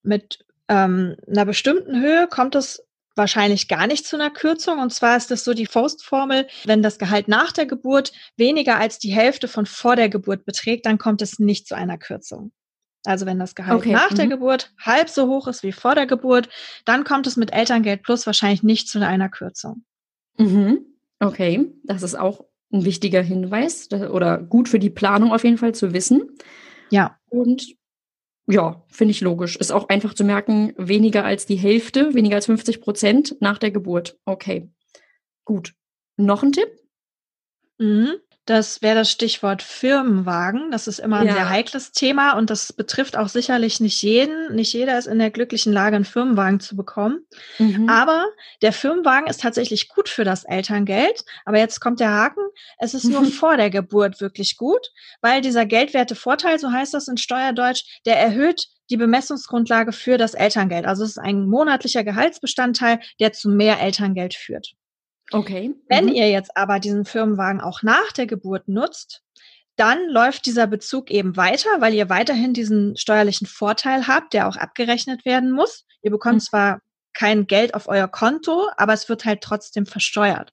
Mit 0.03 0.45
ähm, 0.69 1.17
einer 1.27 1.45
bestimmten 1.45 2.01
Höhe 2.01 2.27
kommt 2.29 2.55
es 2.55 2.87
wahrscheinlich 3.15 3.69
gar 3.69 3.87
nicht 3.87 4.07
zu 4.07 4.17
einer 4.17 4.31
Kürzung. 4.31 4.79
Und 4.79 4.93
zwar 4.93 5.17
ist 5.17 5.31
das 5.31 5.45
so 5.45 5.55
die 5.55 5.67
Faustformel, 5.67 6.47
wenn 6.65 6.83
das 6.83 6.99
Gehalt 6.99 7.29
nach 7.29 7.53
der 7.53 7.67
Geburt 7.67 8.13
weniger 8.37 8.79
als 8.79 8.99
die 8.99 9.13
Hälfte 9.13 9.49
von 9.49 9.67
vor 9.67 9.97
der 9.97 10.09
Geburt 10.09 10.45
beträgt, 10.45 10.87
dann 10.87 10.99
kommt 10.99 11.23
es 11.23 11.39
nicht 11.39 11.67
zu 11.67 11.77
einer 11.77 11.99
Kürzung. 11.99 12.53
Also 13.05 13.27
wenn 13.27 13.39
das 13.39 13.55
Gehalt 13.55 13.79
okay. 13.79 13.93
nach 13.93 14.11
mhm. 14.11 14.17
der 14.17 14.27
Geburt 14.29 14.73
halb 14.79 15.09
so 15.09 15.27
hoch 15.29 15.49
ist 15.49 15.63
wie 15.63 15.73
vor 15.73 15.95
der 15.95 16.07
Geburt, 16.07 16.49
dann 16.85 17.05
kommt 17.05 17.27
es 17.27 17.37
mit 17.37 17.53
Elterngeld 17.53 18.03
Plus 18.03 18.27
wahrscheinlich 18.27 18.63
nicht 18.63 18.89
zu 18.89 19.05
einer 19.05 19.29
Kürzung. 19.29 19.85
Mhm. 20.39 20.87
Okay, 21.19 21.73
das 21.85 22.03
ist 22.03 22.15
auch 22.15 22.45
ein 22.73 22.85
wichtiger 22.85 23.23
Hinweis 23.23 23.89
oder 23.93 24.39
gut 24.39 24.69
für 24.69 24.79
die 24.79 24.91
Planung 24.91 25.33
auf 25.33 25.45
jeden 25.45 25.59
Fall 25.59 25.75
zu 25.75 25.93
wissen. 25.93 26.23
Ja. 26.91 27.19
Und 27.29 27.77
ja, 28.49 28.85
finde 28.89 29.13
ich 29.13 29.21
logisch. 29.21 29.57
Ist 29.57 29.73
auch 29.73 29.89
einfach 29.89 30.15
zu 30.15 30.25
merken, 30.25 30.75
weniger 30.77 31.25
als 31.25 31.47
die 31.47 31.57
Hälfte, 31.57 32.15
weniger 32.15 32.37
als 32.37 32.47
50 32.47 32.81
Prozent 32.81 33.37
nach 33.41 33.59
der 33.59 33.71
Geburt. 33.71 34.19
Okay, 34.25 34.71
gut. 35.45 35.75
Noch 36.17 36.43
ein 36.43 36.53
Tipp? 36.53 36.69
Mhm. 37.79 38.17
Das 38.45 38.83
wäre 38.83 38.97
das 38.97 39.11
Stichwort 39.11 39.63
Firmenwagen. 39.63 40.73
Das 40.73 40.89
ist 40.89 40.99
immer 40.99 41.19
ein 41.19 41.29
ja. 41.29 41.35
sehr 41.35 41.49
heikles 41.49 41.93
Thema 41.93 42.33
und 42.33 42.51
das 42.51 42.73
betrifft 42.73 43.17
auch 43.17 43.29
sicherlich 43.29 43.79
nicht 43.79 44.03
jeden. 44.03 44.57
Nicht 44.57 44.73
jeder 44.73 44.99
ist 44.99 45.07
in 45.07 45.21
der 45.21 45.31
glücklichen 45.31 45.73
Lage, 45.73 45.95
einen 45.95 46.05
Firmenwagen 46.05 46.59
zu 46.59 46.75
bekommen. 46.75 47.25
Mhm. 47.59 47.89
Aber 47.89 48.27
der 48.61 48.73
Firmenwagen 48.73 49.29
ist 49.29 49.43
tatsächlich 49.43 49.89
gut 49.89 50.09
für 50.09 50.25
das 50.25 50.43
Elterngeld. 50.43 51.25
Aber 51.45 51.59
jetzt 51.59 51.81
kommt 51.81 52.01
der 52.01 52.11
Haken. 52.11 52.43
Es 52.79 52.95
ist 52.95 53.05
nur 53.05 53.25
vor 53.27 53.57
der 53.57 53.71
Geburt 53.71 54.21
wirklich 54.21 54.57
gut, 54.57 54.89
weil 55.21 55.41
dieser 55.41 55.65
Geldwertevorteil, 55.65 56.59
so 56.59 56.73
heißt 56.73 56.95
das 56.95 57.07
in 57.07 57.19
Steuerdeutsch, 57.19 57.85
der 58.07 58.19
erhöht 58.19 58.67
die 58.91 58.97
Bemessungsgrundlage 58.97 59.93
für 59.93 60.19
das 60.19 60.35
Elterngeld. 60.35 60.85
Also 60.85 61.05
es 61.05 61.11
ist 61.11 61.19
ein 61.19 61.47
monatlicher 61.47 62.03
Gehaltsbestandteil, 62.03 62.99
der 63.21 63.33
zu 63.33 63.49
mehr 63.49 63.81
Elterngeld 63.81 64.35
führt. 64.35 64.75
Okay. 65.33 65.75
Wenn 65.89 66.07
mhm. 66.07 66.13
ihr 66.13 66.31
jetzt 66.31 66.57
aber 66.57 66.79
diesen 66.79 67.05
Firmenwagen 67.05 67.61
auch 67.61 67.83
nach 67.83 68.13
der 68.13 68.27
Geburt 68.27 68.69
nutzt, 68.69 69.23
dann 69.77 70.07
läuft 70.09 70.47
dieser 70.47 70.67
Bezug 70.67 71.11
eben 71.11 71.37
weiter, 71.37 71.71
weil 71.81 71.95
ihr 71.95 72.09
weiterhin 72.09 72.53
diesen 72.53 72.97
steuerlichen 72.97 73.47
Vorteil 73.47 74.07
habt, 74.07 74.35
der 74.35 74.49
auch 74.49 74.57
abgerechnet 74.57 75.25
werden 75.25 75.51
muss. 75.51 75.87
Ihr 76.03 76.11
bekommt 76.11 76.37
mhm. 76.37 76.41
zwar 76.41 76.81
kein 77.15 77.47
Geld 77.47 77.75
auf 77.75 77.89
euer 77.89 78.09
Konto, 78.09 78.69
aber 78.77 78.93
es 78.93 79.09
wird 79.09 79.25
halt 79.25 79.41
trotzdem 79.41 79.87
versteuert. 79.87 80.53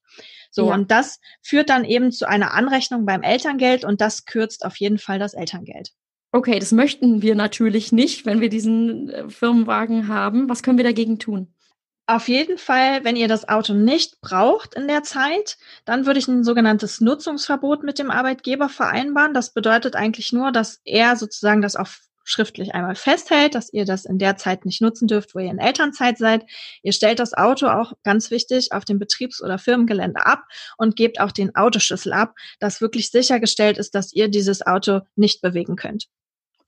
So, 0.52 0.68
ja. 0.68 0.74
und 0.74 0.92
das 0.92 1.20
führt 1.42 1.70
dann 1.70 1.86
eben 1.86 2.12
zu 2.12 2.28
einer 2.28 2.54
Anrechnung 2.54 3.06
beim 3.06 3.22
Elterngeld 3.22 3.86
und 3.86 4.02
das 4.02 4.26
kürzt 4.26 4.66
auf 4.66 4.78
jeden 4.78 4.98
Fall 4.98 5.20
das 5.20 5.34
Elterngeld. 5.34 5.92
Okay, 6.32 6.60
das 6.60 6.72
möchten 6.72 7.22
wir 7.22 7.36
natürlich 7.36 7.92
nicht, 7.92 8.26
wenn 8.26 8.40
wir 8.40 8.50
diesen 8.50 9.10
äh, 9.10 9.30
Firmenwagen 9.30 10.08
haben. 10.08 10.50
Was 10.50 10.64
können 10.64 10.78
wir 10.78 10.84
dagegen 10.84 11.18
tun? 11.18 11.54
Auf 12.10 12.28
jeden 12.28 12.58
Fall, 12.58 13.04
wenn 13.04 13.16
ihr 13.16 13.28
das 13.28 13.48
Auto 13.48 13.76
nicht 13.76 14.20
braucht 14.20 14.74
in 14.74 14.88
der 14.88 15.04
Zeit, 15.04 15.60
dann 15.86 16.08
würde 16.08 16.18
ich 16.18 16.28
ein 16.28 16.44
sogenanntes 16.44 17.02
Nutzungsverbot 17.02 17.84
mit 17.84 18.00
dem 18.00 18.10
Arbeitgeber 18.10 18.68
vereinbaren. 18.68 19.36
Das 19.36 19.54
bedeutet 19.54 19.96
eigentlich 19.96 20.34
nur, 20.34 20.52
dass 20.52 20.82
er 20.86 21.16
sozusagen 21.18 21.62
das 21.62 21.76
auf 21.76 22.00
schriftlich 22.24 22.74
einmal 22.74 22.96
festhält, 22.96 23.54
dass 23.54 23.72
ihr 23.72 23.86
das 23.86 24.06
in 24.06 24.18
der 24.18 24.38
Zeit 24.38 24.66
nicht 24.66 24.82
nutzen 24.82 25.08
dürft, 25.08 25.36
wo 25.36 25.40
ihr 25.40 25.52
in 25.52 25.60
Elternzeit 25.60 26.18
seid. 26.18 26.46
Ihr 26.82 26.94
stellt 26.94 27.20
das 27.20 27.36
Auto 27.36 27.68
auch 27.68 27.94
ganz 28.04 28.32
wichtig 28.32 28.72
auf 28.72 28.86
dem 28.86 28.98
Betriebs- 28.98 29.44
oder 29.44 29.60
Firmengelände 29.60 30.26
ab 30.26 30.46
und 30.78 30.96
gebt 30.96 31.20
auch 31.20 31.32
den 31.32 31.56
Autoschlüssel 31.56 32.14
ab, 32.14 32.34
dass 32.60 32.82
wirklich 32.82 33.12
sichergestellt 33.12 33.78
ist, 33.78 33.94
dass 33.94 34.14
ihr 34.14 34.30
dieses 34.30 34.66
Auto 34.66 35.02
nicht 35.16 35.44
bewegen 35.44 35.76
könnt. 35.76 36.08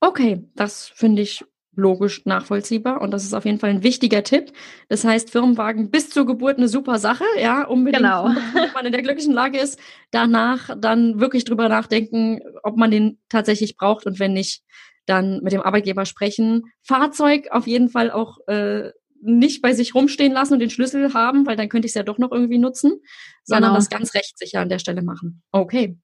Okay, 0.02 0.48
das 0.54 0.92
finde 0.94 1.24
ich 1.24 1.44
logisch 1.76 2.26
nachvollziehbar 2.26 3.02
und 3.02 3.12
das 3.12 3.24
ist 3.24 3.34
auf 3.34 3.46
jeden 3.46 3.60
Fall 3.60 3.70
ein 3.70 3.84
wichtiger 3.84 4.24
Tipp. 4.24 4.52
Das 4.90 5.04
heißt, 5.06 5.30
Firmenwagen 5.30 5.90
bis 5.90 6.10
zur 6.10 6.26
Geburt 6.26 6.58
eine 6.58 6.68
super 6.68 7.00
Sache, 7.00 7.24
ja, 7.40 7.64
unbedingt, 7.64 8.04
genau. 8.04 8.26
wenn 8.54 8.74
man 8.74 8.86
in 8.86 8.92
der 8.92 9.02
glücklichen 9.02 9.34
Lage 9.34 9.58
ist, 9.58 9.80
danach 10.12 10.70
dann 10.78 11.20
wirklich 11.20 11.46
drüber 11.46 11.70
nachdenken, 11.70 12.42
ob 12.64 12.76
man 12.78 12.92
den 12.92 13.20
tatsächlich 13.30 13.78
braucht 13.78 14.06
und 14.06 14.20
wenn 14.20 14.34
nicht, 14.34 14.64
dann 15.06 15.42
mit 15.42 15.52
dem 15.52 15.62
Arbeitgeber 15.62 16.06
sprechen. 16.06 16.64
Fahrzeug 16.84 17.48
auf 17.52 17.68
jeden 17.68 17.90
Fall 17.90 18.12
auch 18.12 18.38
äh, 18.48 18.92
nicht 19.22 19.62
bei 19.62 19.74
sich 19.74 19.96
rumstehen 19.96 20.32
lassen 20.32 20.54
und 20.54 20.60
den 20.60 20.70
Schlüssel 20.70 21.14
haben, 21.14 21.46
weil 21.46 21.56
dann 21.56 21.70
könnte 21.70 21.86
ich 21.86 21.92
es 21.92 21.96
ja 21.96 22.04
doch 22.04 22.18
noch 22.18 22.32
irgendwie 22.32 22.58
nutzen, 22.58 23.02
sondern 23.44 23.72
genau. 23.72 23.76
das 23.76 23.90
ganz 23.90 24.14
rechtssicher 24.14 24.60
an 24.62 24.70
der 24.70 24.80
Stelle 24.80 25.02
machen. 25.02 25.44
Okay, 25.52 25.98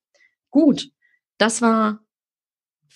gut. 0.49 0.89
Das 1.37 1.61
war 1.61 1.99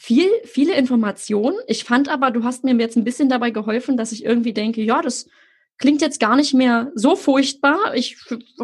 viel, 0.02 0.32
viele 0.46 0.74
Informationen. 0.74 1.58
Ich 1.68 1.84
fand 1.84 2.10
aber, 2.10 2.32
du 2.32 2.44
hast 2.44 2.64
mir 2.64 2.74
jetzt 2.74 2.98
ein 2.98 3.04
bisschen 3.04 3.30
dabei 3.30 3.52
geholfen, 3.52 3.98
dass 3.98 4.12
ich 4.12 4.26
irgendwie 4.26 4.52
denke, 4.52 4.82
ja, 4.82 5.00
das 5.04 5.30
klingt 5.78 6.02
jetzt 6.02 6.20
gar 6.20 6.36
nicht 6.36 6.56
mehr 6.56 6.92
so 6.96 7.16
furchtbar. 7.16 7.94
Ich 7.94 8.18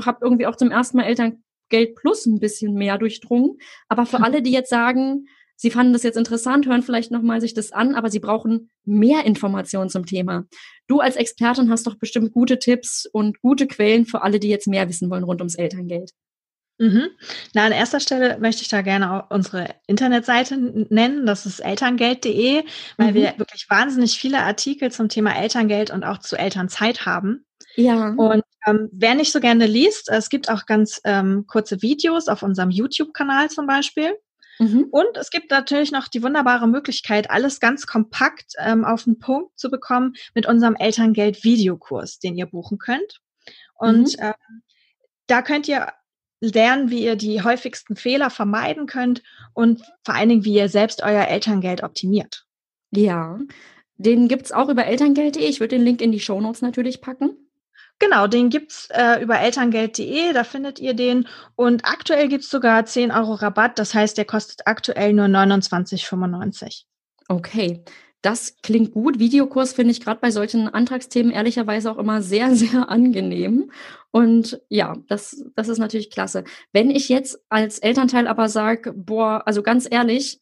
habe 0.04 0.17
irgendwie 0.21 0.47
auch 0.47 0.56
zum 0.56 0.71
ersten 0.71 0.97
Mal 0.97 1.04
Elterngeld 1.04 1.93
Plus 1.95 2.26
ein 2.26 2.39
bisschen 2.39 2.73
mehr 2.73 2.97
durchdrungen. 2.97 3.60
Aber 3.88 4.08
für 4.08 4.23
alle, 4.23 4.41
die 4.41 4.52
jetzt 4.52 4.71
sagen, 4.71 5.28
sie 5.56 5.69
fanden 5.69 5.93
das 5.93 6.02
jetzt 6.02 6.17
interessant, 6.17 6.65
hören 6.65 6.82
vielleicht 6.82 7.12
nochmal 7.12 7.39
sich 7.39 7.54
das 7.54 7.71
an, 7.71 7.93
aber 7.93 8.10
sie 8.10 8.19
brauchen 8.19 8.71
mehr 8.84 9.23
Informationen 9.23 9.91
zum 9.91 10.08
Thema. 10.08 10.47
Du 10.88 11.02
als 11.02 11.17
Expertin 11.17 11.69
hast 11.69 11.86
doch 11.86 12.00
bestimmt 12.00 12.32
gute 12.32 12.58
Tipps 12.58 13.06
und 13.06 13.41
gute 13.41 13.67
Quellen 13.67 14.08
für 14.08 14.23
alle, 14.23 14.39
die 14.39 14.50
jetzt 14.50 14.67
mehr 14.67 14.89
wissen 14.89 15.12
wollen 15.12 15.23
rund 15.23 15.41
ums 15.41 15.54
Elterngeld. 15.54 16.13
Mhm. 16.80 17.08
Na, 17.54 17.66
an 17.66 17.72
erster 17.72 18.00
Stelle 18.00 18.38
möchte 18.40 18.62
ich 18.62 18.68
da 18.68 18.82
gerne 18.82 19.12
auch 19.12 19.32
unsere 19.32 19.76
Internetseite 19.88 20.58
nennen. 20.90 21.26
Das 21.26 21.46
ist 21.46 21.60
elterngeld.de, 21.60 22.63
weil 22.98 23.12
mhm. 23.12 23.16
wir 23.16 23.34
wirklich 23.38 23.68
wahnsinnig 23.70 24.20
viele 24.20 24.40
Artikel 24.40 24.92
zum 24.92 25.10
Thema 25.10 25.36
Elterngeld 25.36 25.90
und 25.90 26.04
auch 26.04 26.20
zu 26.20 26.38
Elternzeit 26.38 27.06
haben. 27.06 27.46
Ja. 27.76 28.10
Und 28.10 28.44
ähm, 28.68 28.90
wer 28.92 29.16
nicht 29.16 29.32
so 29.32 29.40
gerne 29.40 29.66
liest, 29.66 30.10
es 30.10 30.30
gibt 30.30 30.50
auch 30.50 30.66
ganz 30.66 31.02
ähm, 31.04 31.46
kurze 31.48 31.82
Videos 31.82 32.28
auf 32.28 32.44
unserem 32.44 32.70
YouTube-Kanal 32.70 33.50
zum 33.50 33.66
Beispiel. 33.66 34.16
Mhm. 34.60 34.88
Und 34.92 35.18
es 35.18 35.30
gibt 35.30 35.52
natürlich 35.52 35.92
noch 35.92 36.08
die 36.08 36.24
wunderbare 36.24 36.68
Möglichkeit, 36.68 37.30
alles 37.30 37.60
ganz 37.60 37.86
kompakt 37.86 38.54
ähm, 38.60 38.86
auf 38.86 39.04
den 39.04 39.20
Punkt 39.20 39.58
zu 39.60 39.70
bekommen 39.70 40.13
mit 40.34 40.48
unserem 40.48 40.76
Elterngeld-Videokurs, 40.76 42.20
den 42.20 42.36
ihr 42.36 42.48
buchen 42.48 42.78
könnt. 42.78 43.22
Und 43.76 44.18
mhm. 44.18 44.24
ähm, 44.24 44.62
da 45.28 45.42
könnt 45.42 45.68
ihr 45.68 45.88
lernen, 46.39 46.89
wie 46.89 47.04
ihr 47.04 47.15
die 47.15 47.41
häufigsten 47.41 47.95
Fehler 47.95 48.30
vermeiden 48.30 48.86
könnt 48.86 49.23
und 49.54 49.82
vor 50.04 50.15
allen 50.15 50.30
Dingen, 50.30 50.45
wie 50.45 50.54
ihr 50.54 50.69
selbst 50.69 51.04
euer 51.04 51.28
Elterngeld 51.28 51.84
optimiert. 51.84 52.45
Ja, 52.91 53.39
den 53.97 54.28
gibt's 54.28 54.52
auch 54.52 54.69
über 54.69 54.86
elterngeld.de. 54.86 55.43
Ich 55.43 55.60
würde 55.60 55.76
den 55.76 55.86
Link 55.86 56.02
in 56.02 56.12
die 56.12 56.19
Shownotes 56.19 56.62
natürlich 56.62 57.02
packen. 57.02 57.36
Genau, 58.00 58.28
den 58.28 58.50
gibt's 58.50 58.89
äh, 58.91 59.21
über 59.23 59.39
elterngeld.de, 59.39 60.32
da 60.34 60.43
findet 60.43 60.78
ihr 60.80 60.93
den. 60.93 61.28
Und 61.56 61.84
aktuell 61.86 62.28
gibt's 62.28 62.50
sogar 62.50 62.86
10 62.86 63.12
Euro 63.12 63.34
Rabatt, 63.34 63.80
das 63.80 63.95
heißt, 63.95 64.17
der 64.17 64.26
kostet 64.26 64.62
aktuell 64.65 65.13
nur 65.13 65.26
29,95. 65.26 66.84
Okay, 67.28 67.84
das 68.28 68.58
klingt 68.62 68.92
gut. 68.92 69.20
Videokurs 69.20 69.72
finde 69.72 69.92
ich 69.92 70.02
gerade 70.02 70.20
bei 70.20 70.32
solchen 70.32 70.68
Antragsthemen 70.68 71.32
ehrlicherweise 71.32 71.90
auch 71.90 71.98
immer 71.98 72.22
sehr, 72.22 72.54
sehr 72.56 72.90
angenehm. 72.90 73.72
Und 74.12 74.60
ja, 74.68 74.98
das, 75.08 75.46
das 75.56 75.70
ist 75.70 75.78
natürlich 75.78 76.12
klasse. 76.12 76.44
Wenn 76.74 76.92
ich 76.92 77.08
jetzt 77.08 77.40
als 77.48 77.80
Elternteil 77.80 78.28
aber 78.28 78.50
sage, 78.50 78.92
boah, 78.94 79.44
also 79.46 79.63
ganz 79.63 79.88
ehrlich, 79.90 80.42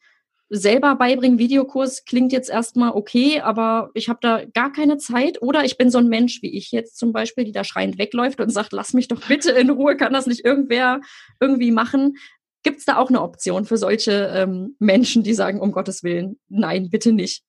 selber 0.49 0.95
beibringen, 0.95 1.37
Videokurs 1.37 2.05
klingt 2.05 2.31
jetzt 2.31 2.49
erstmal 2.49 2.89
okay, 2.91 3.41
aber 3.41 3.91
ich 3.93 4.09
habe 4.09 4.19
da 4.19 4.45
gar 4.45 4.71
keine 4.71 4.97
Zeit. 4.97 5.39
Oder 5.43 5.63
ich 5.63 5.77
bin 5.77 5.91
so 5.91 5.99
ein 5.99 6.07
Mensch 6.07 6.41
wie 6.41 6.57
ich 6.57 6.71
jetzt 6.71 6.97
zum 6.97 7.13
Beispiel, 7.13 7.43
die 7.43 7.51
da 7.51 7.63
schreiend 7.63 7.99
wegläuft 7.99 8.41
und 8.41 8.49
sagt, 8.49 8.73
lass 8.73 8.93
mich 8.93 9.09
doch 9.09 9.21
bitte 9.27 9.51
in 9.51 9.69
Ruhe, 9.69 9.95
kann 9.95 10.11
das 10.11 10.25
nicht 10.25 10.43
irgendwer 10.43 11.01
irgendwie 11.39 11.71
machen. 11.71 12.15
Gibt 12.63 12.79
es 12.79 12.85
da 12.85 12.97
auch 12.97 13.09
eine 13.09 13.21
Option 13.21 13.65
für 13.65 13.77
solche 13.77 14.31
ähm, 14.33 14.75
Menschen, 14.79 15.21
die 15.21 15.35
sagen, 15.35 15.59
um 15.59 15.71
Gottes 15.71 16.01
Willen, 16.01 16.39
nein, 16.49 16.89
bitte 16.89 17.13
nicht? 17.13 17.43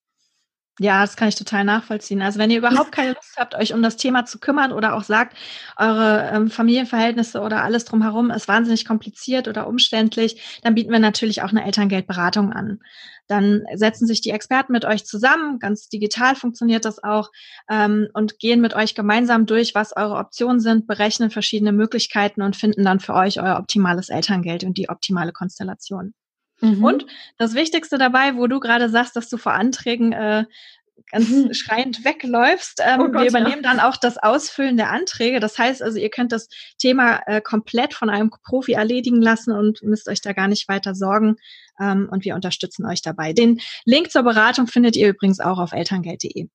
Ja, 0.79 1.01
das 1.01 1.17
kann 1.17 1.29
ich 1.29 1.37
total 1.37 1.65
nachvollziehen. 1.65 2.21
Also 2.21 2.39
wenn 2.39 2.51
ihr 2.51 2.59
überhaupt 2.59 2.93
keine 2.93 3.15
Lust 3.15 3.37
habt, 3.39 3.55
euch 3.55 3.73
um 3.73 3.83
das 3.83 3.97
Thema 3.97 4.27
zu 4.27 4.39
kümmern 4.39 4.73
oder 4.73 4.95
auch 4.95 5.05
sagt, 5.05 5.35
eure 5.79 6.31
ähm, 6.31 6.51
Familienverhältnisse 6.51 7.41
oder 7.41 7.63
alles 7.63 7.87
drumherum 7.87 8.31
ist 8.31 8.47
wahnsinnig 8.47 8.85
kompliziert 8.85 9.49
oder 9.49 9.69
umständlich, 9.69 10.61
dann 10.63 10.75
bieten 10.75 10.93
wir 10.93 10.99
natürlich 10.99 11.41
auch 11.41 11.49
eine 11.49 11.65
Elterngeldberatung 11.65 12.53
an. 12.53 12.81
Dann 13.27 13.65
setzen 13.75 14.07
sich 14.07 14.21
die 14.21 14.31
Experten 14.31 14.73
mit 14.73 14.85
euch 14.85 15.07
zusammen, 15.07 15.59
ganz 15.61 15.89
digital 15.89 16.37
funktioniert 16.37 16.85
das 16.85 17.03
auch, 17.03 17.31
ähm, 17.71 18.09
und 18.13 18.39
gehen 18.39 18.61
mit 18.61 18.75
euch 18.75 18.95
gemeinsam 18.95 19.47
durch, 19.47 19.75
was 19.75 19.97
eure 19.97 20.17
Optionen 20.17 20.61
sind, 20.61 20.87
berechnen 20.87 21.31
verschiedene 21.31 21.73
Möglichkeiten 21.73 22.43
und 22.43 22.55
finden 22.55 22.85
dann 22.85 23.01
für 23.01 23.15
euch 23.15 23.41
euer 23.41 23.59
optimales 23.59 24.11
Elterngeld 24.11 24.63
und 24.63 24.77
die 24.77 24.91
optimale 24.91 25.33
Konstellation. 25.33 26.13
Mhm. 26.61 26.85
Und 26.85 27.07
das 27.39 27.55
Wichtigste 27.55 27.99
dabei, 27.99 28.37
wo 28.37 28.47
du 28.47 28.61
gerade 28.61 28.89
sagst, 28.89 29.17
dass 29.17 29.29
du 29.29 29.37
vor 29.37 29.53
Anträgen 29.53 30.13
äh, 30.13 30.45
ganz 31.11 31.29
mhm. 31.29 31.55
schreiend 31.55 32.05
wegläufst. 32.05 32.83
Ähm, 32.85 33.01
oh 33.01 33.05
Gott, 33.09 33.23
wir 33.23 33.29
übernehmen 33.29 33.63
ja. 33.63 33.71
dann 33.71 33.81
auch 33.81 33.97
das 33.97 34.19
Ausfüllen 34.19 34.77
der 34.77 34.91
Anträge. 34.91 35.41
Das 35.41 35.59
heißt 35.59 35.83
also, 35.83 35.99
ihr 35.99 36.11
könnt 36.11 36.33
das 36.33 36.49
Thema 36.79 37.21
äh, 37.27 37.41
komplett 37.41 37.95
von 37.95 38.11
einem 38.11 38.31
Profi 38.45 38.73
erledigen 38.73 39.23
lassen 39.23 39.53
und 39.53 39.83
müsst 39.83 40.09
euch 40.09 40.21
da 40.21 40.33
gar 40.33 40.49
nicht 40.49 40.69
weiter 40.69 40.95
sorgen. 40.95 41.37
Ähm, 41.81 42.09
und 42.11 42.25
wir 42.25 42.35
unterstützen 42.35 42.87
euch 42.87 43.03
dabei. 43.03 43.33
Den 43.33 43.61
Link 43.85 44.11
zur 44.11 44.23
Beratung 44.23 44.67
findet 44.67 44.97
ihr 44.97 45.09
übrigens 45.09 45.41
auch 45.41 45.59
auf 45.59 45.73
elterngeld.de 45.73 46.49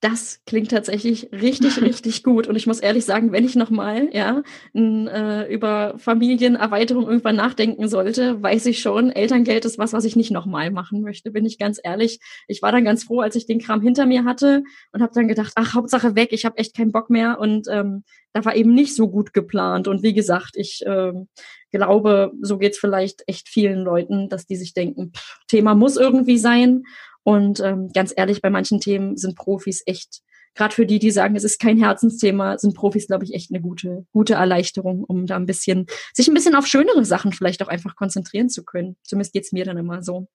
das 0.00 0.40
klingt 0.44 0.70
tatsächlich 0.70 1.30
richtig, 1.32 1.80
richtig 1.80 2.22
gut. 2.22 2.46
Und 2.46 2.56
ich 2.56 2.66
muss 2.66 2.80
ehrlich 2.80 3.04
sagen, 3.04 3.32
wenn 3.32 3.44
ich 3.44 3.56
nochmal 3.56 4.08
ja, 4.12 4.42
n, 4.74 5.06
äh, 5.06 5.46
über 5.52 5.94
Familienerweiterung 5.98 7.06
irgendwann 7.06 7.36
nachdenken 7.36 7.88
sollte, 7.88 8.42
weiß 8.42 8.66
ich 8.66 8.80
schon, 8.80 9.10
Elterngeld 9.10 9.64
ist 9.64 9.78
was, 9.78 9.92
was 9.92 10.04
ich 10.04 10.16
nicht 10.16 10.30
nochmal 10.30 10.70
machen 10.70 11.00
möchte, 11.00 11.30
bin 11.30 11.46
ich 11.46 11.58
ganz 11.58 11.80
ehrlich. 11.82 12.20
Ich 12.46 12.62
war 12.62 12.72
dann 12.72 12.84
ganz 12.84 13.04
froh, 13.04 13.20
als 13.20 13.36
ich 13.36 13.46
den 13.46 13.58
Kram 13.58 13.80
hinter 13.80 14.06
mir 14.06 14.24
hatte 14.24 14.62
und 14.92 15.02
habe 15.02 15.12
dann 15.14 15.28
gedacht, 15.28 15.52
ach, 15.56 15.74
Hauptsache 15.74 16.14
weg, 16.14 16.28
ich 16.32 16.44
habe 16.44 16.58
echt 16.58 16.76
keinen 16.76 16.92
Bock 16.92 17.08
mehr. 17.08 17.38
Und 17.40 17.66
ähm, 17.70 18.04
da 18.32 18.44
war 18.44 18.54
eben 18.54 18.74
nicht 18.74 18.94
so 18.94 19.08
gut 19.08 19.32
geplant. 19.32 19.88
Und 19.88 20.02
wie 20.02 20.12
gesagt, 20.12 20.56
ich 20.56 20.82
ähm, 20.86 21.28
glaube, 21.72 22.32
so 22.42 22.58
geht's 22.58 22.78
vielleicht 22.78 23.22
echt 23.26 23.48
vielen 23.48 23.80
Leuten, 23.80 24.28
dass 24.28 24.46
die 24.46 24.56
sich 24.56 24.74
denken, 24.74 25.12
pff, 25.16 25.38
Thema 25.48 25.74
muss 25.74 25.96
irgendwie 25.96 26.38
sein. 26.38 26.82
Und 27.26 27.58
ähm, 27.58 27.90
ganz 27.92 28.14
ehrlich, 28.16 28.40
bei 28.40 28.50
manchen 28.50 28.78
Themen 28.78 29.16
sind 29.16 29.34
Profis 29.34 29.82
echt, 29.86 30.22
gerade 30.54 30.72
für 30.72 30.86
die, 30.86 31.00
die 31.00 31.10
sagen, 31.10 31.34
es 31.34 31.42
ist 31.42 31.58
kein 31.58 31.76
Herzensthema, 31.76 32.56
sind 32.56 32.76
Profis, 32.76 33.08
glaube 33.08 33.24
ich, 33.24 33.34
echt 33.34 33.50
eine 33.50 33.60
gute, 33.60 34.06
gute 34.12 34.34
Erleichterung, 34.34 35.02
um 35.02 35.26
da 35.26 35.34
ein 35.34 35.44
bisschen, 35.44 35.86
sich 36.14 36.28
ein 36.28 36.34
bisschen 36.34 36.54
auf 36.54 36.68
schönere 36.68 37.04
Sachen 37.04 37.32
vielleicht 37.32 37.64
auch 37.64 37.68
einfach 37.68 37.96
konzentrieren 37.96 38.48
zu 38.48 38.64
können. 38.64 38.94
Zumindest 39.02 39.32
geht's 39.32 39.50
mir 39.50 39.64
dann 39.64 39.76
immer 39.76 40.04
so. 40.04 40.28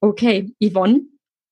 Okay, 0.00 0.54
Yvonne, 0.58 1.02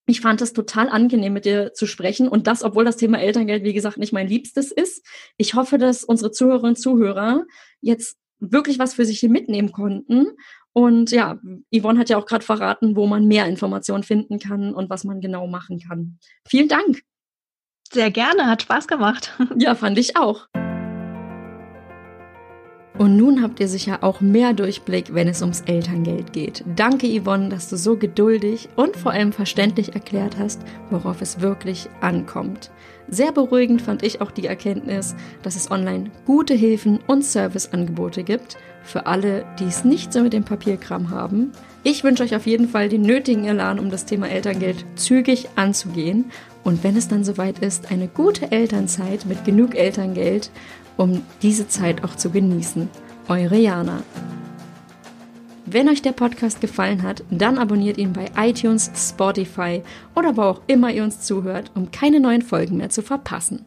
ich 0.07 0.23
fand 0.23 0.41
es 0.41 0.55
total 0.55 0.89
angenehm, 0.89 1.35
mit 1.35 1.45
dir 1.45 1.75
zu 1.75 1.85
sprechen 1.85 2.27
und 2.27 2.47
das, 2.47 2.63
obwohl 2.63 2.87
das 2.87 2.97
Thema 2.97 3.21
Elterngeld, 3.21 3.65
wie 3.65 3.75
gesagt, 3.75 3.99
nicht 3.99 4.15
mein 4.15 4.29
Liebstes 4.29 4.73
ist. 4.73 5.05
Ich 5.37 5.53
hoffe, 5.53 5.77
dass 5.77 6.05
unsere 6.05 6.31
Zuhörerinnen 6.31 6.71
und 6.71 6.81
Zuhörer 6.81 7.45
jetzt 7.83 8.17
wirklich 8.39 8.79
was 8.79 8.95
für 8.95 9.05
sich 9.05 9.21
hier 9.21 9.31
mitnehmen 9.31 9.73
konnten 9.73 10.29
und 10.77 11.11
ja, 11.11 11.39
Yvonne 11.75 11.99
hat 11.99 12.11
ja 12.11 12.19
auch 12.19 12.27
gerade 12.27 12.45
verraten, 12.45 12.97
wo 12.97 13.07
man 13.07 13.27
mehr 13.27 13.47
Informationen 13.47 14.03
finden 14.03 14.39
kann 14.39 14.75
und 14.75 14.91
was 14.91 15.05
man 15.05 15.23
genau 15.23 15.47
machen 15.47 15.81
kann. 15.81 16.19
Vielen 16.47 16.69
Dank. 16.69 17.01
Sehr 17.91 18.11
gerne, 18.11 18.45
hat 18.47 18.61
Spaß 18.61 18.87
gemacht. 18.87 19.35
Ja, 19.57 19.75
fand 19.75 19.97
ich 19.97 20.19
auch. 20.19 20.49
Und 22.99 23.17
nun 23.17 23.43
habt 23.43 23.59
ihr 23.59 23.69
sicher 23.69 24.05
auch 24.05 24.21
mehr 24.21 24.53
Durchblick, 24.53 25.15
wenn 25.15 25.29
es 25.29 25.41
ums 25.41 25.63
Elterngeld 25.63 26.35
geht. 26.35 26.63
Danke, 26.77 27.09
Yvonne, 27.09 27.49
dass 27.49 27.71
du 27.71 27.79
so 27.79 27.97
geduldig 27.97 28.69
und 28.77 28.99
vor 28.99 29.13
allem 29.13 29.33
verständlich 29.33 29.95
erklärt 29.95 30.37
hast, 30.37 30.61
worauf 30.91 31.23
es 31.23 31.41
wirklich 31.41 31.89
ankommt. 32.03 32.71
Sehr 33.09 33.33
beruhigend 33.33 33.83
fand 33.83 34.03
ich 34.03 34.21
auch 34.21 34.31
die 34.31 34.47
Erkenntnis, 34.47 35.15
dass 35.43 35.57
es 35.57 35.71
online 35.71 36.11
gute 36.25 36.55
Hilfen 36.55 36.99
und 37.07 37.25
Serviceangebote 37.25 38.25
gibt 38.25 38.57
für 38.83 39.07
alle, 39.07 39.45
die 39.59 39.65
es 39.65 39.85
nicht 39.85 40.13
so 40.13 40.23
mit 40.23 40.33
dem 40.33 40.45
Papierkram 40.45 41.11
haben. 41.11 41.53
Ich 41.83 42.03
wünsche 42.03 42.23
euch 42.23 42.35
auf 42.35 42.47
jeden 42.47 42.69
Fall 42.69 42.89
den 42.89 43.03
nötigen 43.03 43.45
Elan, 43.45 43.79
um 43.79 43.91
das 43.91 44.07
Thema 44.07 44.29
Elterngeld 44.29 44.85
zügig 44.97 45.49
anzugehen 45.57 46.27
und 46.67 46.83
wenn 46.83 46.97
es 46.97 47.07
dann 47.07 47.23
soweit 47.23 47.61
ist, 47.61 47.93
eine 47.93 48.09
gute 48.09 48.51
Elternzeit 48.51 49.25
mit 49.27 49.45
genug 49.45 49.77
Elterngeld, 49.77 50.51
um 50.97 51.23
diese 51.41 51.69
Zeit 51.69 52.03
auch 52.03 52.17
zu 52.17 52.31
genießen. 52.31 52.89
Eure 53.29 53.57
Jana. 53.57 54.03
Wenn 55.69 55.89
euch 55.89 56.01
der 56.01 56.13
Podcast 56.13 56.61
gefallen 56.61 57.03
hat, 57.03 57.25
dann 57.29 57.59
abonniert 57.59 57.99
ihn 57.99 58.13
bei 58.13 58.27
iTunes, 58.37 58.89
Spotify 58.95 59.83
oder 60.15 60.37
wo 60.37 60.43
auch 60.43 60.61
immer 60.69 60.93
ihr 60.93 61.03
uns 61.03 61.23
zuhört, 61.23 61.73
um 61.75 61.91
keine 61.91 62.21
neuen 62.21 62.43
Folgen 62.43 62.77
mehr 62.77 62.91
zu 62.91 63.03
verpassen. 63.03 63.65